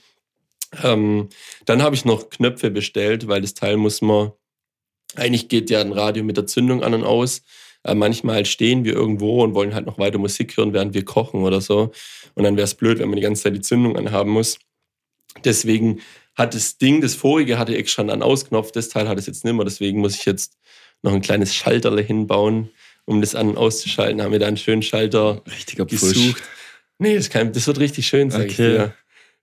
Ähm, 0.84 1.30
dann 1.66 1.84
habe 1.84 1.96
ich 1.96 2.06
noch 2.06 2.30
Knöpfe 2.30 2.72
bestellt, 2.72 3.28
weil 3.28 3.42
das 3.42 3.54
Teil 3.54 3.78
muss 3.78 4.02
man, 4.02 4.32
eigentlich 5.16 5.48
geht 5.48 5.70
ja 5.70 5.82
ein 5.82 5.94
Radio 5.94 6.24
mit 6.24 6.38
der 6.38 6.48
Zündung 6.48 6.84
an 6.84 6.96
und 6.96 7.04
aus. 7.04 7.44
Äh, 7.84 7.94
manchmal 7.94 8.46
stehen 8.46 8.84
wir 8.84 8.94
irgendwo 8.94 9.44
und 9.44 9.54
wollen 9.54 9.76
halt 9.76 9.86
noch 9.86 10.00
weiter 10.00 10.18
Musik 10.18 10.58
hören, 10.58 10.74
während 10.74 10.96
wir 10.96 11.06
kochen 11.06 11.44
oder 11.44 11.62
so. 11.62 11.92
Und 12.34 12.44
dann 12.44 12.58
wäre 12.58 12.66
es 12.66 12.74
blöd, 12.74 12.98
wenn 12.98 13.10
man 13.10 13.18
die 13.18 13.22
ganze 13.22 13.44
Zeit 13.44 13.56
die 13.56 13.62
Zündung 13.62 13.96
anhaben 13.96 14.32
muss. 14.32 14.58
Deswegen 15.44 16.02
hat 16.36 16.54
das 16.54 16.78
Ding, 16.78 17.02
das 17.02 17.16
vorige 17.16 17.58
hatte 17.58 17.76
extra 17.76 18.02
einen 18.02 18.22
Ausknopf, 18.22 18.72
das 18.72 18.90
Teil 18.90 19.08
hat 19.08 19.18
es 19.18 19.26
jetzt 19.26 19.46
nicht 19.46 19.54
mehr. 19.54 19.66
Deswegen 19.66 20.00
muss 20.00 20.16
ich 20.16 20.26
jetzt 20.26 20.58
noch 21.02 21.14
ein 21.14 21.22
kleines 21.22 21.56
Schalterle 21.56 22.02
hinbauen, 22.02 22.70
um 23.06 23.22
das 23.22 23.36
an- 23.36 23.50
und 23.50 23.58
auszuschalten. 23.58 24.22
Haben 24.22 24.32
wir 24.32 24.40
da 24.40 24.48
einen 24.48 24.58
schönen 24.58 24.82
Schalter 24.82 25.42
Richtiger 25.48 25.86
gesucht. 25.86 26.42
Nee, 26.98 27.16
das, 27.16 27.30
kann, 27.30 27.54
das 27.54 27.68
wird 27.68 27.80
richtig 27.80 28.08
schön, 28.08 28.30
sag 28.32 28.46
ich 28.48 28.54
Okay. 28.54 28.72
dir. 28.72 28.94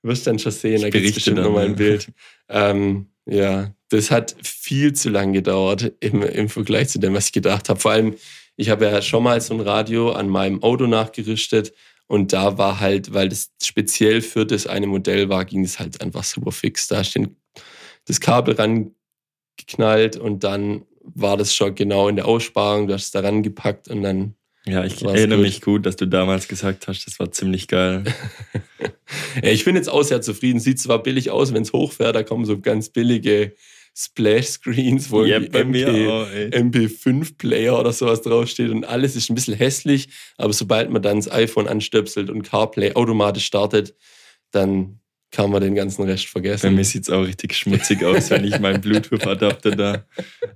Du 0.02 0.08
wirst 0.08 0.26
dann 0.26 0.38
schon 0.38 0.52
sehen, 0.52 0.76
Ich 0.76 0.82
da 0.82 0.90
gibt 0.90 1.06
es 1.06 1.14
bestimmt 1.14 1.38
nochmal 1.38 1.66
ein 1.66 1.76
Bild. 1.76 2.08
Ähm, 2.54 3.06
ja, 3.24 3.72
das 3.88 4.10
hat 4.10 4.34
viel 4.42 4.92
zu 4.92 5.08
lang 5.08 5.32
gedauert 5.32 5.92
im, 6.00 6.22
im 6.22 6.50
Vergleich 6.50 6.88
zu 6.90 6.98
dem, 6.98 7.14
was 7.14 7.26
ich 7.26 7.32
gedacht 7.32 7.70
habe. 7.70 7.80
Vor 7.80 7.92
allem, 7.92 8.16
ich 8.56 8.68
habe 8.68 8.84
ja 8.84 9.00
schon 9.00 9.22
mal 9.22 9.40
so 9.40 9.54
ein 9.54 9.60
Radio 9.60 10.12
an 10.12 10.28
meinem 10.28 10.62
Auto 10.62 10.86
nachgerüstet 10.86 11.72
und 12.12 12.34
da 12.34 12.58
war 12.58 12.78
halt, 12.78 13.14
weil 13.14 13.30
das 13.30 13.52
speziell 13.62 14.20
für 14.20 14.44
das 14.44 14.66
eine 14.66 14.86
Modell 14.86 15.30
war, 15.30 15.46
ging 15.46 15.64
es 15.64 15.78
halt 15.78 16.02
einfach 16.02 16.24
super 16.24 16.52
fix. 16.52 16.86
Da 16.86 16.98
hast 16.98 17.14
du 17.14 17.34
das 18.04 18.20
Kabel 18.20 18.54
rangeknallt 18.54 20.18
und 20.18 20.44
dann 20.44 20.84
war 21.00 21.38
das 21.38 21.54
schon 21.54 21.74
genau 21.74 22.08
in 22.08 22.16
der 22.16 22.26
Aussparung, 22.28 22.86
du 22.86 22.92
hast 22.92 23.06
es 23.06 23.10
da 23.12 23.20
rangepackt 23.20 23.88
und 23.88 24.02
dann 24.02 24.34
Ja, 24.66 24.84
ich 24.84 25.02
erinnere 25.02 25.38
gut. 25.38 25.46
mich 25.46 25.60
gut, 25.62 25.86
dass 25.86 25.96
du 25.96 26.04
damals 26.04 26.48
gesagt 26.48 26.86
hast, 26.86 27.06
das 27.06 27.18
war 27.18 27.32
ziemlich 27.32 27.66
geil. 27.66 28.04
Ja, 29.42 29.48
ich 29.50 29.64
bin 29.64 29.76
jetzt 29.76 29.88
auch 29.88 30.02
sehr 30.02 30.20
zufrieden. 30.20 30.60
Sieht 30.60 30.78
zwar 30.78 31.02
billig 31.02 31.30
aus, 31.30 31.54
wenn 31.54 31.62
es 31.62 31.72
hochfährt, 31.72 32.14
da 32.14 32.22
kommen 32.22 32.44
so 32.44 32.60
ganz 32.60 32.90
billige 32.90 33.54
Splash-Screens, 33.94 35.10
wo 35.10 35.24
ja, 35.24 35.36
MP, 35.36 36.08
auch, 36.08 36.30
ey. 36.30 36.48
MP5-Player 36.48 37.78
oder 37.78 37.92
sowas 37.92 38.22
draufsteht 38.22 38.70
und 38.70 38.84
alles 38.84 39.16
ist 39.16 39.28
ein 39.28 39.34
bisschen 39.34 39.54
hässlich, 39.54 40.08
aber 40.38 40.52
sobald 40.52 40.90
man 40.90 41.02
dann 41.02 41.18
das 41.18 41.30
iPhone 41.30 41.68
anstöpselt 41.68 42.30
und 42.30 42.42
CarPlay 42.42 42.94
automatisch 42.94 43.44
startet, 43.44 43.94
dann 44.50 45.01
kann 45.32 45.50
man 45.50 45.62
den 45.62 45.74
ganzen 45.74 46.02
Rest 46.04 46.26
Bei 46.26 46.30
vergessen. 46.40 46.74
mir 46.74 46.84
sieht 46.84 47.04
es 47.04 47.10
auch 47.10 47.22
richtig 47.22 47.54
schmutzig 47.56 48.04
aus, 48.04 48.30
wenn 48.30 48.44
ich 48.44 48.60
meinen 48.60 48.82
Bluetooth-Adapter 48.82 49.70
da 49.70 50.04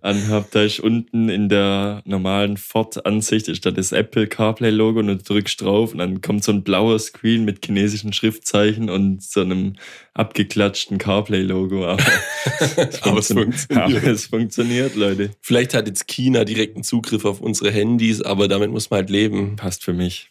anhab. 0.03 0.51
Da 0.51 0.63
ist 0.63 0.81
unten 0.81 1.31
in 1.31 1.49
der 1.49 2.03
normalen 2.05 2.59
Ford-Ansicht 2.59 3.49
ist 3.49 3.65
da 3.65 3.71
das 3.71 3.93
Apple 3.93 4.27
CarPlay-Logo 4.27 5.01
und 5.01 5.07
du 5.07 5.17
drückst 5.17 5.63
drauf 5.63 5.93
und 5.93 5.99
dann 5.99 6.21
kommt 6.21 6.45
so 6.45 6.53
ein 6.53 6.63
blauer 6.63 6.99
Screen 6.99 7.47
mit 7.47 7.65
chinesischen 7.65 8.13
Schriftzeichen 8.13 8.91
und 8.91 9.23
so 9.23 9.41
einem 9.41 9.77
abgeklatschten 10.13 10.99
CarPlay-Logo. 10.99 11.87
Aber, 11.87 12.03
Aber 13.01 13.19
es 13.19 13.29
funktioniert. 13.29 14.03
Aber 14.03 14.13
es 14.13 14.27
funktioniert, 14.27 14.95
Leute. 14.95 15.31
Vielleicht 15.41 15.73
hat 15.73 15.87
jetzt 15.89 16.07
China 16.07 16.45
direkten 16.45 16.83
Zugriff 16.83 17.25
auf 17.25 17.41
unsere 17.41 17.71
Handys, 17.71 18.21
aber 18.21 18.47
damit 18.47 18.71
muss 18.71 18.91
man 18.91 18.99
halt 18.99 19.11
leben. 19.11 19.57
Passt 19.57 19.85
für 19.85 19.95
mich. 19.95 20.31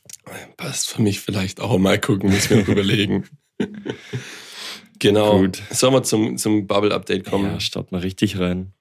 Passt 0.55 0.87
für 0.87 1.01
mich 1.01 1.19
vielleicht 1.19 1.59
auch 1.61 1.77
mal 1.79 1.99
gucken, 1.99 2.29
muss 2.29 2.49
mir 2.51 2.57
noch 2.57 2.67
überlegen. 2.67 3.25
genau. 4.99 5.39
Gut. 5.39 5.61
Sollen 5.71 5.93
wir 5.93 6.03
zum, 6.03 6.37
zum 6.37 6.67
Bubble-Update 6.67 7.25
kommen? 7.25 7.45
Ja, 7.45 7.59
start 7.59 7.91
mal 7.91 8.01
richtig 8.01 8.39
rein. 8.39 8.73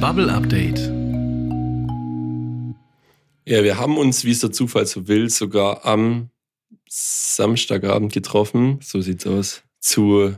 Bubble 0.00 0.32
Update. 0.32 0.78
Ja, 3.48 3.62
wir 3.62 3.78
haben 3.78 3.96
uns, 3.96 4.24
wie 4.24 4.32
es 4.32 4.40
der 4.40 4.52
Zufall 4.52 4.86
so 4.86 5.06
will, 5.08 5.30
sogar 5.30 5.84
am 5.84 6.30
Samstagabend 6.88 8.12
getroffen. 8.12 8.80
So 8.82 9.00
sieht's 9.00 9.26
aus. 9.26 9.62
Zu, 9.80 10.36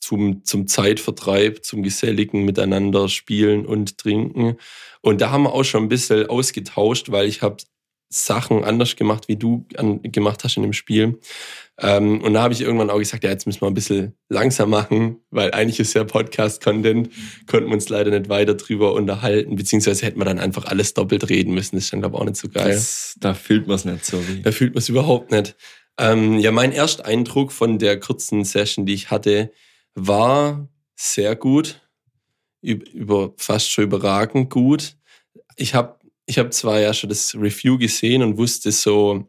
zum, 0.00 0.44
zum 0.44 0.66
Zeitvertreib, 0.66 1.64
zum 1.64 1.82
geselligen 1.82 2.44
Miteinander 2.44 3.08
spielen 3.08 3.66
und 3.66 3.98
trinken. 3.98 4.58
Und 5.00 5.20
da 5.20 5.30
haben 5.30 5.42
wir 5.42 5.52
auch 5.52 5.64
schon 5.64 5.84
ein 5.84 5.88
bisschen 5.88 6.26
ausgetauscht, 6.26 7.10
weil 7.10 7.26
ich 7.26 7.42
habe 7.42 7.56
Sachen 8.14 8.62
anders 8.62 8.94
gemacht, 8.94 9.26
wie 9.26 9.36
du 9.36 9.66
an, 9.76 10.00
gemacht 10.02 10.44
hast 10.44 10.56
in 10.56 10.62
dem 10.62 10.72
Spiel. 10.72 11.18
Ähm, 11.80 12.20
und 12.22 12.34
da 12.34 12.42
habe 12.42 12.54
ich 12.54 12.60
irgendwann 12.60 12.90
auch 12.90 12.98
gesagt, 12.98 13.24
ja, 13.24 13.30
jetzt 13.30 13.46
müssen 13.46 13.60
wir 13.60 13.66
ein 13.66 13.74
bisschen 13.74 14.14
langsam 14.28 14.70
machen, 14.70 15.16
weil 15.30 15.50
eigentlich 15.50 15.80
ist 15.80 15.94
ja 15.94 16.04
Podcast-Content, 16.04 17.10
konnten 17.48 17.68
wir 17.68 17.74
uns 17.74 17.88
leider 17.88 18.16
nicht 18.16 18.28
weiter 18.28 18.54
drüber 18.54 18.92
unterhalten, 18.92 19.56
beziehungsweise 19.56 20.06
hätten 20.06 20.20
wir 20.20 20.24
dann 20.24 20.38
einfach 20.38 20.66
alles 20.66 20.94
doppelt 20.94 21.28
reden 21.28 21.54
müssen. 21.54 21.74
Das 21.74 21.86
ist 21.86 21.92
dann, 21.92 22.00
glaube 22.00 22.16
ich, 22.16 22.20
auch 22.20 22.26
nicht 22.26 22.36
so 22.36 22.48
geil. 22.48 22.72
Das, 22.72 23.16
da 23.18 23.34
fühlt 23.34 23.66
man 23.66 23.74
es 23.76 23.84
nicht 23.84 24.04
so 24.04 24.22
wie. 24.28 24.42
Da 24.42 24.52
fühlt 24.52 24.74
man 24.74 24.78
es 24.78 24.88
überhaupt 24.88 25.32
nicht. 25.32 25.56
Ähm, 25.98 26.38
ja, 26.38 26.52
mein 26.52 26.70
erster 26.70 27.04
Eindruck 27.06 27.50
von 27.50 27.80
der 27.80 27.98
kurzen 27.98 28.44
Session, 28.44 28.86
die 28.86 28.94
ich 28.94 29.10
hatte, 29.10 29.50
war 29.94 30.68
sehr 30.94 31.34
gut, 31.34 31.80
über, 32.60 33.34
fast 33.36 33.70
schon 33.70 33.84
überragend 33.84 34.50
gut. 34.50 34.96
Ich 35.56 35.74
habe 35.74 35.98
ich 36.26 36.38
hab 36.38 36.52
zwar 36.52 36.80
ja 36.80 36.94
schon 36.94 37.10
das 37.10 37.34
Review 37.34 37.78
gesehen 37.78 38.22
und 38.22 38.38
wusste 38.38 38.72
so, 38.72 39.28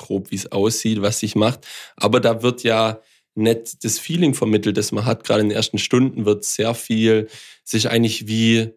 grob, 0.00 0.32
wie 0.32 0.36
es 0.36 0.50
aussieht, 0.50 1.00
was 1.00 1.20
sich 1.20 1.36
macht. 1.36 1.66
Aber 1.94 2.18
da 2.18 2.42
wird 2.42 2.64
ja 2.64 3.00
nicht 3.36 3.84
das 3.84 4.00
Feeling 4.00 4.34
vermittelt, 4.34 4.76
das 4.76 4.90
man 4.90 5.04
hat. 5.04 5.22
Gerade 5.22 5.42
in 5.42 5.50
den 5.50 5.56
ersten 5.56 5.78
Stunden 5.78 6.24
wird 6.24 6.44
sehr 6.44 6.74
viel 6.74 7.28
sich 7.62 7.88
eigentlich 7.88 8.26
wie, 8.26 8.72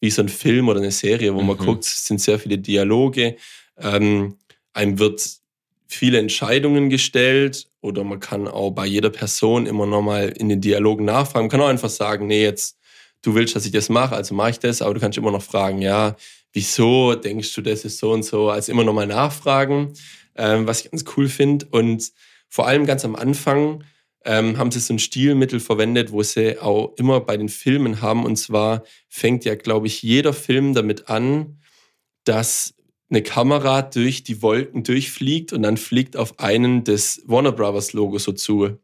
wie 0.00 0.10
so 0.10 0.22
ein 0.22 0.30
Film 0.30 0.68
oder 0.68 0.80
eine 0.80 0.90
Serie, 0.90 1.34
wo 1.34 1.42
man 1.42 1.58
mhm. 1.58 1.64
guckt, 1.64 1.84
es 1.84 2.06
sind 2.06 2.20
sehr 2.20 2.38
viele 2.38 2.56
Dialoge. 2.56 3.36
Ähm, 3.76 4.36
einem 4.72 4.98
wird 4.98 5.28
viele 5.86 6.18
Entscheidungen 6.18 6.88
gestellt 6.88 7.68
oder 7.80 8.04
man 8.04 8.20
kann 8.20 8.48
auch 8.48 8.70
bei 8.70 8.86
jeder 8.86 9.10
Person 9.10 9.66
immer 9.66 9.86
nochmal 9.86 10.28
in 10.30 10.48
den 10.48 10.60
Dialogen 10.60 11.04
nachfragen. 11.04 11.46
Man 11.46 11.50
kann 11.50 11.60
auch 11.60 11.68
einfach 11.68 11.90
sagen, 11.90 12.26
nee, 12.26 12.42
jetzt 12.42 12.78
du 13.22 13.34
willst, 13.34 13.56
dass 13.56 13.66
ich 13.66 13.72
das 13.72 13.88
mache, 13.88 14.14
also 14.14 14.34
mache 14.34 14.50
ich 14.50 14.58
das, 14.60 14.80
aber 14.80 14.94
du 14.94 15.00
kannst 15.00 15.18
immer 15.18 15.32
noch 15.32 15.42
fragen, 15.42 15.82
ja, 15.82 16.16
wieso 16.58 17.14
denkst 17.14 17.54
du, 17.54 17.62
das 17.62 17.84
ist 17.84 17.98
so 17.98 18.12
und 18.12 18.24
so, 18.24 18.50
also 18.50 18.72
immer 18.72 18.84
nochmal 18.84 19.06
nachfragen 19.06 19.94
ähm, 20.38 20.66
was 20.66 20.84
ich 20.84 20.90
ganz 20.90 21.04
cool 21.16 21.28
finde. 21.28 21.66
Und 21.70 22.12
vor 22.48 22.66
allem 22.66 22.86
ganz 22.86 23.04
am 23.04 23.16
Anfang 23.16 23.84
ähm, 24.24 24.56
haben 24.56 24.70
sie 24.70 24.80
so 24.80 24.94
ein 24.94 24.98
Stilmittel 24.98 25.60
verwendet, 25.60 26.12
wo 26.12 26.22
sie 26.22 26.58
auch 26.58 26.94
immer 26.96 27.20
bei 27.20 27.36
den 27.36 27.50
Filmen 27.50 28.00
haben. 28.00 28.24
Und 28.24 28.36
zwar 28.36 28.84
fängt 29.08 29.44
ja, 29.44 29.56
glaube 29.56 29.88
ich, 29.88 30.02
jeder 30.02 30.32
Film 30.32 30.72
damit 30.72 31.10
an, 31.10 31.58
dass 32.24 32.74
eine 33.10 33.22
Kamera 33.22 33.82
durch 33.82 34.22
die 34.22 34.42
Wolken 34.42 34.84
durchfliegt 34.84 35.52
und 35.52 35.62
dann 35.62 35.76
fliegt 35.76 36.16
auf 36.16 36.38
einen 36.38 36.84
das 36.84 37.22
Warner 37.26 37.52
Brothers 37.52 37.92
Logo 37.92 38.18
so 38.18 38.32
zu. 38.32 38.78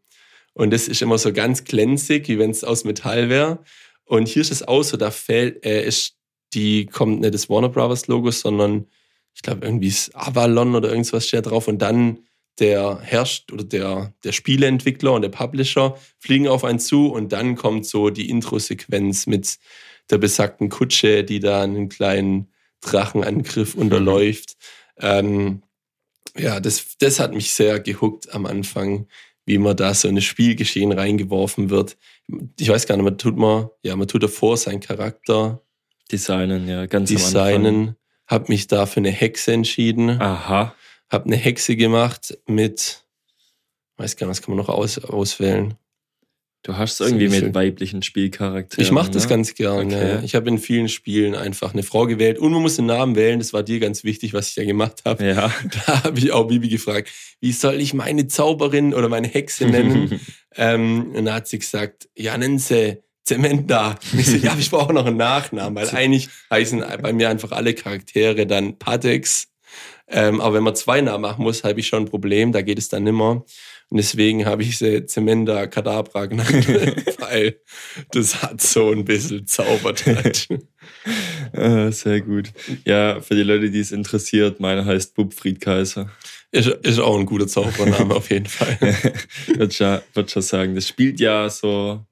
Und 0.55 0.73
das 0.73 0.89
ist 0.89 1.03
immer 1.03 1.19
so 1.19 1.33
ganz 1.33 1.65
glänzig, 1.65 2.29
wie 2.29 2.39
wenn 2.39 2.51
es 2.51 2.65
aus 2.65 2.85
Metall 2.85 3.29
wäre. 3.29 3.63
Und 4.07 4.29
hier 4.29 4.43
ist 4.43 4.53
es 4.53 4.67
auch 4.67 4.83
so, 4.83 4.97
da 4.97 5.11
fällt, 5.11 5.65
äh, 5.65 5.87
ist 5.87 6.17
die 6.55 6.87
kommt 6.87 7.21
nicht 7.21 7.35
das 7.35 7.49
Warner 7.51 7.69
Brothers 7.69 8.07
Logo, 8.07 8.31
sondern 8.31 8.87
ich 9.35 9.43
glaube, 9.43 9.67
irgendwie 9.67 9.89
ist 9.89 10.15
Avalon 10.15 10.75
oder 10.75 10.91
irgendwas 10.91 11.27
steht 11.27 11.47
drauf 11.47 11.69
und 11.69 11.83
dann 11.83 12.21
der 12.61 13.01
herrscht 13.01 13.53
oder 13.53 13.65
der, 13.65 14.15
der 14.23 14.33
Spieleentwickler 14.33 15.13
und 15.13 15.23
der 15.23 15.29
Publisher 15.29 15.99
fliegen 16.19 16.47
auf 16.47 16.65
einen 16.65 16.79
zu 16.79 17.13
und 17.13 17.33
dann 17.33 17.57
kommt 17.57 17.87
so 17.87 18.11
die 18.11 18.31
Intro-Sequenz 18.31 19.27
mit 19.27 19.59
der 20.11 20.19
besagten 20.19 20.69
Kutsche, 20.69 21.25
die 21.25 21.41
da 21.41 21.63
einen 21.63 21.89
kleinen 21.89 22.53
Drachenangriff 22.81 23.75
mhm. 23.75 23.83
unterläuft. 23.83 24.57
Ähm, 24.99 25.63
ja, 26.37 26.61
das, 26.61 26.97
das 26.99 27.19
hat 27.19 27.35
mich 27.35 27.53
sehr 27.53 27.81
gehuckt 27.81 28.33
am 28.33 28.47
Anfang, 28.47 29.09
wie 29.47 29.59
man 29.59 29.77
da 29.77 29.93
so 29.95 30.09
in 30.09 30.15
das 30.15 30.25
Spielgeschehen 30.25 30.93
reingeworfen 30.93 31.71
wird. 31.71 31.97
Ich 32.59 32.69
weiß 32.69 32.87
gar 32.87 32.97
nicht, 32.97 33.05
man 33.05 33.19
tut 33.19 33.37
man, 33.37 33.69
ja, 33.83 33.97
man 33.97 34.09
tut 34.09 34.23
davor 34.23 34.57
seinen 34.57 34.81
Charakter 34.81 35.64
designen, 36.11 36.69
ja, 36.69 36.87
ganz 36.87 37.09
designen 37.09 37.97
habe 38.27 38.47
mich 38.49 38.67
da 38.67 38.87
für 38.87 38.99
eine 38.99 39.11
Hexe 39.11 39.53
entschieden. 39.53 40.11
Aha. 40.21 40.75
Habe 41.11 41.27
eine 41.27 41.37
Hexe 41.37 41.77
gemacht 41.77 42.39
mit, 42.47 43.05
weiß 43.97 44.17
gar 44.17 44.27
nicht, 44.27 44.39
was 44.39 44.43
kann 44.43 44.57
man 44.57 44.65
noch 44.65 44.73
aus, 44.73 44.99
auswählen? 44.99 45.75
Du 46.63 46.79
hast 46.79 46.99
irgendwie 47.03 47.29
mit 47.29 47.55
weiblichen 47.55 48.03
Spielcharakteren. 48.03 48.83
Ich 48.83 48.91
mache 48.91 49.11
das 49.11 49.25
ne? 49.25 49.29
ganz 49.29 49.55
gerne. 49.55 49.97
Okay. 49.97 50.09
Ja. 50.09 50.23
Ich 50.23 50.35
habe 50.35 50.49
in 50.49 50.57
vielen 50.57 50.89
Spielen 50.89 51.35
einfach 51.35 51.75
eine 51.75 51.83
Frau 51.83 52.07
gewählt 52.07 52.39
und 52.39 52.53
man 52.53 52.63
muss 52.63 52.77
den 52.77 52.87
Namen 52.87 53.17
wählen. 53.17 53.39
Das 53.39 53.53
war 53.53 53.63
dir 53.63 53.81
ganz 53.81 54.03
wichtig, 54.03 54.33
was 54.33 54.49
ich 54.49 54.57
ja 54.57 54.65
gemacht 54.65 55.03
habe. 55.05 55.27
Ja. 55.27 55.53
Da 55.87 56.05
habe 56.05 56.19
ich 56.19 56.33
auch 56.33 56.45
Bibi 56.45 56.71
gefragt, 56.71 57.11
wie 57.41 57.53
soll 57.53 57.75
ich 57.83 57.93
meine 57.93 58.29
Zauberin 58.29 58.95
oder 58.95 59.11
meine 59.11 59.29
Hexe 59.29 59.67
nennen? 59.67 60.19
ähm, 60.57 61.13
und 61.15 61.27
da 61.27 61.35
hat 61.35 61.49
sie 61.49 61.59
gesagt, 61.59 62.09
ja, 62.17 62.37
nennen 62.39 62.59
sie 62.59 63.03
Zement 63.25 63.71
da. 63.71 63.97
Und 64.13 64.19
ich 64.19 64.27
so, 64.27 64.37
ja, 64.43 64.55
ich 64.59 64.71
brauche 64.71 64.93
noch 64.93 65.07
einen 65.07 65.17
Nachnamen, 65.17 65.75
weil 65.75 65.89
eigentlich 65.91 66.29
heißen 66.51 66.85
bei 67.03 67.13
mir 67.13 67.31
einfach 67.31 67.53
alle 67.53 67.75
Charaktere 67.75 68.47
dann 68.47 68.79
Patex. 68.79 69.49
Ähm, 70.07 70.41
aber 70.41 70.57
wenn 70.57 70.63
man 70.63 70.77
zwei 70.77 71.01
Namen 71.01 71.23
machen 71.23 71.43
muss, 71.43 71.65
habe 71.65 71.81
ich 71.81 71.87
schon 71.87 72.05
ein 72.05 72.11
Problem, 72.11 72.53
da 72.53 72.61
geht 72.61 72.79
es 72.79 72.89
dann 72.89 73.05
nimmer. 73.05 73.45
Und 73.89 73.99
deswegen 73.99 74.45
habe 74.45 74.63
ich 74.63 74.79
sie 74.79 75.07
Zemenda 75.07 75.67
Kadabra 75.67 76.27
genannt, 76.27 76.69
weil 77.19 77.61
das 78.11 78.43
hat 78.43 78.61
so 78.61 78.91
ein 78.91 79.05
bisschen 79.05 79.47
Zaubertouch. 79.47 80.49
ah, 81.53 81.91
sehr 81.91 82.21
gut. 82.21 82.51
Ja, 82.85 83.21
für 83.21 83.35
die 83.35 83.43
Leute, 83.43 83.71
die 83.71 83.81
es 83.81 83.93
interessiert, 83.93 84.61
meiner 84.61 84.85
heißt 84.85 85.15
Bubfried 85.15 85.61
Kaiser. 85.61 86.11
Ist, 86.51 86.69
ist 86.69 86.99
auch 86.99 87.19
ein 87.19 87.27
guter 87.27 87.47
Zaubername 87.47 88.15
auf 88.15 88.31
jeden 88.31 88.47
Fall. 88.47 88.79
würde 89.47 89.73
schon, 89.73 89.99
würd 90.13 90.31
schon 90.31 90.43
sagen. 90.43 90.75
Das 90.75 90.89
spielt 90.89 91.21
ja 91.21 91.49
so 91.49 92.05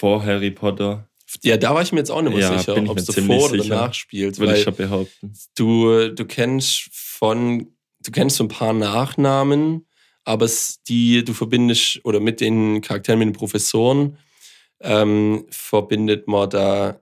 vor 0.00 0.24
Harry 0.24 0.50
Potter. 0.50 1.06
Ja, 1.44 1.58
da 1.58 1.74
war 1.74 1.82
ich 1.82 1.92
mir 1.92 1.98
jetzt 1.98 2.10
auch 2.10 2.22
nicht 2.22 2.32
mehr 2.34 2.40
ja, 2.40 2.58
sicher, 2.58 2.74
ob 2.88 2.96
es 2.96 3.04
davor 3.04 3.50
oder 3.50 3.58
danach 3.58 3.92
spielt. 3.94 4.38
Würde 4.38 4.56
ich 4.56 4.64
schon 4.64 4.74
behaupten. 4.74 5.34
Du, 5.54 6.08
du 6.08 6.24
kennst 6.24 6.88
von, 6.90 7.68
du 8.00 8.10
kennst 8.10 8.36
so 8.36 8.44
ein 8.44 8.48
paar 8.48 8.72
Nachnamen, 8.72 9.86
aber 10.24 10.48
die 10.88 11.22
du 11.22 11.34
verbindest 11.34 12.00
oder 12.04 12.18
mit 12.18 12.40
den 12.40 12.80
Charakteren, 12.80 13.18
mit 13.18 13.28
den 13.28 13.34
Professoren, 13.34 14.16
ähm, 14.80 15.44
verbindet 15.50 16.26
man 16.26 16.48
da 16.48 17.00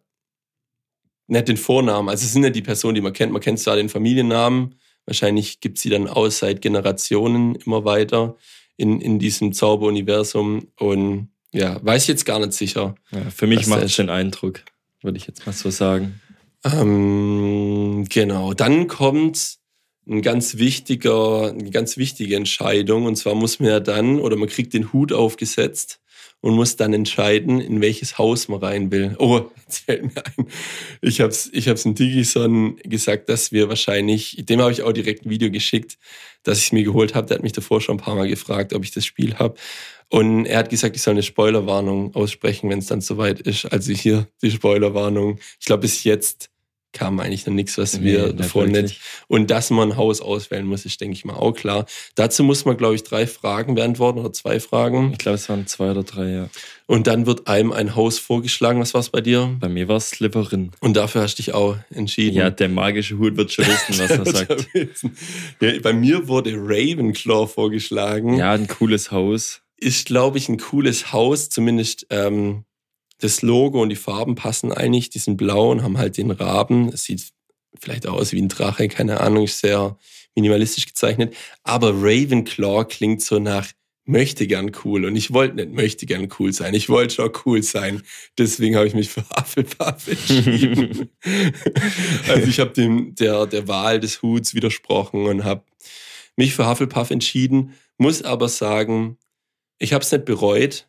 nicht 1.29 1.47
den 1.47 1.57
Vornamen. 1.57 2.09
Also 2.09 2.25
es 2.25 2.33
sind 2.33 2.43
ja 2.43 2.51
die 2.51 2.63
Personen, 2.63 2.97
die 2.97 3.01
man 3.01 3.13
kennt. 3.13 3.33
Man 3.33 3.41
kennt 3.41 3.61
zwar 3.61 3.77
den 3.77 3.89
Familiennamen, 3.89 4.75
wahrscheinlich 5.07 5.61
gibt 5.61 5.79
es 5.79 5.85
sie 5.85 5.91
dann 5.91 6.09
aus 6.09 6.41
seit 6.41 6.61
Generationen 6.61 7.55
immer 7.55 7.85
weiter 7.85 8.37
in, 8.77 9.01
in 9.01 9.21
diesem 9.21 9.53
Zauberuniversum 9.53 10.67
und 10.79 11.31
ja, 11.53 11.79
weiß 11.85 12.03
ich 12.03 12.09
jetzt 12.09 12.25
gar 12.25 12.39
nicht 12.39 12.53
sicher. 12.53 12.95
Ja, 13.11 13.31
für 13.31 13.47
mich 13.47 13.67
macht 13.67 13.83
es 13.83 13.97
den 13.97 14.11
Eindruck, 14.11 14.61
würde 15.03 15.17
ich 15.17 15.27
jetzt 15.27 15.47
mal 15.47 15.53
so 15.53 15.71
sagen. 15.71 16.21
Ähm, 16.65 18.07
genau. 18.09 18.55
Dann 18.55 18.89
kommt 18.89 19.59
ein 20.07 20.23
ganz 20.23 20.57
wichtiger, 20.57 21.51
eine 21.51 21.71
ganz 21.71 21.97
wichtige 21.97 22.37
Entscheidung. 22.37 23.05
Und 23.05 23.17
zwar 23.17 23.35
muss 23.35 23.61
man 23.61 23.69
ja 23.69 23.81
dann, 23.81 24.21
oder 24.21 24.37
man 24.37 24.49
kriegt 24.49 24.75
den 24.75 24.93
Hut 24.93 25.13
aufgesetzt 25.13 26.01
und 26.41 26.55
muss 26.55 26.77
dann 26.77 26.93
entscheiden, 26.93 27.61
in 27.61 27.81
welches 27.81 28.19
Haus 28.19 28.49
man 28.49 28.61
rein 28.61 28.91
will. 28.91 29.17
Oh, 29.19 29.51
jetzt 29.67 29.79
fällt 29.81 30.03
mir 30.15 30.25
ein. 30.25 30.47
Ich 31.03 31.21
habe 31.21 31.31
es 31.31 31.51
ich 31.53 31.69
hab's 31.69 31.85
in 31.85 31.95
Digison 31.95 32.77
gesagt, 32.85 33.29
dass 33.29 33.53
wir 33.53 33.69
wahrscheinlich, 33.69 34.37
dem 34.41 34.61
habe 34.61 34.73
ich 34.73 34.83
auch 34.83 34.93
direkt 34.93 35.27
ein 35.27 35.31
Video 35.31 35.51
geschickt, 35.51 35.99
dass 36.45 36.59
ich 36.59 36.67
es 36.67 36.73
mir 36.73 36.85
geholt 36.85 37.15
habe. 37.15 37.27
Der 37.27 37.37
hat 37.37 37.43
mich 37.43 37.53
davor 37.53 37.81
schon 37.81 37.97
ein 37.97 38.01
paar 38.01 38.15
Mal 38.15 38.29
gefragt, 38.29 38.73
ob 38.73 38.85
ich 38.85 38.93
das 38.93 39.05
Spiel 39.05 39.35
habe. 39.35 39.57
Und 40.11 40.47
er 40.47 40.59
hat 40.59 40.71
gesagt, 40.71 40.97
ich 40.97 41.03
soll 41.03 41.13
eine 41.13 41.23
Spoilerwarnung 41.23 42.15
aussprechen, 42.15 42.71
wenn 42.71 42.79
es 42.79 42.87
dann 42.87 43.01
soweit 43.01 43.41
ist. 43.41 43.67
Also 43.67 43.93
hier 43.93 44.27
die 44.41 44.51
Spoilerwarnung. 44.51 45.39
Ich 45.61 45.67
glaube, 45.67 45.83
bis 45.83 46.05
jetzt 46.05 46.51
kam 46.93 47.21
eigentlich 47.21 47.47
noch 47.47 47.53
nichts, 47.53 47.77
was 47.79 47.99
nee, 47.99 48.05
wir 48.05 48.33
davor 48.33 48.67
nicht. 48.67 49.01
Und 49.27 49.51
dass 49.51 49.71
man 49.71 49.93
ein 49.93 49.97
Haus 49.97 50.21
auswählen 50.21 50.67
muss, 50.67 50.85
ist, 50.85 51.01
denke 51.01 51.15
ich 51.15 51.25
mal, 51.25 51.35
auch 51.35 51.53
klar. 51.53 51.87
Dazu 52.15 52.43
muss 52.43 52.65
man, 52.65 52.77
glaube 52.77 52.95
ich, 52.95 53.05
drei 53.05 53.27
Fragen 53.27 53.75
beantworten 53.75 54.19
oder 54.21 54.33
zwei 54.33 54.59
Fragen. 54.59 55.13
Ich 55.13 55.19
glaube, 55.19 55.37
es 55.37 55.49
waren 55.49 55.67
zwei 55.67 55.91
oder 55.91 56.03
drei, 56.03 56.31
ja. 56.31 56.49
Und 56.87 57.07
dann 57.07 57.27
wird 57.27 57.47
einem 57.47 57.73
ein 57.73 57.95
Haus 57.95 58.19
vorgeschlagen. 58.19 58.81
Was 58.81 58.95
war 58.95 59.03
es 59.03 59.11
bei 59.11 59.21
dir? 59.21 59.55
Bei 59.61 59.69
mir 59.69 59.89
war 59.89 59.97
es 59.97 60.11
Slytherin. 60.11 60.71
Und 60.81 60.97
dafür 60.97 61.23
hast 61.23 61.35
du 61.39 61.43
dich 61.43 61.53
auch 61.53 61.77
entschieden. 61.91 62.37
Ja, 62.37 62.49
der 62.49 62.71
magische 62.71 63.19
Hut 63.19 63.37
wird 63.37 63.53
schon 63.53 63.67
wissen, 63.67 63.99
was 63.99 64.11
er 64.11 64.25
sagt. 64.47 64.69
Ja, 65.61 65.81
bei 65.83 65.93
mir 65.93 66.27
wurde 66.29 66.55
Ravenclaw 66.55 67.47
vorgeschlagen. 67.47 68.39
Ja, 68.39 68.53
ein 68.53 68.67
cooles 68.67 69.11
Haus 69.11 69.61
ist, 69.77 70.07
glaube 70.07 70.39
ich, 70.39 70.49
ein 70.49 70.59
cooles 70.59 71.13
Haus. 71.13 71.51
Zumindest 71.51 72.07
ähm, 72.11 72.65
das 73.19 73.43
Logo 73.43 73.83
und 73.83 73.89
die 73.89 73.97
Farben 73.97 74.35
passen 74.35 74.73
eigentlich. 74.73 75.11
Die 75.11 75.19
sind 75.19 75.37
blau 75.37 75.71
und 75.71 75.83
haben 75.83 75.99
halt 75.99 76.17
den 76.17 76.31
Raben. 76.31 76.89
Es 76.89 77.05
sieht 77.05 77.29
vielleicht 77.79 78.07
aus 78.07 78.33
wie 78.33 78.41
ein 78.41 78.49
Drache, 78.49 78.89
keine 78.89 79.21
Ahnung, 79.21 79.45
ist 79.45 79.61
sehr 79.61 79.99
minimalistisch 80.35 80.87
gezeichnet. 80.87 81.35
Aber 81.63 81.93
Ravenclaw 81.95 82.85
klingt 82.85 83.23
so 83.23 83.39
nach 83.39 83.69
möchte 84.09 84.47
gern 84.47 84.73
cool 84.85 85.05
und 85.05 85.17
ich 85.17 85.35
wollte 85.35 85.57
nicht 85.57 85.73
möchte 85.73 86.07
gern 86.07 86.29
cool 86.39 86.53
sein. 86.53 86.73
Ich 86.73 86.89
wollte 86.89 87.15
schon 87.15 87.33
cool 87.45 87.63
sein. 87.63 88.03
Deswegen 88.39 88.75
habe 88.75 88.87
ich 88.87 88.95
mich 88.95 89.11
für 89.11 89.23
Hufflepuff 89.37 90.09
entschieden. 90.09 91.11
also 92.29 92.49
ich 92.49 92.59
habe 92.59 92.71
dem 92.71 93.15
der 93.15 93.47
der 93.47 93.69
Wahl 93.69 94.01
des 94.01 94.23
Huts 94.23 94.55
widersprochen 94.55 95.27
und 95.27 95.45
habe 95.45 95.63
mich 96.37 96.55
für 96.55 96.67
Hufflepuff 96.67 97.11
entschieden. 97.11 97.75
Muss 97.99 98.23
aber 98.23 98.49
sagen, 98.49 99.19
ich 99.79 99.93
habe 99.93 100.03
es 100.03 100.11
nicht 100.11 100.25
bereut, 100.25 100.88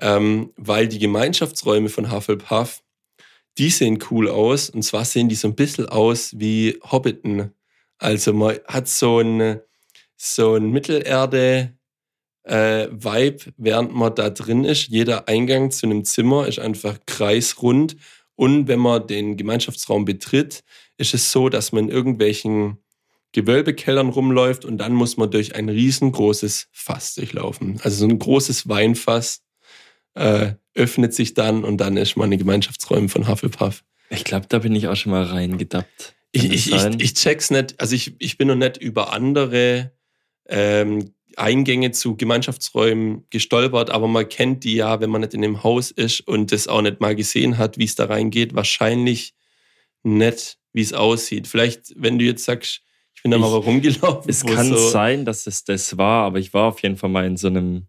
ähm, 0.00 0.52
weil 0.56 0.88
die 0.88 0.98
Gemeinschaftsräume 0.98 1.88
von 1.88 2.12
Hufflepuff 2.12 2.82
die 3.58 3.70
sehen 3.70 3.98
cool 4.10 4.28
aus. 4.28 4.70
Und 4.70 4.82
zwar 4.82 5.04
sehen 5.04 5.28
die 5.28 5.34
so 5.34 5.48
ein 5.48 5.54
bisschen 5.54 5.88
aus 5.88 6.38
wie 6.38 6.78
Hobbiten. 6.90 7.52
Also 7.98 8.32
man 8.32 8.58
hat 8.66 8.88
so 8.88 9.20
ein, 9.20 9.60
so 10.16 10.54
ein 10.54 10.70
Mittelerde, 10.70 11.72
äh, 12.44 12.88
Vibe, 12.90 13.52
während 13.56 13.94
man 13.94 14.14
da 14.14 14.30
drin 14.30 14.64
ist. 14.64 14.88
Jeder 14.88 15.28
Eingang 15.28 15.70
zu 15.70 15.86
einem 15.86 16.04
Zimmer 16.04 16.46
ist 16.46 16.58
einfach 16.58 16.98
kreisrund. 17.06 17.96
Und 18.34 18.68
wenn 18.68 18.78
man 18.78 19.06
den 19.06 19.36
Gemeinschaftsraum 19.36 20.04
betritt, 20.04 20.62
ist 20.98 21.14
es 21.14 21.32
so, 21.32 21.48
dass 21.48 21.72
man 21.72 21.84
in 21.84 21.90
irgendwelchen 21.90 22.78
Gewölbekellern 23.32 24.10
rumläuft 24.10 24.64
und 24.64 24.78
dann 24.78 24.92
muss 24.92 25.16
man 25.16 25.30
durch 25.30 25.54
ein 25.54 25.68
riesengroßes 25.68 26.68
Fass 26.72 27.14
durchlaufen. 27.14 27.80
Also 27.82 28.06
so 28.06 28.06
ein 28.06 28.18
großes 28.18 28.68
Weinfass 28.68 29.42
äh, 30.16 30.54
öffnet 30.74 31.14
sich 31.14 31.34
dann 31.34 31.64
und 31.64 31.78
dann 31.78 31.96
ist 31.96 32.16
man 32.16 32.26
in 32.26 32.32
den 32.32 32.40
Gemeinschaftsräumen 32.40 33.08
von 33.08 33.28
Hufflepuff. 33.28 33.84
Ich 34.10 34.24
glaube, 34.24 34.46
da 34.48 34.58
bin 34.58 34.74
ich 34.74 34.88
auch 34.88 34.96
schon 34.96 35.12
mal 35.12 35.24
reingedappt. 35.24 36.14
Ich, 36.32 36.44
ich, 36.44 36.72
ich, 36.72 37.00
ich, 37.00 37.14
check's 37.14 37.50
nicht. 37.50 37.80
Also 37.80 37.94
ich, 37.94 38.14
ich 38.18 38.36
bin 38.36 38.48
noch 38.48 38.56
nicht 38.56 38.76
über 38.76 39.12
andere 39.12 39.92
ähm, 40.48 41.12
Eingänge 41.36 41.92
zu 41.92 42.16
Gemeinschaftsräumen 42.16 43.24
gestolpert, 43.30 43.90
aber 43.90 44.06
man 44.08 44.28
kennt 44.28 44.64
die 44.64 44.74
ja, 44.74 45.00
wenn 45.00 45.10
man 45.10 45.22
nicht 45.22 45.34
in 45.34 45.42
dem 45.42 45.62
Haus 45.62 45.90
ist 45.90 46.20
und 46.20 46.52
das 46.52 46.68
auch 46.68 46.82
nicht 46.82 47.00
mal 47.00 47.14
gesehen 47.14 47.58
hat, 47.58 47.78
wie 47.78 47.84
es 47.84 47.94
da 47.94 48.06
reingeht, 48.06 48.54
wahrscheinlich 48.54 49.34
nicht, 50.02 50.58
wie 50.72 50.82
es 50.82 50.92
aussieht. 50.92 51.46
Vielleicht, 51.46 51.94
wenn 51.96 52.18
du 52.18 52.24
jetzt 52.24 52.44
sagst, 52.44 52.82
ich 53.14 53.22
bin 53.22 53.30
da 53.30 53.38
mal 53.38 53.48
rumgelaufen. 53.48 54.30
Es 54.30 54.44
kann 54.44 54.68
so 54.68 54.76
sein, 54.76 55.24
dass 55.24 55.46
es 55.46 55.64
das 55.64 55.96
war, 55.96 56.24
aber 56.24 56.38
ich 56.38 56.52
war 56.52 56.68
auf 56.68 56.82
jeden 56.82 56.96
Fall 56.96 57.10
mal 57.10 57.26
in 57.26 57.36
so 57.36 57.48
einem 57.48 57.86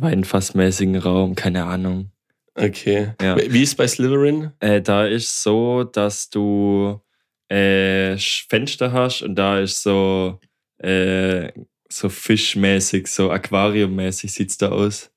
weinfassmäßigen 0.00 0.96
Raum, 0.96 1.34
keine 1.34 1.64
Ahnung. 1.64 2.10
Okay. 2.54 3.12
Ja. 3.20 3.36
Wie 3.36 3.62
ist 3.62 3.76
bei 3.76 3.86
Slytherin? 3.86 4.50
Äh, 4.60 4.82
da 4.82 5.06
ist 5.06 5.42
so, 5.42 5.84
dass 5.84 6.28
du 6.28 7.00
äh, 7.48 8.16
Fenster 8.18 8.92
hast 8.92 9.22
und 9.22 9.36
da 9.36 9.60
ist 9.60 9.82
so 9.82 10.40
äh, 10.78 11.52
so 11.88 12.08
fischmäßig, 12.08 13.06
so 13.06 13.30
aquariummäßig 13.30 14.32
sieht 14.32 14.50
es 14.50 14.58
da 14.58 14.70
aus. 14.70 15.10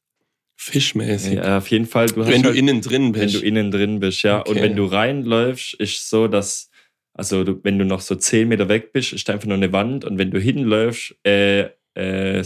Fischmäßig? 0.55 1.34
Ja, 1.34 1.57
auf 1.57 1.67
jeden 1.67 1.86
Fall. 1.86 2.07
Du 2.07 2.25
wenn 2.25 2.43
du 2.43 2.49
halt, 2.49 2.57
innen 2.57 2.82
drin 2.82 3.11
bist. 3.11 3.34
Wenn 3.34 3.41
du 3.41 3.47
innen 3.47 3.71
drin 3.71 3.99
bist, 3.99 4.23
ja. 4.23 4.41
Okay. 4.41 4.51
Und 4.51 4.61
wenn 4.61 4.75
du 4.75 4.86
reinläufst, 4.86 5.73
ist 5.75 6.09
so, 6.09 6.27
dass, 6.27 6.69
also 7.13 7.43
du, 7.43 7.59
wenn 7.63 7.79
du 7.79 7.86
noch 7.86 8.01
so 8.01 8.15
10 8.15 8.47
Meter 8.47 8.69
weg 8.69 8.93
bist, 8.93 9.11
ist 9.11 9.29
einfach 9.29 9.47
nur 9.47 9.57
eine 9.57 9.73
Wand 9.73 10.05
und 10.05 10.17
wenn 10.17 10.32
du 10.32 10.39
hinläufst, 10.39 11.15
äh, 11.25 11.69
äh, 11.95 12.43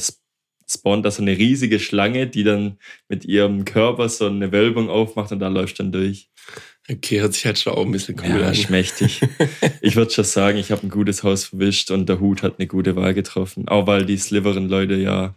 spawnt 0.70 1.06
da 1.06 1.12
so 1.12 1.22
eine 1.22 1.38
riesige 1.38 1.80
Schlange, 1.80 2.28
die 2.28 2.44
dann 2.44 2.78
mit 3.08 3.26
ihrem 3.26 3.66
Körper 3.66 4.10
so 4.10 4.28
eine 4.28 4.52
Wölbung 4.52 4.90
aufmacht 4.90 5.32
und 5.32 5.40
da 5.40 5.48
läuft 5.48 5.80
dann 5.80 5.92
durch. 5.92 6.30
Okay, 6.90 7.20
hört 7.20 7.34
sich 7.34 7.46
halt 7.46 7.58
schon 7.58 7.74
auch 7.74 7.86
ein 7.86 7.92
bisschen 7.92 8.20
cool 8.20 8.42
ja, 8.42 8.48
an. 8.48 8.56
schmächtig. 8.56 9.22
ich 9.82 9.96
würde 9.96 10.12
schon 10.12 10.24
sagen, 10.24 10.58
ich 10.58 10.72
habe 10.72 10.86
ein 10.86 10.90
gutes 10.90 11.24
Haus 11.24 11.46
verwischt 11.46 11.90
und 11.90 12.08
der 12.08 12.20
Hut 12.20 12.44
hat 12.44 12.60
eine 12.60 12.68
gute 12.68 12.96
Wahl 12.96 13.14
getroffen. 13.16 13.68
Auch 13.68 13.88
weil 13.88 14.06
die 14.06 14.18
Sliverin-Leute 14.18 14.96
ja 14.96 15.34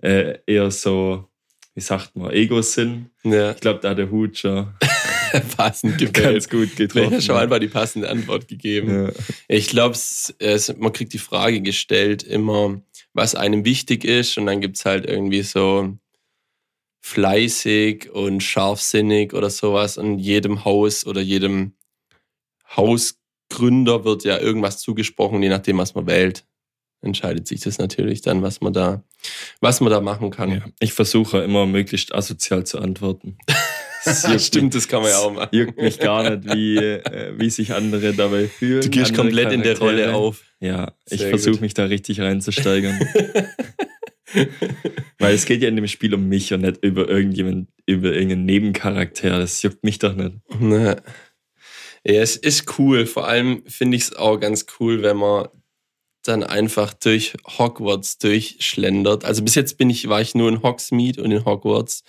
äh, 0.00 0.38
eher 0.46 0.70
so, 0.70 1.28
wie 1.74 1.80
sagt 1.80 2.14
man, 2.14 2.30
Egos 2.30 2.74
sind. 2.74 3.10
Ja. 3.24 3.50
Ich 3.50 3.60
glaube, 3.60 3.80
da 3.80 3.90
hat 3.90 3.98
der 3.98 4.10
Hut 4.10 4.38
schon 4.38 4.68
passend 5.56 5.98
gewählt. 5.98 6.14
Ganz 6.14 6.48
gut 6.48 6.76
getroffen. 6.76 7.14
Ja, 7.14 7.20
schon 7.20 7.36
einfach 7.36 7.58
die 7.58 7.68
passende 7.68 8.08
Antwort 8.08 8.46
gegeben. 8.46 9.06
Ja. 9.06 9.12
Ich 9.48 9.66
glaube, 9.68 9.96
man 10.78 10.92
kriegt 10.92 11.12
die 11.12 11.18
Frage 11.18 11.62
gestellt 11.62 12.22
immer, 12.22 12.80
was 13.16 13.34
einem 13.34 13.64
wichtig 13.64 14.04
ist 14.04 14.36
und 14.36 14.46
dann 14.46 14.60
gibt 14.60 14.76
es 14.76 14.84
halt 14.84 15.06
irgendwie 15.06 15.42
so 15.42 15.96
fleißig 17.00 18.10
und 18.10 18.42
scharfsinnig 18.42 19.32
oder 19.32 19.48
sowas. 19.48 19.96
Und 19.96 20.18
jedem 20.18 20.64
Haus 20.64 21.06
oder 21.06 21.20
jedem 21.20 21.72
Hausgründer 22.76 24.04
wird 24.04 24.24
ja 24.24 24.38
irgendwas 24.38 24.78
zugesprochen, 24.78 25.42
je 25.42 25.48
nachdem, 25.48 25.78
was 25.78 25.94
man 25.94 26.06
wählt. 26.06 26.44
Entscheidet 27.00 27.46
sich 27.46 27.60
das 27.60 27.78
natürlich 27.78 28.22
dann, 28.22 28.42
was 28.42 28.60
man 28.60 28.72
da, 28.72 29.04
was 29.60 29.80
man 29.80 29.90
da 29.90 30.00
machen 30.00 30.30
kann. 30.30 30.50
Ja, 30.50 30.64
ich 30.80 30.92
versuche 30.92 31.38
immer 31.38 31.64
möglichst 31.66 32.14
asozial 32.14 32.64
zu 32.64 32.78
antworten. 32.78 33.38
Das 34.04 34.46
Stimmt, 34.46 34.72
das 34.76 34.86
kann 34.86 35.02
man 35.02 35.10
ja 35.10 35.18
auch 35.18 35.32
machen. 35.32 35.48
Juckt 35.50 35.78
mich 35.78 35.98
gar 35.98 36.30
nicht, 36.30 36.54
wie, 36.54 36.76
äh, 36.76 37.34
wie 37.36 37.50
sich 37.50 37.74
andere 37.74 38.12
dabei 38.12 38.46
fühlen. 38.46 38.82
Du 38.82 38.88
gehst 38.88 39.12
komplett 39.16 39.50
in 39.50 39.64
der 39.64 39.76
Rolle 39.76 40.14
auf. 40.14 40.44
Ja, 40.60 40.92
Sehr 41.04 41.20
ich 41.20 41.26
versuche 41.26 41.60
mich 41.60 41.74
da 41.74 41.84
richtig 41.84 42.20
reinzusteigern. 42.20 42.98
Weil 45.18 45.34
es 45.34 45.44
geht 45.44 45.62
ja 45.62 45.68
in 45.68 45.76
dem 45.76 45.86
Spiel 45.86 46.14
um 46.14 46.28
mich 46.28 46.52
und 46.52 46.62
nicht 46.62 46.82
über 46.82 47.08
irgendjemand, 47.08 47.68
über 47.86 48.12
irgendeinen 48.12 48.44
Nebencharakter. 48.46 49.38
Das 49.38 49.62
juckt 49.62 49.84
mich 49.84 49.98
doch 49.98 50.14
nicht. 50.14 50.36
Ne. 50.60 51.02
Ja, 52.04 52.22
es 52.22 52.36
ist 52.36 52.78
cool. 52.78 53.06
Vor 53.06 53.26
allem 53.26 53.62
finde 53.66 53.96
ich 53.96 54.04
es 54.04 54.16
auch 54.16 54.38
ganz 54.38 54.66
cool, 54.78 55.02
wenn 55.02 55.16
man 55.16 55.48
dann 56.22 56.42
einfach 56.42 56.92
durch 56.92 57.34
Hogwarts 57.58 58.18
durchschlendert. 58.18 59.24
Also 59.24 59.42
bis 59.42 59.54
jetzt 59.54 59.78
bin 59.78 59.90
ich, 59.90 60.08
war 60.08 60.20
ich 60.20 60.34
nur 60.34 60.48
in 60.48 60.62
Hogsmeade 60.62 61.22
und 61.22 61.30
in 61.30 61.44
Hogwarts. 61.44 62.02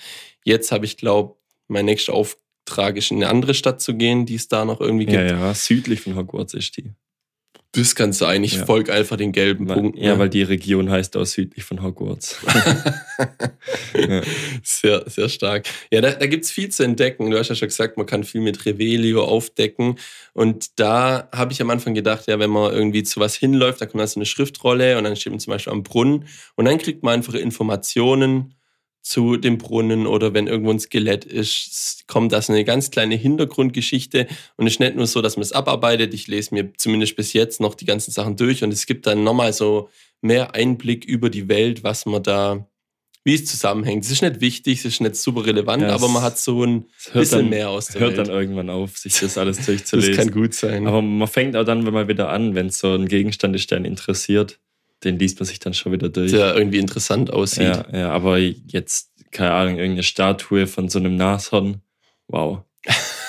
Jetzt 0.43 0.71
habe 0.71 0.85
ich, 0.85 0.97
glaube 0.97 1.37
mein 1.67 1.85
nächster 1.85 2.13
Auftrag 2.13 2.97
ist, 2.97 3.11
in 3.11 3.17
eine 3.17 3.29
andere 3.29 3.53
Stadt 3.53 3.81
zu 3.81 3.95
gehen, 3.95 4.25
die 4.25 4.35
es 4.35 4.47
da 4.47 4.65
noch 4.65 4.79
irgendwie 4.79 5.05
gibt. 5.05 5.17
Ja, 5.17 5.25
ja, 5.25 5.53
südlich 5.53 6.01
von 6.01 6.15
Hogwarts 6.15 6.53
ist 6.53 6.77
die. 6.77 6.93
Das 7.77 7.93
kann 7.93 8.11
sein. 8.11 8.43
Ich 8.43 8.55
ja. 8.55 8.65
folge 8.65 8.91
einfach 8.91 9.17
den 9.17 9.31
gelben 9.31 9.69
weil, 9.69 9.77
Punkten. 9.77 10.01
Ja, 10.01 10.13
ne? 10.13 10.19
weil 10.19 10.29
die 10.29 10.41
Region 10.41 10.89
heißt 10.89 11.15
auch 11.15 11.25
südlich 11.25 11.63
von 11.63 11.83
Hogwarts. 11.83 12.37
ja. 13.93 14.21
Sehr, 14.63 15.03
sehr 15.07 15.29
stark. 15.29 15.67
Ja, 15.91 16.01
da, 16.01 16.11
da 16.11 16.25
gibt 16.25 16.45
es 16.45 16.51
viel 16.51 16.69
zu 16.69 16.81
entdecken. 16.83 17.29
Du 17.29 17.37
hast 17.37 17.49
ja 17.49 17.55
schon 17.55 17.67
gesagt, 17.67 17.95
man 17.95 18.07
kann 18.07 18.23
viel 18.23 18.41
mit 18.41 18.65
Revelio 18.65 19.23
aufdecken. 19.23 19.99
Und 20.33 20.79
da 20.79 21.29
habe 21.31 21.53
ich 21.53 21.61
am 21.61 21.69
Anfang 21.69 21.93
gedacht, 21.93 22.25
ja, 22.27 22.39
wenn 22.39 22.49
man 22.49 22.73
irgendwie 22.73 23.03
zu 23.03 23.19
was 23.19 23.35
hinläuft, 23.35 23.79
da 23.79 23.85
kommt 23.85 24.01
dann 24.01 24.07
so 24.07 24.19
eine 24.19 24.25
Schriftrolle 24.25 24.97
und 24.97 25.03
dann 25.03 25.15
steht 25.15 25.31
man 25.31 25.39
zum 25.39 25.51
Beispiel 25.51 25.73
am 25.73 25.83
Brunnen 25.83 26.25
und 26.55 26.65
dann 26.65 26.79
kriegt 26.79 27.03
man 27.03 27.13
einfach 27.13 27.35
Informationen 27.35 28.55
zu 29.07 29.37
dem 29.37 29.57
Brunnen 29.57 30.05
oder 30.05 30.33
wenn 30.33 30.47
irgendwo 30.47 30.71
ein 30.71 30.79
Skelett 30.79 31.23
ist, 31.23 32.03
kommt 32.07 32.33
das 32.33 32.49
eine 32.49 32.65
ganz 32.65 32.91
kleine 32.91 33.15
Hintergrundgeschichte 33.15 34.27
und 34.57 34.67
es 34.67 34.73
ist 34.73 34.79
nicht 34.81 34.95
nur 34.95 35.07
so, 35.07 35.21
dass 35.21 35.37
man 35.37 35.43
es 35.43 35.53
abarbeitet. 35.53 36.13
Ich 36.13 36.27
lese 36.27 36.53
mir 36.53 36.73
zumindest 36.75 37.15
bis 37.15 37.31
jetzt 37.31 37.61
noch 37.61 37.73
die 37.73 37.85
ganzen 37.85 38.11
Sachen 38.11 38.35
durch 38.35 38.63
und 38.65 38.73
es 38.73 38.85
gibt 38.85 39.07
dann 39.07 39.23
nochmal 39.23 39.53
so 39.53 39.89
mehr 40.21 40.55
Einblick 40.55 41.05
über 41.05 41.29
die 41.29 41.47
Welt, 41.47 41.83
was 41.83 42.05
man 42.05 42.21
da, 42.21 42.67
wie 43.23 43.35
es 43.35 43.45
zusammenhängt. 43.45 44.03
Es 44.03 44.11
ist 44.11 44.21
nicht 44.21 44.41
wichtig, 44.41 44.79
es 44.79 44.85
ist 44.85 45.01
nicht 45.01 45.15
super 45.15 45.45
relevant, 45.45 45.83
ja, 45.83 45.95
aber 45.95 46.09
man 46.09 46.21
hat 46.21 46.37
so 46.37 46.65
ein 46.65 46.85
bisschen 47.13 47.39
dann, 47.39 47.49
mehr 47.49 47.69
aus 47.69 47.87
der 47.87 48.01
hört 48.01 48.17
Welt. 48.17 48.27
dann 48.27 48.35
irgendwann 48.35 48.69
auf, 48.69 48.97
sich 48.97 49.17
das 49.19 49.37
alles 49.37 49.65
durchzulesen. 49.65 50.11
das 50.15 50.25
kann 50.25 50.33
gut 50.33 50.53
sein. 50.53 50.85
Aber 50.85 51.01
man 51.01 51.29
fängt 51.29 51.55
auch 51.55 51.63
dann 51.63 51.81
mal 51.83 52.09
wieder 52.09 52.29
an, 52.29 52.55
wenn 52.55 52.67
es 52.67 52.79
so 52.79 52.93
ein 52.93 53.07
Gegenstand 53.07 53.55
ist, 53.55 53.71
der 53.71 53.77
einen 53.77 53.85
interessiert 53.85 54.59
den 55.03 55.19
liest 55.19 55.39
man 55.39 55.45
sich 55.45 55.59
dann 55.59 55.73
schon 55.73 55.91
wieder 55.91 56.09
durch. 56.09 56.31
Der 56.31 56.55
irgendwie 56.55 56.79
interessant 56.79 57.31
aussieht. 57.31 57.63
Ja, 57.63 57.85
ja, 57.93 58.09
aber 58.11 58.37
jetzt, 58.37 59.11
keine 59.31 59.51
Ahnung, 59.51 59.77
irgendeine 59.77 60.03
Statue 60.03 60.67
von 60.67 60.89
so 60.89 60.99
einem 60.99 61.15
Nashorn. 61.15 61.81
Wow. 62.27 62.63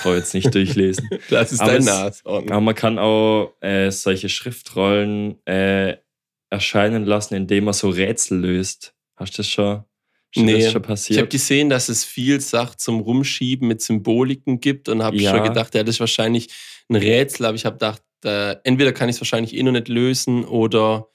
Brauche 0.03 0.16
jetzt 0.16 0.35
nicht 0.35 0.55
durchlesen. 0.55 1.09
das 1.31 1.53
ist 1.53 1.61
aber 1.61 1.73
dein 1.73 1.81
es, 1.81 1.87
Nashorn. 1.87 2.51
Aber 2.51 2.61
man 2.61 2.75
kann 2.75 2.99
auch 2.99 3.53
äh, 3.61 3.91
solche 3.91 4.29
Schriftrollen 4.29 5.45
äh, 5.47 5.97
erscheinen 6.51 7.05
lassen, 7.05 7.35
indem 7.35 7.64
man 7.64 7.75
so 7.75 7.91
Rätsel 7.91 8.39
löst. 8.39 8.95
Hast 9.16 9.35
du 9.35 9.37
das 9.39 9.49
schon? 9.49 9.85
nee, 10.37 10.71
schon 10.71 10.83
passiert? 10.83 11.16
Ich 11.16 11.19
habe 11.19 11.29
gesehen, 11.29 11.69
dass 11.69 11.89
es 11.89 12.05
viel 12.05 12.41
Sachen 12.41 12.79
zum 12.79 13.01
Rumschieben 13.01 13.69
mit 13.69 13.83
Symboliken 13.83 14.61
gibt 14.61 14.89
und 14.89 15.03
habe 15.03 15.16
ja. 15.16 15.31
schon 15.31 15.43
gedacht, 15.43 15.75
ja, 15.75 15.83
das 15.83 15.97
ist 15.97 16.01
wahrscheinlich 16.01 16.49
ein 16.89 16.97
Rätsel, 16.97 17.47
aber 17.47 17.57
ich 17.57 17.64
habe 17.64 17.77
gedacht, 17.77 18.03
äh, 18.25 18.57
entweder 18.64 18.93
kann 18.93 19.09
ich 19.09 19.16
es 19.16 19.21
wahrscheinlich 19.21 19.55
eh 19.55 19.62
noch 19.62 19.73
nicht 19.73 19.89
lösen 19.89 20.45
oder 20.45 21.09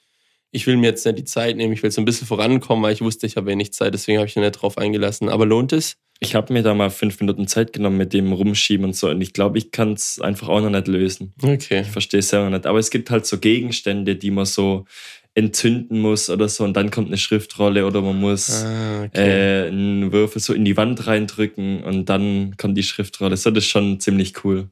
ich 0.53 0.67
will 0.67 0.77
mir 0.77 0.87
jetzt 0.87 1.05
nicht 1.05 1.17
die 1.17 1.23
Zeit 1.25 1.57
nehmen, 1.57 1.73
ich 1.73 1.81
will 1.81 1.91
so 1.91 1.99
ein 1.99 2.05
bisschen 2.05 2.27
vorankommen, 2.27 2.83
weil 2.83 2.93
ich 2.93 3.01
wusste, 3.01 3.25
ich 3.25 3.35
habe 3.35 3.47
wenig 3.47 3.73
Zeit, 3.73 3.93
deswegen 3.93 4.19
habe 4.19 4.27
ich 4.27 4.35
mich 4.35 4.45
nicht 4.45 4.61
drauf 4.61 4.77
eingelassen. 4.77 5.27
Aber 5.27 5.47
lohnt 5.47 5.73
es? 5.73 5.97
Ich 6.19 6.35
habe 6.35 6.53
mir 6.53 6.61
da 6.61 6.75
mal 6.75 6.91
fünf 6.91 7.19
Minuten 7.19 7.47
Zeit 7.47 7.73
genommen 7.73 7.97
mit 7.97 8.13
dem 8.13 8.31
Rumschieben 8.31 8.85
und 8.85 8.95
so 8.95 9.09
und 9.09 9.19
ich 9.19 9.33
glaube, 9.33 9.57
ich 9.57 9.71
kann 9.71 9.93
es 9.93 10.21
einfach 10.21 10.47
auch 10.47 10.61
noch 10.61 10.69
nicht 10.69 10.87
lösen. 10.87 11.33
Okay. 11.41 11.81
Ich 11.81 11.87
verstehe 11.87 12.19
es 12.19 12.29
selber 12.29 12.51
nicht. 12.51 12.67
Aber 12.67 12.77
es 12.77 12.91
gibt 12.91 13.09
halt 13.09 13.25
so 13.25 13.39
Gegenstände, 13.39 14.15
die 14.15 14.29
man 14.29 14.45
so 14.45 14.85
entzünden 15.33 15.99
muss 15.99 16.29
oder 16.29 16.47
so 16.47 16.63
und 16.63 16.77
dann 16.77 16.91
kommt 16.91 17.07
eine 17.07 17.17
Schriftrolle 17.17 17.87
oder 17.87 18.01
man 18.01 18.19
muss 18.19 18.63
ah, 18.63 19.05
okay. 19.05 19.65
äh, 19.65 19.67
einen 19.67 20.11
Würfel 20.11 20.39
so 20.39 20.53
in 20.53 20.63
die 20.63 20.77
Wand 20.77 21.07
reindrücken 21.07 21.83
und 21.83 22.05
dann 22.05 22.55
kommt 22.57 22.77
die 22.77 22.83
Schriftrolle. 22.83 23.35
So, 23.35 23.49
das 23.49 23.63
ist 23.63 23.71
schon 23.71 23.99
ziemlich 23.99 24.45
cool. 24.45 24.69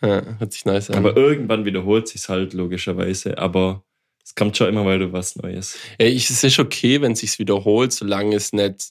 Ja, 0.00 0.22
hört 0.38 0.52
sich 0.52 0.64
nice 0.64 0.90
an. 0.90 0.96
Aber 0.96 1.16
irgendwann 1.16 1.64
wiederholt 1.64 2.06
sich 2.06 2.28
halt 2.28 2.52
logischerweise. 2.54 3.38
Aber 3.38 3.82
Es 4.28 4.34
kommt 4.34 4.58
schon 4.58 4.68
immer 4.68 4.84
weiter 4.84 5.10
was 5.10 5.36
Neues. 5.36 5.78
Ja, 5.98 6.06
ich, 6.06 6.28
es 6.28 6.44
ist 6.44 6.58
okay, 6.58 7.00
wenn 7.00 7.12
es 7.12 7.20
sich 7.20 7.38
wiederholt, 7.38 7.92
solange 7.92 8.36
es 8.36 8.52
nicht 8.52 8.90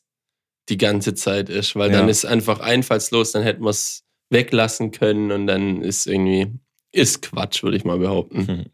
die 0.69 0.77
ganze 0.77 1.13
Zeit 1.13 1.47
ist, 1.49 1.75
weil 1.75 1.91
Ja. 1.91 1.99
dann 1.99 2.09
ist 2.09 2.25
einfach 2.25 2.59
einfallslos, 2.59 3.33
dann 3.33 3.43
hätten 3.43 3.63
wir 3.63 3.69
es 3.69 4.03
weglassen 4.31 4.89
können 4.91 5.31
und 5.31 5.45
dann 5.45 5.83
ist 5.83 6.07
irgendwie, 6.07 6.47
ist 6.91 7.21
Quatsch, 7.21 7.61
würde 7.61 7.77
ich 7.77 7.85
mal 7.85 7.99
behaupten. 7.99 8.47
Hm. 8.47 8.65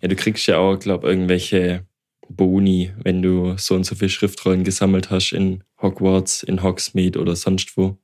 Ja, 0.00 0.08
du 0.08 0.16
kriegst 0.16 0.44
ja 0.48 0.58
auch, 0.58 0.76
glaube 0.76 1.08
irgendwelche 1.08 1.86
Boni, 2.28 2.92
wenn 3.04 3.22
du 3.22 3.54
so 3.56 3.76
und 3.76 3.84
so 3.84 3.94
viele 3.94 4.10
Schriftrollen 4.10 4.64
gesammelt 4.64 5.08
hast 5.10 5.32
in 5.32 5.62
Hogwarts, 5.80 6.42
in 6.42 6.64
Hogsmeade 6.64 7.20
oder 7.20 7.36
sonst 7.36 7.76
wo. 7.76 7.96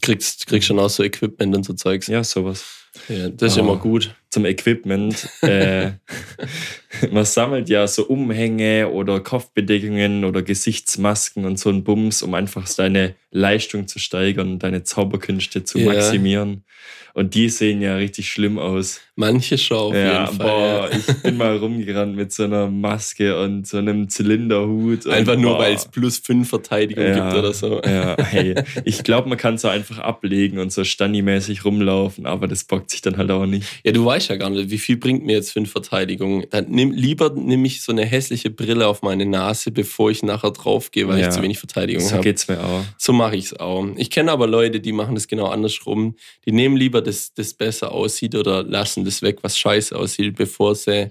Kriegst, 0.00 0.46
kriegst 0.46 0.68
schon 0.68 0.78
auch 0.78 0.88
so 0.88 1.02
Equipment 1.02 1.56
und 1.56 1.64
so 1.64 1.72
Zeugs. 1.74 2.06
Ja, 2.06 2.22
sowas. 2.22 2.64
Ja, 3.08 3.28
das 3.28 3.52
ist 3.52 3.58
Oh. 3.58 3.62
immer 3.62 3.76
gut. 3.76 4.14
Zum 4.30 4.44
Equipment. 4.46 5.28
äh, 5.42 5.92
man 7.10 7.24
sammelt 7.24 7.68
ja 7.68 7.86
so 7.86 8.04
Umhänge 8.06 8.88
oder 8.90 9.20
Kopfbedeckungen 9.20 10.24
oder 10.24 10.42
Gesichtsmasken 10.42 11.44
und 11.44 11.58
so 11.58 11.70
ein 11.70 11.84
Bums, 11.84 12.22
um 12.22 12.34
einfach 12.34 12.68
deine 12.74 13.14
Leistung 13.30 13.86
zu 13.88 13.98
steigern, 13.98 14.58
deine 14.58 14.82
Zauberkünste 14.84 15.64
zu 15.64 15.78
Ja. 15.78 15.92
maximieren. 15.92 16.64
Und 17.12 17.34
die 17.34 17.48
sehen 17.48 17.82
ja 17.82 17.96
richtig 17.96 18.30
schlimm 18.30 18.56
aus. 18.60 19.00
Manche 19.16 19.58
schon 19.58 19.76
auf 19.78 19.94
ja, 19.94 20.26
jeden 20.26 20.36
Fall. 20.36 20.46
boah, 20.46 20.90
ich 20.92 21.22
bin 21.24 21.36
mal 21.36 21.56
rumgerannt 21.56 22.14
mit 22.14 22.32
so 22.32 22.44
einer 22.44 22.68
Maske 22.70 23.36
und 23.42 23.66
so 23.66 23.78
einem 23.78 24.08
Zylinderhut. 24.08 25.06
und 25.06 25.12
Einfach 25.12 25.36
nur, 25.36 25.54
boah. 25.54 25.58
weil 25.64 25.74
es 25.74 25.86
plus 25.88 26.18
5 26.18 26.48
Verteidigung 26.48 27.04
ja, 27.04 27.14
gibt 27.28 27.36
oder 27.36 27.52
so. 27.52 27.82
Ja, 27.82 28.16
hey, 28.16 28.54
ich 28.84 29.02
glaube, 29.02 29.28
man 29.28 29.36
kann 29.38 29.58
so 29.58 29.66
einfach 29.66 29.98
ablegen 29.98 30.60
und 30.60 30.72
so 30.72 30.84
Stani-mäßig 30.84 31.64
rumlaufen, 31.64 32.26
aber 32.26 32.46
das 32.46 32.62
bockt 32.62 32.79
sich 32.88 33.00
dann 33.02 33.16
halt 33.16 33.30
auch 33.32 33.46
nicht. 33.46 33.66
Ja, 33.84 33.90
du 33.90 34.04
weißt 34.04 34.28
ja 34.28 34.36
gar 34.36 34.48
nicht, 34.50 34.70
wie 34.70 34.78
viel 34.78 34.96
bringt 34.96 35.24
mir 35.26 35.32
jetzt 35.34 35.50
5 35.52 35.70
Verteidigung. 35.70 36.44
Dann 36.50 36.66
nimm, 36.70 36.92
lieber 36.92 37.30
nehme 37.34 37.66
ich 37.66 37.82
so 37.82 37.90
eine 37.90 38.06
hässliche 38.06 38.50
Brille 38.50 38.86
auf 38.86 39.02
meine 39.02 39.26
Nase, 39.26 39.72
bevor 39.72 40.10
ich 40.12 40.22
nachher 40.22 40.52
draufgehe, 40.52 41.08
weil 41.08 41.18
Ja. 41.20 41.28
ich 41.28 41.34
zu 41.34 41.42
wenig 41.42 41.58
Verteidigung 41.58 42.02
So 42.04 42.12
habe. 42.12 42.22
geht's 42.22 42.46
mir 42.46 42.64
auch. 42.64 42.84
So 42.96 43.12
mache 43.12 43.34
ich 43.34 43.46
es 43.46 43.58
auch. 43.58 43.84
Ich 43.96 44.10
kenne 44.10 44.30
aber 44.30 44.46
Leute, 44.46 44.78
die 44.78 44.92
machen 44.92 45.16
das 45.16 45.26
genau 45.26 45.46
andersrum. 45.46 46.14
Die 46.46 46.52
nehmen 46.52 46.76
lieber 46.76 47.02
das, 47.02 47.34
das 47.34 47.52
besser 47.54 47.90
aussieht 47.92 48.34
oder 48.36 48.62
lassen 48.62 49.04
das 49.04 49.20
weg, 49.22 49.38
was 49.42 49.58
scheiße 49.58 49.98
aussieht, 49.98 50.36
bevor 50.36 50.74
sie 50.76 51.10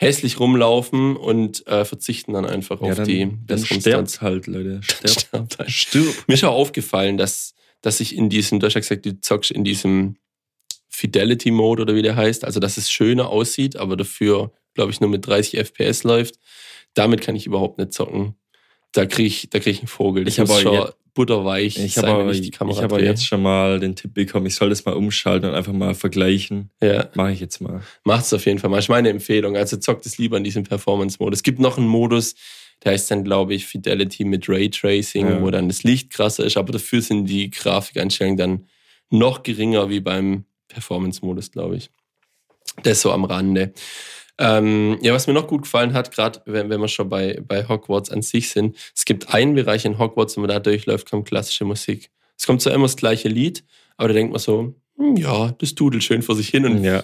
hässlich 0.00 0.38
rumlaufen 0.38 1.16
und 1.16 1.66
äh, 1.66 1.84
verzichten 1.84 2.32
dann 2.32 2.44
einfach 2.46 2.80
Ja, 2.80 2.90
auf 2.90 2.96
dann, 2.98 3.06
die 3.08 3.20
dann 3.20 3.46
besseren 3.46 3.80
sterbt 3.80 4.20
halt, 4.22 4.46
Leute. 4.46 4.80
Sterbt. 4.84 5.10
Stirbt 5.20 5.58
halt. 5.58 5.70
Stirb. 5.70 6.14
Mir 6.28 6.34
ist 6.34 6.44
auch 6.44 6.54
aufgefallen, 6.54 7.16
dass, 7.18 7.54
dass 7.82 7.98
ich 7.98 8.14
in 8.16 8.28
diesem, 8.28 8.60
du 8.60 8.66
hast 8.66 8.74
ja 8.74 8.80
gesagt, 8.80 9.06
du 9.06 9.20
zockst 9.20 9.50
in 9.50 9.64
diesem 9.64 10.16
Fidelity-Mode 10.88 11.82
oder 11.82 11.94
wie 11.94 12.02
der 12.02 12.16
heißt, 12.16 12.44
also 12.44 12.60
dass 12.60 12.76
es 12.76 12.90
schöner 12.90 13.28
aussieht, 13.30 13.76
aber 13.76 13.96
dafür, 13.96 14.52
glaube 14.74 14.90
ich, 14.92 15.00
nur 15.00 15.10
mit 15.10 15.26
30 15.26 15.58
FPS 15.58 16.04
läuft. 16.04 16.36
Damit 16.94 17.20
kann 17.20 17.36
ich 17.36 17.46
überhaupt 17.46 17.78
nicht 17.78 17.92
zocken. 17.92 18.34
Da 18.92 19.06
kriege 19.06 19.28
ich, 19.28 19.50
da 19.50 19.58
krieg 19.60 19.74
ich 19.74 19.80
einen 19.80 19.88
Vogel. 19.88 20.24
Das 20.24 20.34
Ich 20.34 20.40
hab 20.40 20.48
muss 20.48 20.56
aber 20.56 20.62
schon 20.62 20.74
jetzt- 20.86 20.94
butterweich 21.14 21.76
Ich 21.78 21.94
sein, 21.94 22.06
habe 22.06 22.22
aber, 22.22 22.30
ich 22.32 22.40
die 22.42 22.48
ich 22.48 22.52
Kamera 22.52 22.76
hab 22.78 22.84
aber 22.84 22.98
drehe. 22.98 23.08
jetzt 23.08 23.26
schon 23.26 23.42
mal 23.42 23.80
den 23.80 23.96
Tipp 23.96 24.14
bekommen, 24.14 24.46
ich 24.46 24.54
soll 24.54 24.68
das 24.70 24.84
mal 24.84 24.94
umschalten 24.94 25.48
und 25.50 25.54
einfach 25.56 25.72
mal 25.72 25.94
vergleichen. 25.94 26.70
Ja, 26.80 27.08
Mache 27.14 27.32
ich 27.32 27.40
jetzt 27.40 27.60
mal. 27.60 27.82
macht 28.04 28.24
es 28.26 28.32
auf 28.32 28.46
jeden 28.46 28.60
Fall 28.60 28.70
mal. 28.70 28.78
Ist 28.78 28.88
meine 28.88 29.08
Empfehlung. 29.10 29.56
Also 29.56 29.76
zockt 29.78 30.06
es 30.06 30.16
lieber 30.18 30.36
in 30.36 30.44
diesem 30.44 30.62
Performance-Modus. 30.62 31.40
Es 31.40 31.42
gibt 31.42 31.58
noch 31.58 31.76
einen 31.76 31.88
Modus, 31.88 32.36
der 32.84 32.92
heißt 32.92 33.10
dann, 33.10 33.24
glaube 33.24 33.54
ich, 33.54 33.66
Fidelity 33.66 34.24
mit 34.24 34.48
Raytracing, 34.48 35.26
Ja. 35.28 35.42
wo 35.42 35.50
dann 35.50 35.66
das 35.68 35.82
Licht 35.82 36.10
krasser 36.10 36.44
ist, 36.44 36.56
aber 36.56 36.72
dafür 36.72 37.02
sind 37.02 37.26
die 37.26 37.50
Grafikeinstellungen 37.50 38.36
dann 38.36 38.66
noch 39.10 39.42
geringer 39.42 39.90
wie 39.90 39.98
beim 40.00 40.44
Performance-Modus, 40.68 41.50
glaube 41.50 41.76
ich. 41.76 41.90
Das 42.82 43.00
so 43.00 43.12
am 43.12 43.24
Rande. 43.24 43.72
Ähm, 44.40 44.98
ja, 45.02 45.12
was 45.12 45.26
mir 45.26 45.32
noch 45.32 45.48
gut 45.48 45.62
gefallen 45.62 45.94
hat, 45.94 46.12
gerade 46.12 46.40
wenn, 46.46 46.70
wenn 46.70 46.80
wir 46.80 46.88
schon 46.88 47.08
bei, 47.08 47.40
bei 47.46 47.66
Hogwarts 47.66 48.10
an 48.10 48.22
sich 48.22 48.50
sind, 48.50 48.76
es 48.94 49.04
gibt 49.04 49.34
einen 49.34 49.54
Bereich 49.54 49.84
in 49.84 49.98
Hogwarts, 49.98 50.36
wenn 50.36 50.42
man 50.42 50.50
da 50.50 50.60
durchläuft, 50.60 51.10
kommt 51.10 51.26
klassische 51.26 51.64
Musik. 51.64 52.10
Es 52.36 52.46
kommt 52.46 52.62
zwar 52.62 52.72
immer 52.72 52.84
das 52.84 52.96
gleiche 52.96 53.28
Lied, 53.28 53.64
aber 53.96 54.08
da 54.08 54.14
denkt 54.14 54.30
man 54.32 54.38
so, 54.38 54.74
hm, 54.96 55.16
ja, 55.16 55.50
das 55.58 55.74
dudelt 55.74 56.04
schön 56.04 56.22
vor 56.22 56.36
sich 56.36 56.50
hin 56.50 56.64
und 56.66 56.84
Ja, 56.84 57.02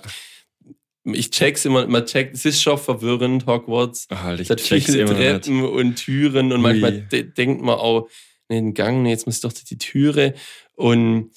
ich 1.05 1.31
check's 1.31 1.65
immer, 1.65 1.87
man 1.87 2.07
checkt, 2.07 2.35
es 2.35 2.45
ist 2.45 2.63
schon 2.63 2.79
verwirrend, 2.79 3.47
Hogwarts. 3.47 4.09
Halt, 4.11 4.41
ich 4.41 4.49
Es 4.49 4.51
hat 4.51 4.61
viele 4.61 4.99
immer 4.99 5.13
nicht. 5.13 5.45
Treppen 5.45 5.65
und 5.65 5.97
Türen 5.97 6.53
und 6.53 6.63
manchmal 6.63 6.95
Ui. 6.95 7.01
de 7.11 7.23
denkt 7.25 7.63
man 7.63 7.75
auch, 7.77 8.09
nee, 8.49 8.57
den 8.57 8.75
Gang, 8.75 9.03
nee, 9.03 9.11
jetzt 9.11 9.27
muss 9.27 9.37
ich 9.37 9.43
doch 9.43 9.53
die 9.53 9.79
Türe. 9.79 10.35
Und 10.75 11.31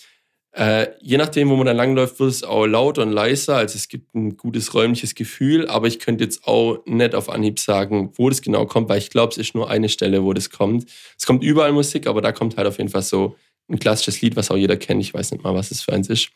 äh, 0.58 0.88
je 1.01 1.18
nachdem, 1.18 1.49
wo 1.49 1.55
man 1.55 1.68
dann 1.68 1.78
langläuft, 1.78 2.20
wird 2.20 2.32
es 2.32 2.43
auch 2.43 2.66
lauter 2.66 3.03
und 3.03 3.12
leiser. 3.12 3.58
Also 3.58 3.76
es 3.76 3.89
gibt 3.89 4.16
ein 4.16 4.38
gutes 4.38 4.74
räumliches 4.74 5.14
Gefühl, 5.14 5.68
aber 5.68 5.86
ich 5.86 5.99
könnte 5.99 6.24
jetzt 6.24 6.47
auch 6.47 6.80
nicht 6.88 7.14
auf 7.14 7.30
Anhieb 7.30 7.60
sagen, 7.60 8.12
wo 8.16 8.28
das 8.28 8.41
genau 8.41 8.66
kommt, 8.66 8.89
weil 8.89 8.97
ich 8.97 9.12
glaube, 9.12 9.32
es 9.32 9.38
ist 9.38 9.53
nur 9.53 9.70
eine 9.70 9.88
Stelle, 9.88 10.24
wo 10.24 10.34
das 10.34 10.49
kommt. 10.49 10.89
Es 11.16 11.28
kommt 11.28 11.43
überall 11.43 11.74
Musik, 11.74 12.08
aber 12.08 12.24
da 12.24 12.32
kommt 12.32 12.58
halt 12.58 12.68
auf 12.68 12.80
jeden 12.80 12.89
Fall 12.89 13.03
so 13.03 13.36
ein 13.70 13.78
klassisches 13.78 14.20
Lied, 14.22 14.36
was 14.36 14.49
auch 14.49 14.58
jeder 14.58 14.78
kennt. 14.78 14.99
Ich 15.01 15.14
weiß 15.14 15.32
nicht 15.32 15.43
mal, 15.43 15.53
was 15.53 15.70
es 15.70 15.84
für 15.84 15.93
eins 15.93 16.10
ist. 16.10 16.30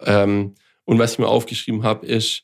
Ähm, 0.00 0.56
und 0.84 0.98
was 0.98 1.12
ich 1.12 1.18
mir 1.20 1.28
aufgeschrieben 1.28 1.84
habe, 1.84 2.04
ist, 2.04 2.42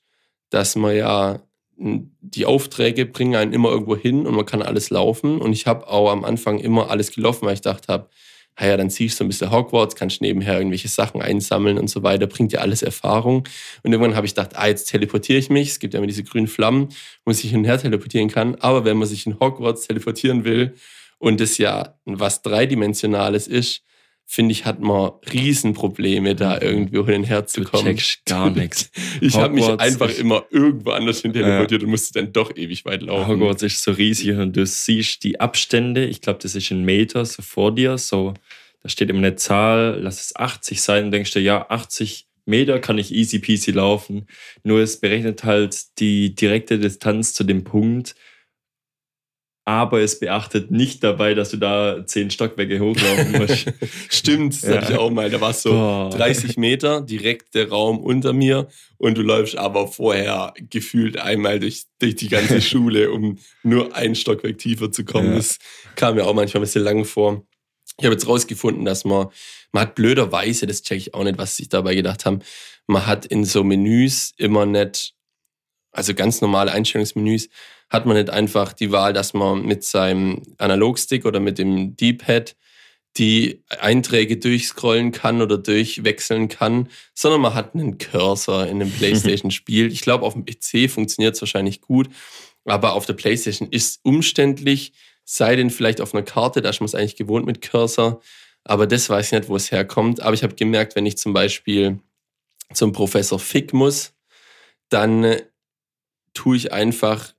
dass 0.50 0.76
man 0.76 0.94
ja 0.94 1.42
die 1.76 2.46
Aufträge 2.46 3.06
bringen 3.06 3.34
einen 3.34 3.52
immer 3.52 3.70
irgendwo 3.70 3.96
hin 3.96 4.24
und 4.24 4.36
man 4.36 4.46
kann 4.46 4.62
alles 4.62 4.90
laufen. 4.90 5.40
Und 5.40 5.52
ich 5.52 5.66
habe 5.66 5.88
auch 5.88 6.12
am 6.12 6.24
Anfang 6.24 6.60
immer 6.60 6.90
alles 6.90 7.10
gelaufen, 7.10 7.46
weil 7.46 7.54
ich 7.54 7.60
dachte 7.60 7.92
habe, 7.92 8.08
naja, 8.58 8.76
dann 8.76 8.90
ziehst 8.90 9.20
du 9.20 9.24
ein 9.24 9.28
bisschen 9.28 9.50
Hogwarts, 9.50 9.94
kannst 9.94 10.20
nebenher 10.20 10.56
irgendwelche 10.56 10.88
Sachen 10.88 11.22
einsammeln 11.22 11.78
und 11.78 11.88
so 11.88 12.02
weiter, 12.02 12.26
bringt 12.26 12.52
dir 12.52 12.60
alles 12.60 12.82
Erfahrung. 12.82 13.46
Und 13.82 13.92
irgendwann 13.92 14.16
habe 14.16 14.26
ich 14.26 14.34
gedacht, 14.34 14.56
ah, 14.56 14.66
jetzt 14.66 14.86
teleportiere 14.86 15.38
ich 15.38 15.48
mich. 15.48 15.68
Es 15.68 15.78
gibt 15.78 15.94
ja 15.94 15.98
immer 15.98 16.06
diese 16.06 16.24
grünen 16.24 16.48
Flammen, 16.48 16.88
wo 16.88 17.30
man 17.30 17.34
sich 17.34 17.50
hin 17.50 17.60
und 17.60 17.64
her 17.66 17.78
teleportieren 17.78 18.28
kann. 18.28 18.56
Aber 18.56 18.84
wenn 18.84 18.96
man 18.96 19.06
sich 19.06 19.26
in 19.26 19.38
Hogwarts 19.38 19.86
teleportieren 19.86 20.44
will 20.44 20.74
und 21.18 21.40
es 21.40 21.58
ja 21.58 21.94
was 22.04 22.42
Dreidimensionales 22.42 23.46
ist, 23.46 23.82
finde 24.30 24.52
ich, 24.52 24.66
hat 24.66 24.78
man 24.78 25.12
Riesenprobleme, 25.32 26.34
da 26.34 26.60
irgendwo 26.60 27.06
hin 27.06 27.22
und 27.22 27.24
her 27.24 27.46
zu 27.46 27.62
Du 27.62 27.70
kommen. 27.70 27.84
checkst 27.86 28.26
gar 28.26 28.50
nichts. 28.54 28.90
Ich 29.22 29.34
habe 29.36 29.54
mich 29.54 29.66
einfach 29.66 30.10
immer 30.18 30.44
irgendwo 30.50 30.90
anders 30.90 31.22
hin 31.22 31.32
teleportiert 31.32 31.82
und 31.82 31.88
musste 31.88 32.20
dann 32.20 32.30
doch 32.34 32.54
ewig 32.54 32.84
weit 32.84 33.00
laufen. 33.00 33.26
Hogwarts 33.26 33.62
ist 33.62 33.82
so 33.82 33.90
riesig 33.90 34.36
und 34.36 34.54
du 34.54 34.66
siehst 34.66 35.24
die 35.24 35.40
Abstände. 35.40 36.04
Ich 36.04 36.20
glaube, 36.20 36.40
das 36.42 36.54
ist 36.54 36.70
ein 36.70 36.84
Meter 36.84 37.24
so 37.24 37.40
vor 37.40 37.74
dir. 37.74 37.96
So, 37.96 38.34
da 38.82 38.90
steht 38.90 39.08
immer 39.08 39.20
eine 39.20 39.36
Zahl, 39.36 39.98
lass 39.98 40.20
es 40.20 40.36
80 40.36 40.82
sein. 40.82 41.06
Und 41.06 41.12
denkst 41.12 41.32
du, 41.32 41.40
ja, 41.40 41.64
80 41.70 42.26
Meter 42.44 42.80
kann 42.80 42.98
ich 42.98 43.14
easy 43.14 43.38
peasy 43.38 43.70
laufen. 43.70 44.26
Nur 44.62 44.80
es 44.80 45.00
berechnet 45.00 45.44
halt 45.44 45.98
die 46.00 46.34
direkte 46.34 46.78
Distanz 46.78 47.32
zu 47.32 47.44
dem 47.44 47.64
Punkt. 47.64 48.14
Aber 49.68 50.00
es 50.00 50.18
beachtet 50.18 50.70
nicht 50.70 51.04
dabei, 51.04 51.34
dass 51.34 51.50
du 51.50 51.58
da 51.58 52.02
10 52.06 52.30
Stockwerke 52.30 52.80
hochlaufen 52.80 53.32
musst. 53.32 53.66
Stimmt, 54.08 54.54
das 54.54 54.62
Ja. 54.62 54.80
hatte 54.80 54.92
ich 54.94 54.98
auch 54.98 55.10
mal. 55.10 55.28
Da 55.28 55.42
war 55.42 55.50
es 55.50 55.60
so 55.60 55.72
Boah. 55.72 56.08
30 56.08 56.56
Meter, 56.56 57.02
direkt 57.02 57.54
der 57.54 57.68
Raum 57.68 57.98
unter 57.98 58.32
mir 58.32 58.68
und 58.96 59.18
du 59.18 59.22
läufst 59.22 59.58
aber 59.58 59.86
vorher 59.86 60.54
gefühlt 60.70 61.18
einmal 61.18 61.60
durch, 61.60 61.84
durch 61.98 62.16
die 62.16 62.28
ganze 62.28 62.62
Schule, 62.62 63.10
um 63.10 63.38
nur 63.62 63.94
ein 63.94 64.14
Stockwerk 64.14 64.56
tiefer 64.56 64.90
zu 64.90 65.04
kommen. 65.04 65.32
Ja. 65.32 65.36
Das 65.36 65.58
kam 65.96 66.14
mir 66.14 66.24
auch 66.26 66.32
manchmal 66.34 66.62
ein 66.62 66.64
bisschen 66.64 66.84
lang 66.84 67.04
vor. 67.04 67.44
Ich 67.98 68.06
habe 68.06 68.14
jetzt 68.14 68.26
rausgefunden, 68.26 68.86
dass 68.86 69.04
man, 69.04 69.26
man 69.72 69.82
hat 69.82 69.96
blöderweise, 69.96 70.66
das 70.66 70.80
checke 70.82 70.96
ich 71.02 71.12
auch 71.12 71.24
nicht, 71.24 71.36
was 71.36 71.58
sich 71.58 71.68
dabei 71.68 71.94
gedacht 71.94 72.24
haben, 72.24 72.38
man 72.86 73.04
hat 73.04 73.26
in 73.26 73.44
so 73.44 73.62
Menüs 73.64 74.32
immer 74.38 74.64
nicht, 74.64 75.12
also 75.92 76.14
ganz 76.14 76.40
normale 76.40 76.72
Einstellungsmenüs, 76.72 77.50
hat 77.90 78.06
man 78.06 78.16
nicht 78.16 78.30
einfach 78.30 78.72
die 78.72 78.92
Wahl, 78.92 79.12
dass 79.12 79.34
man 79.34 79.62
mit 79.64 79.84
seinem 79.84 80.42
Analogstick 80.58 81.24
oder 81.24 81.40
mit 81.40 81.58
dem 81.58 81.96
D-Pad 81.96 82.56
die 83.16 83.64
Einträge 83.68 84.36
durchscrollen 84.36 85.12
kann 85.12 85.42
oder 85.42 85.58
durchwechseln 85.58 86.48
kann, 86.48 86.88
sondern 87.14 87.40
man 87.40 87.54
hat 87.54 87.74
einen 87.74 87.98
Cursor 87.98 88.66
in 88.66 88.80
einem 88.80 88.90
PlayStation-Spiel. 88.98 89.90
Ich 89.90 90.02
glaube, 90.02 90.24
auf 90.24 90.34
dem 90.34 90.44
PC 90.44 90.90
funktioniert 90.90 91.34
es 91.34 91.40
wahrscheinlich 91.40 91.80
gut, 91.80 92.08
aber 92.64 92.92
auf 92.92 93.06
der 93.06 93.14
PlayStation 93.14 93.68
ist 93.70 94.00
umständlich, 94.02 94.92
sei 95.24 95.56
denn 95.56 95.70
vielleicht 95.70 96.00
auf 96.00 96.14
einer 96.14 96.22
Karte, 96.22 96.62
da 96.62 96.70
ist 96.70 96.80
man 96.80 96.86
es 96.86 96.94
eigentlich 96.94 97.16
gewohnt 97.16 97.46
mit 97.46 97.60
Cursor, 97.62 98.20
aber 98.64 98.86
das 98.86 99.08
weiß 99.08 99.26
ich 99.26 99.32
nicht, 99.32 99.48
wo 99.48 99.56
es 99.56 99.72
herkommt. 99.72 100.20
Aber 100.20 100.34
ich 100.34 100.42
habe 100.42 100.54
gemerkt, 100.54 100.94
wenn 100.94 101.06
ich 101.06 101.16
zum 101.16 101.32
Beispiel 101.32 102.00
zum 102.74 102.92
Professor 102.92 103.38
Fick 103.38 103.72
muss, 103.72 104.12
dann 104.90 105.24
äh, 105.24 105.42
tue 106.34 106.56
ich 106.56 106.72
einfach 106.72 107.32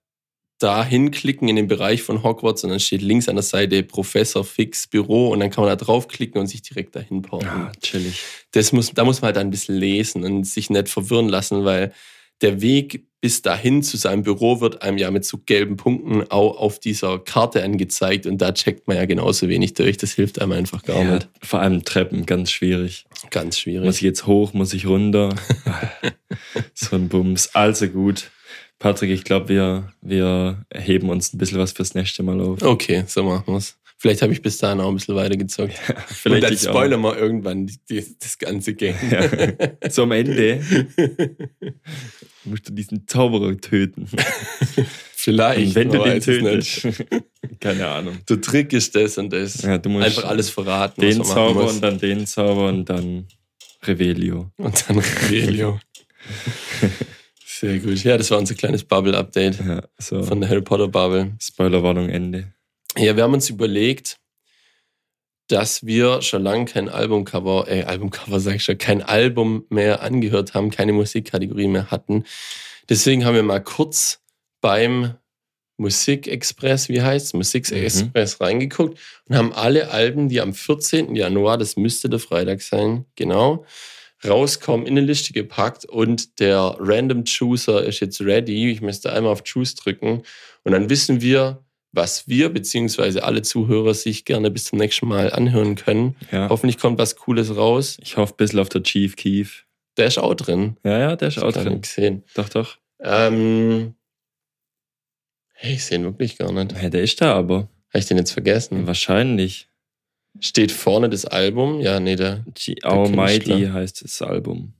da 0.60 0.84
hinklicken 0.86 1.48
in 1.48 1.56
den 1.56 1.68
Bereich 1.68 2.04
von 2.04 2.22
Hogwarts 2.24 2.64
und 2.64 2.70
dann 2.70 2.80
steht 2.80 3.02
links 3.02 3.28
an 3.30 3.36
der 3.38 3.44
Seite 3.44 3.82
Professor 3.82 4.44
Fix 4.44 4.88
Büro 4.88 5.30
und 5.30 5.40
dann 5.40 5.50
kann 5.50 5.64
man 5.64 5.70
da 5.72 5.76
draufklicken 5.84 6.40
und 6.40 6.48
sich 6.48 6.62
direkt 6.62 6.96
dahin 6.96 7.22
porten. 7.22 7.48
Ah, 7.48 7.72
chillig. 7.82 8.22
Das 8.52 8.72
muss, 8.74 8.92
da 8.94 9.06
muss 9.06 9.22
man 9.22 9.28
halt 9.28 9.38
ein 9.38 9.50
bisschen 9.52 9.76
lesen 9.76 10.24
und 10.24 10.44
sich 10.46 10.70
nicht 10.70 10.90
verwirren 10.90 11.30
lassen, 11.30 11.64
weil 11.66 11.94
der 12.42 12.62
Weg 12.62 13.06
bis 13.22 13.42
dahin 13.42 13.84
zu 13.84 13.98
seinem 13.98 14.24
Büro 14.24 14.62
wird 14.62 14.82
einem 14.82 14.98
ja 14.98 15.12
mit 15.12 15.26
so 15.26 15.40
gelben 15.46 15.76
Punkten 15.76 16.24
auch 16.32 16.58
auf 16.58 16.80
dieser 16.80 17.20
Karte 17.20 17.62
angezeigt 17.64 18.26
und 18.26 18.38
da 18.38 18.54
checkt 18.54 18.88
man 18.88 18.96
ja 18.96 19.06
genauso 19.06 19.50
wenig 19.50 19.74
durch. 19.74 19.98
Das 19.98 20.14
hilft 20.14 20.42
einem 20.42 20.54
einfach 20.54 20.84
gar 20.84 21.02
Ja, 21.04 21.16
nicht. 21.16 21.30
vor 21.42 21.60
allem 21.60 21.84
Treppen, 21.84 22.26
ganz 22.26 22.50
schwierig. 22.52 23.06
Ganz 23.30 23.60
schwierig. 23.60 23.86
Muss 23.86 23.98
ich 23.98 24.04
jetzt 24.04 24.26
hoch, 24.26 24.54
muss 24.54 24.74
ich 24.74 24.86
runter? 24.88 25.36
so 26.74 26.96
ein 26.96 27.10
Bums. 27.10 27.54
Also 27.56 27.88
gut. 27.88 28.32
Patrick, 28.80 29.12
ich 29.12 29.26
glaube, 29.26 29.50
wir, 29.50 29.92
wir 30.02 30.66
heben 30.74 31.10
uns 31.10 31.34
ein 31.34 31.38
bisschen 31.38 31.60
was 31.60 31.74
fürs 31.74 31.96
nächste 31.96 32.24
Mal 32.24 32.40
auf. 32.40 32.62
Okay, 32.62 33.04
so 33.08 33.24
machen 33.24 33.54
wir's. 33.54 33.76
Vielleicht 34.02 34.22
habe 34.22 34.32
ich 34.32 34.42
bis 34.42 34.58
dahin 34.58 34.80
auch 34.80 34.88
ein 34.88 34.96
bisschen 34.96 35.16
weitergezockt. 35.16 35.74
Ja, 35.74 35.96
vielleicht 36.08 36.44
Und 36.46 36.50
dann 36.50 36.58
spoilern 36.58 37.02
wir 37.02 37.18
irgendwann 37.18 37.68
die, 37.68 37.78
die, 37.90 38.16
das 38.18 38.38
ganze 38.38 38.74
Game. 38.74 38.96
Ja. 39.12 39.30
So 39.90 40.04
am 40.04 40.14
Ende 40.14 40.62
musst 42.46 42.70
du 42.70 42.74
diesen 42.74 43.06
Zauberer 43.08 43.58
töten. 43.58 44.08
Vielleicht. 45.14 45.68
Und 45.68 45.76
wenn 45.76 45.90
du 45.90 46.02
den 46.02 46.22
tötest. 46.22 46.88
Keine 47.60 47.88
Ahnung. 47.88 48.20
Der 48.30 48.40
Trick 48.40 48.72
ist 48.72 48.96
das 48.96 49.18
und 49.18 49.34
das. 49.34 49.62
Ja, 49.64 49.78
du 49.78 49.90
musst 49.90 50.06
Einfach 50.06 50.24
alles 50.24 50.50
verraten. 50.50 51.02
Den 51.02 51.22
Zauber 51.26 51.68
und 51.70 51.84
dann 51.84 52.00
den 52.00 52.26
Zauber 52.26 52.70
und 52.70 52.90
dann 52.90 53.28
Revelio. 53.84 54.50
Und 54.56 54.86
dann 54.88 55.00
Revelio. 55.00 55.80
Sehr 57.60 57.80
gut. 57.80 58.02
Ja, 58.06 58.18
das 58.18 58.32
war 58.32 58.38
unser 58.38 58.56
kleines 58.56 58.86
Bubble-Update 58.86 59.60
ja, 59.60 59.84
so. 59.98 60.24
von 60.24 60.40
der 60.40 60.50
Harry 60.50 60.62
Potter 60.62 60.88
Bubble. 60.88 61.34
Spoilerwarnung 61.42 62.08
Ende. 62.08 62.54
Ja, 62.98 63.18
wir 63.18 63.24
haben 63.24 63.34
uns 63.34 63.50
überlegt, 63.50 64.18
dass 65.50 65.86
wir 65.86 66.22
schon 66.22 66.42
lange 66.42 66.64
kein 66.64 66.88
Albumcover, 66.88 67.68
äh, 67.68 67.84
Albumcover 67.84 68.40
sag 68.40 68.56
ich 68.56 68.64
schon, 68.64 68.78
kein 68.78 69.02
Album 69.02 69.66
mehr 69.68 70.02
angehört 70.02 70.54
haben, 70.54 70.72
keine 70.72 70.94
Musikkategorie 70.94 71.68
mehr 71.68 71.92
hatten. 71.92 72.24
Deswegen 72.88 73.26
haben 73.26 73.36
wir 73.36 73.44
mal 73.44 73.62
kurz 73.62 74.22
beim 74.62 75.16
Musikexpress, 75.76 76.88
wie 76.88 77.02
heißt 77.02 77.26
es, 77.26 77.34
Musikexpress 77.34 78.40
mhm. 78.40 78.46
reingeguckt 78.46 78.98
und 79.28 79.36
haben 79.36 79.52
alle 79.52 79.92
Alben, 79.92 80.30
die 80.30 80.40
am 80.40 80.54
14. 80.54 81.14
Januar, 81.14 81.58
das 81.58 81.76
müsste 81.76 82.08
der 82.08 82.20
Freitag 82.20 82.62
sein, 82.62 83.04
genau, 83.16 83.66
rauskommen, 84.28 84.86
in 84.86 84.98
eine 84.98 85.06
Liste 85.06 85.34
gepackt 85.34 85.86
und 85.86 86.40
der 86.40 86.76
Random 86.80 87.24
Chooser 87.24 87.84
ist 87.84 88.00
jetzt 88.00 88.22
ready. 88.22 88.72
Ich 88.72 88.82
müsste 88.82 89.14
einmal 89.14 89.32
auf 89.32 89.44
Choose 89.44 89.76
drücken 89.76 90.24
und 90.64 90.72
dann 90.72 90.90
wissen 90.90 91.22
wir, 91.22 91.64
was 91.92 92.28
wir 92.28 92.50
beziehungsweise 92.50 93.24
alle 93.24 93.42
Zuhörer 93.42 93.94
sich 93.94 94.26
gerne 94.26 94.52
bis 94.52 94.66
zum 94.66 94.80
nächsten 94.80 95.08
Mal 95.08 95.32
anhören 95.32 95.76
können. 95.76 96.16
Ja. 96.32 96.50
Hoffentlich 96.50 96.78
kommt 96.78 97.00
was 97.00 97.16
Cooles 97.16 97.56
raus. 97.56 97.98
Ich 98.02 98.18
hoffe 98.18 98.34
ein 98.34 98.38
bisschen 98.38 98.60
auf 98.60 98.70
der 98.70 98.84
Chief 98.84 99.16
Keef. 99.16 99.66
Der 99.98 100.08
ist 100.08 100.20
auch 100.20 100.36
drin. 100.36 100.78
Ja, 100.84 101.00
ja, 101.00 101.16
der 101.16 101.30
ist 101.30 101.42
auch 101.42 101.52
drin. 101.52 101.82
Gesehen. 101.82 102.24
Doch, 102.36 102.50
doch. 102.50 102.78
Ähm, 103.02 103.96
hey, 105.54 105.74
ich 105.74 105.86
sehe 105.86 105.98
ihn 105.98 106.04
wirklich 106.04 106.38
gar 106.38 106.52
nicht. 106.52 106.76
Hey, 106.76 106.90
der 106.90 107.02
ist 107.02 107.20
da 107.22 107.36
aber. 107.36 107.70
Habe 107.90 108.00
ich 108.00 108.06
den 108.06 108.18
jetzt 108.18 108.32
vergessen? 108.32 108.86
Wahrscheinlich. 108.86 109.69
Steht 110.40 110.72
vorne 110.72 111.10
das 111.10 111.26
Album? 111.26 111.82
Ja, 111.82 112.00
nee, 112.00 112.16
der. 112.16 112.46
G 112.54 112.76
Almighty 112.84 113.68
heißt 113.68 114.04
das 114.04 114.22
Album. 114.22 114.74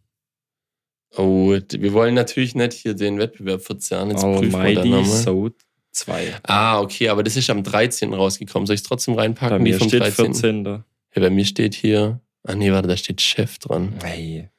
Oh, 1.18 1.52
wir 1.52 1.94
wollen 1.94 2.14
natürlich 2.14 2.56
nicht 2.56 2.74
hier 2.74 2.94
den 2.94 3.18
Wettbewerb 3.18 3.62
verzerren. 3.62 4.12
Jetzt 4.12 4.24
Almighty 4.24 5.04
So 5.06 5.50
2. 5.92 6.36
Ah, 6.44 6.80
okay, 6.80 7.10
aber 7.10 7.24
das 7.24 7.36
ist 7.36 7.50
am 7.50 7.64
13. 7.64 8.14
rausgekommen. 8.14 8.68
Soll 8.68 8.76
ich 8.76 8.82
es 8.82 8.88
trotzdem 8.88 9.16
reinpacken? 9.16 9.58
Bei 9.58 9.64
mir 9.64 9.78
vom 9.78 9.88
steht 9.88 10.02
13. 10.02 10.26
14. 10.34 10.64
Da. 10.64 10.86
Ja, 11.16 11.22
bei 11.22 11.30
mir 11.30 11.46
steht 11.46 11.74
hier. 11.74 12.22
Ah, 12.44 12.56
nee, 12.56 12.72
warte, 12.72 12.88
da 12.88 12.96
steht 12.96 13.22
Chef 13.22 13.58
dran. 13.58 13.96
Hey. 14.04 14.50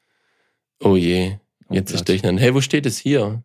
Oh 0.80 0.96
je. 0.96 1.36
Oh 1.68 1.74
Jetzt 1.74 1.92
oh 1.92 1.94
ist 1.96 2.08
durcheinander. 2.08 2.42
Hey, 2.42 2.54
wo 2.54 2.60
steht 2.60 2.84
es 2.84 2.98
hier? 2.98 3.44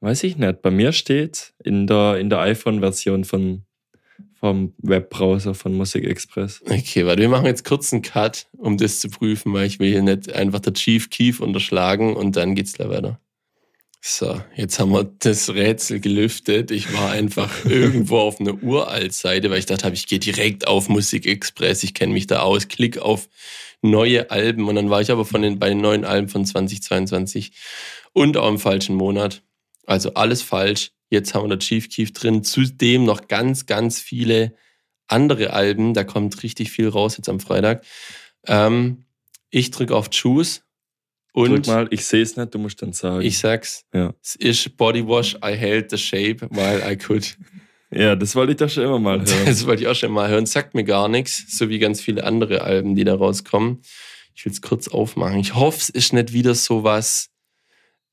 Weiß 0.00 0.24
ich 0.24 0.38
nicht. 0.38 0.62
Bei 0.62 0.70
mir 0.70 0.92
steht 0.92 1.52
in 1.62 1.86
der, 1.86 2.18
in 2.18 2.30
der 2.30 2.40
iPhone-Version 2.40 3.24
von, 3.24 3.65
vom 4.38 4.74
Webbrowser 4.78 5.54
von 5.54 5.74
Musik 5.74 6.04
Express. 6.04 6.62
Okay, 6.68 7.06
warte, 7.06 7.22
wir 7.22 7.28
machen 7.28 7.46
jetzt 7.46 7.64
kurz 7.64 7.92
einen 7.92 8.02
Cut, 8.02 8.46
um 8.56 8.76
das 8.76 9.00
zu 9.00 9.08
prüfen, 9.08 9.52
weil 9.52 9.66
ich 9.66 9.78
will 9.78 9.90
hier 9.90 10.02
nicht 10.02 10.32
einfach 10.32 10.60
der 10.60 10.74
Chief 10.74 11.10
Keef 11.10 11.40
unterschlagen 11.40 12.14
und 12.14 12.36
dann 12.36 12.54
geht's 12.54 12.74
da 12.74 12.88
weiter. 12.88 13.18
So, 14.08 14.40
jetzt 14.54 14.78
haben 14.78 14.92
wir 14.92 15.02
das 15.18 15.50
Rätsel 15.50 15.98
gelüftet. 15.98 16.70
Ich 16.70 16.92
war 16.92 17.10
einfach 17.10 17.64
irgendwo 17.64 18.18
auf 18.18 18.38
einer 18.38 18.62
Uralt-Seite, 18.62 19.50
weil 19.50 19.58
ich 19.58 19.66
dachte, 19.66 19.90
ich 19.92 20.06
gehe 20.06 20.20
direkt 20.20 20.68
auf 20.68 20.88
Musik 20.88 21.26
Express, 21.26 21.82
ich 21.82 21.92
kenne 21.92 22.12
mich 22.12 22.28
da 22.28 22.40
aus, 22.40 22.68
klick 22.68 22.98
auf 22.98 23.28
neue 23.82 24.30
Alben 24.30 24.68
und 24.68 24.76
dann 24.76 24.90
war 24.90 25.00
ich 25.00 25.10
aber 25.10 25.24
von 25.24 25.42
den, 25.42 25.58
bei 25.58 25.68
den 25.68 25.80
neuen 25.80 26.04
Alben 26.04 26.28
von 26.28 26.44
2022 26.44 27.52
und 28.12 28.36
auch 28.36 28.48
im 28.48 28.58
falschen 28.58 28.94
Monat. 28.94 29.42
Also 29.86 30.14
alles 30.14 30.42
falsch. 30.42 30.92
Jetzt 31.08 31.34
haben 31.34 31.44
wir 31.44 31.56
da 31.56 31.58
Chief 31.58 31.88
Keef 31.88 32.12
drin. 32.12 32.42
Zudem 32.42 33.04
noch 33.04 33.28
ganz, 33.28 33.66
ganz 33.66 34.00
viele 34.00 34.54
andere 35.06 35.52
Alben. 35.52 35.94
Da 35.94 36.04
kommt 36.04 36.42
richtig 36.42 36.70
viel 36.70 36.88
raus 36.88 37.16
jetzt 37.16 37.28
am 37.28 37.40
Freitag. 37.40 37.84
Ähm, 38.46 39.04
ich 39.50 39.70
drücke 39.70 39.94
auf 39.94 40.10
Choose. 40.10 40.60
Und 41.32 41.50
Drück 41.50 41.66
mal, 41.66 41.86
ich 41.90 42.06
sehe 42.06 42.22
es 42.22 42.36
nicht, 42.36 42.54
du 42.54 42.58
musst 42.58 42.80
dann 42.80 42.94
sagen. 42.94 43.20
Ich 43.20 43.38
sag's. 43.38 43.84
Ja. 43.92 44.14
Es 44.22 44.36
ist 44.36 44.76
Body 44.78 45.06
Wash, 45.06 45.34
I 45.44 45.52
held 45.52 45.90
the 45.90 45.98
shape 45.98 46.48
while 46.50 46.82
I 46.90 46.96
could. 46.96 47.36
Ja, 47.88 48.16
das 48.16 48.34
wollte 48.34 48.50
ich 48.50 48.58
doch 48.58 48.68
schon 48.68 48.82
immer 48.82 48.98
mal 48.98 49.20
hören. 49.24 49.46
Das 49.46 49.64
wollte 49.64 49.82
ich 49.82 49.88
auch 49.88 49.94
schon 49.94 50.10
mal 50.10 50.28
hören. 50.28 50.44
Sagt 50.44 50.74
mir 50.74 50.82
gar 50.82 51.08
nichts, 51.08 51.56
so 51.56 51.68
wie 51.68 51.78
ganz 51.78 52.00
viele 52.00 52.24
andere 52.24 52.62
Alben, 52.62 52.96
die 52.96 53.04
da 53.04 53.14
rauskommen. 53.14 53.80
Ich 54.34 54.44
will 54.44 54.50
es 54.52 54.60
kurz 54.60 54.88
aufmachen. 54.88 55.38
Ich 55.38 55.54
hoffe, 55.54 55.78
es 55.80 55.88
ist 55.88 56.12
nicht 56.12 56.32
wieder 56.32 56.56
so 56.56 56.82
was, 56.82 57.30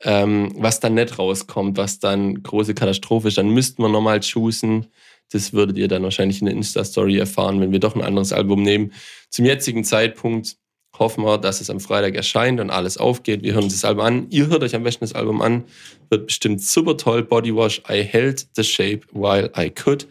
ähm, 0.03 0.53
was 0.55 0.79
dann 0.79 0.95
nicht 0.95 1.17
rauskommt, 1.17 1.77
was 1.77 1.99
dann 1.99 2.43
große 2.43 2.73
Katastrophe 2.73 3.29
ist. 3.29 3.37
Dann 3.37 3.49
müssten 3.49 3.81
wir 3.81 3.89
nochmal 3.89 4.19
choosen. 4.19 4.87
Das 5.31 5.53
würdet 5.53 5.77
ihr 5.77 5.87
dann 5.87 6.03
wahrscheinlich 6.03 6.41
in 6.41 6.45
der 6.45 6.55
Insta-Story 6.55 7.17
erfahren, 7.17 7.59
wenn 7.59 7.71
wir 7.71 7.79
doch 7.79 7.95
ein 7.95 8.01
anderes 8.01 8.33
Album 8.33 8.61
nehmen. 8.61 8.93
Zum 9.29 9.45
jetzigen 9.45 9.83
Zeitpunkt 9.83 10.57
hoffen 10.99 11.23
wir, 11.23 11.37
dass 11.37 11.61
es 11.61 11.69
am 11.69 11.79
Freitag 11.79 12.15
erscheint 12.15 12.59
und 12.59 12.69
alles 12.69 12.97
aufgeht. 12.97 13.41
Wir 13.43 13.53
hören 13.53 13.63
uns 13.63 13.73
das 13.73 13.85
Album 13.85 14.05
an. 14.05 14.27
Ihr 14.29 14.47
hört 14.47 14.63
euch 14.63 14.75
am 14.75 14.83
besten 14.83 15.05
das 15.05 15.13
Album 15.13 15.41
an. 15.41 15.63
Wird 16.09 16.27
bestimmt 16.27 16.61
super 16.61 16.97
toll. 16.97 17.23
Body 17.23 17.55
Wash, 17.55 17.81
I 17.89 18.03
held 18.03 18.45
the 18.55 18.63
shape 18.63 19.01
while 19.11 19.51
I 19.57 19.69
could. 19.69 20.07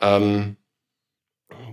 Ähm, 0.00 0.56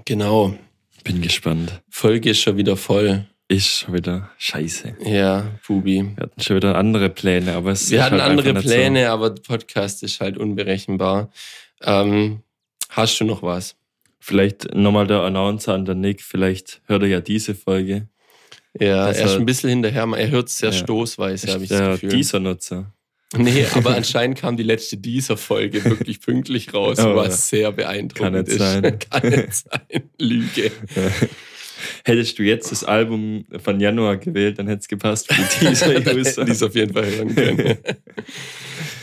genau. 0.05 0.55
Bin 1.03 1.21
gespannt. 1.21 1.81
Folge 1.89 2.31
ist 2.31 2.41
schon 2.41 2.57
wieder 2.57 2.77
voll. 2.77 3.25
Ist 3.53 3.67
schon 3.67 3.93
wieder 3.93 4.31
scheiße. 4.39 4.97
Ja, 5.05 5.45
Bubi. 5.67 6.03
Wir 6.15 6.23
hatten 6.23 6.41
schon 6.41 6.55
wieder 6.55 6.75
andere 6.75 7.11
Pläne, 7.11 7.53
aber 7.53 7.73
es 7.73 7.91
Wir 7.91 8.03
hatten 8.03 8.19
halt 8.19 8.31
andere 8.31 8.55
Pläne, 8.55 9.05
so. 9.05 9.11
aber 9.11 9.29
der 9.29 9.43
Podcast 9.43 10.01
ist 10.01 10.19
halt 10.21 10.39
unberechenbar. 10.39 11.29
Ähm, 11.83 12.41
hast 12.89 13.19
du 13.19 13.25
noch 13.25 13.43
was? 13.43 13.75
Vielleicht 14.19 14.73
nochmal 14.73 15.05
der 15.05 15.19
Announcer 15.19 15.75
an 15.75 15.85
der 15.85 15.93
Nick. 15.93 16.23
Vielleicht 16.23 16.81
hört 16.87 17.03
er 17.03 17.09
ja 17.09 17.21
diese 17.21 17.53
Folge. 17.53 18.07
Ja, 18.79 19.05
das 19.05 19.19
er 19.19 19.25
ist 19.27 19.35
ein 19.35 19.45
bisschen 19.45 19.69
hinterher. 19.69 20.07
Er 20.17 20.29
hört 20.31 20.47
es 20.47 20.57
sehr 20.57 20.71
ja, 20.71 20.75
stoßweise, 20.75 21.53
habe 21.53 21.63
ich 21.63 21.69
das 21.69 21.99
Gefühl. 21.99 22.09
Dieser 22.09 22.39
Nutzer. 22.39 22.91
Nee, 23.37 23.67
aber 23.75 23.95
anscheinend 23.95 24.39
kam 24.39 24.57
die 24.57 24.63
letzte 24.63 24.97
dieser 24.97 25.37
Folge 25.37 25.85
wirklich 25.85 26.21
pünktlich 26.21 26.73
raus, 26.73 26.97
oh, 27.01 27.15
was 27.15 27.49
sehr 27.49 27.71
beeindruckend 27.71 28.33
kann 28.33 28.45
ist. 28.47 28.57
Sein. 28.57 28.99
kann 29.11 29.29
nicht 29.29 29.53
sein. 29.53 30.09
Lüge. 30.17 30.71
Ja. 30.95 31.27
Hättest 32.05 32.37
du 32.39 32.43
jetzt 32.43 32.71
das 32.71 32.83
Album 32.83 33.45
von 33.61 33.79
Januar 33.79 34.17
gewählt, 34.17 34.59
dann 34.59 34.67
hätte 34.67 34.81
es 34.81 34.87
gepasst 34.87 35.31
für 35.31 35.67
dieser 35.69 35.87
User. 36.15 36.45
die 36.45 36.51
es 36.51 36.63
auf 36.63 36.75
jeden 36.75 36.93
Fall 36.93 37.05
hören 37.05 37.35
können. 37.35 37.77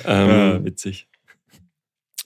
ähm, 0.04 0.30
ah, 0.30 0.60
witzig. 0.62 1.06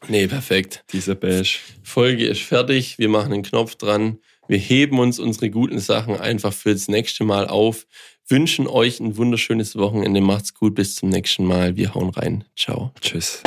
Nee, 0.09 0.27
perfekt. 0.27 0.85
Dieser 0.93 1.15
Bash. 1.15 1.61
Folge 1.83 2.27
ist 2.27 2.43
fertig. 2.43 2.99
Wir 2.99 3.09
machen 3.09 3.33
den 3.33 3.43
Knopf 3.43 3.77
dran. 3.77 4.19
Wir 4.49 4.59
heben 4.59 4.99
uns 4.99 5.19
unsere 5.19 5.49
guten 5.51 5.79
Sachen 5.79 6.17
einfach 6.21 6.53
für 6.53 6.73
das 6.73 6.89
nächste 6.89 7.25
Mal 7.25 7.47
auf. 7.49 7.87
Wünschen 8.29 8.67
euch 8.67 9.01
ein 9.01 9.17
wunderschönes 9.17 9.77
Wochenende. 9.77 10.21
Macht's 10.21 10.55
gut. 10.55 10.75
Bis 10.75 10.97
zum 10.97 11.09
nächsten 11.09 11.45
Mal. 11.45 11.77
Wir 11.77 11.95
hauen 11.95 12.11
rein. 12.11 12.45
Ciao. 12.57 12.93
Tschüss. 13.01 13.43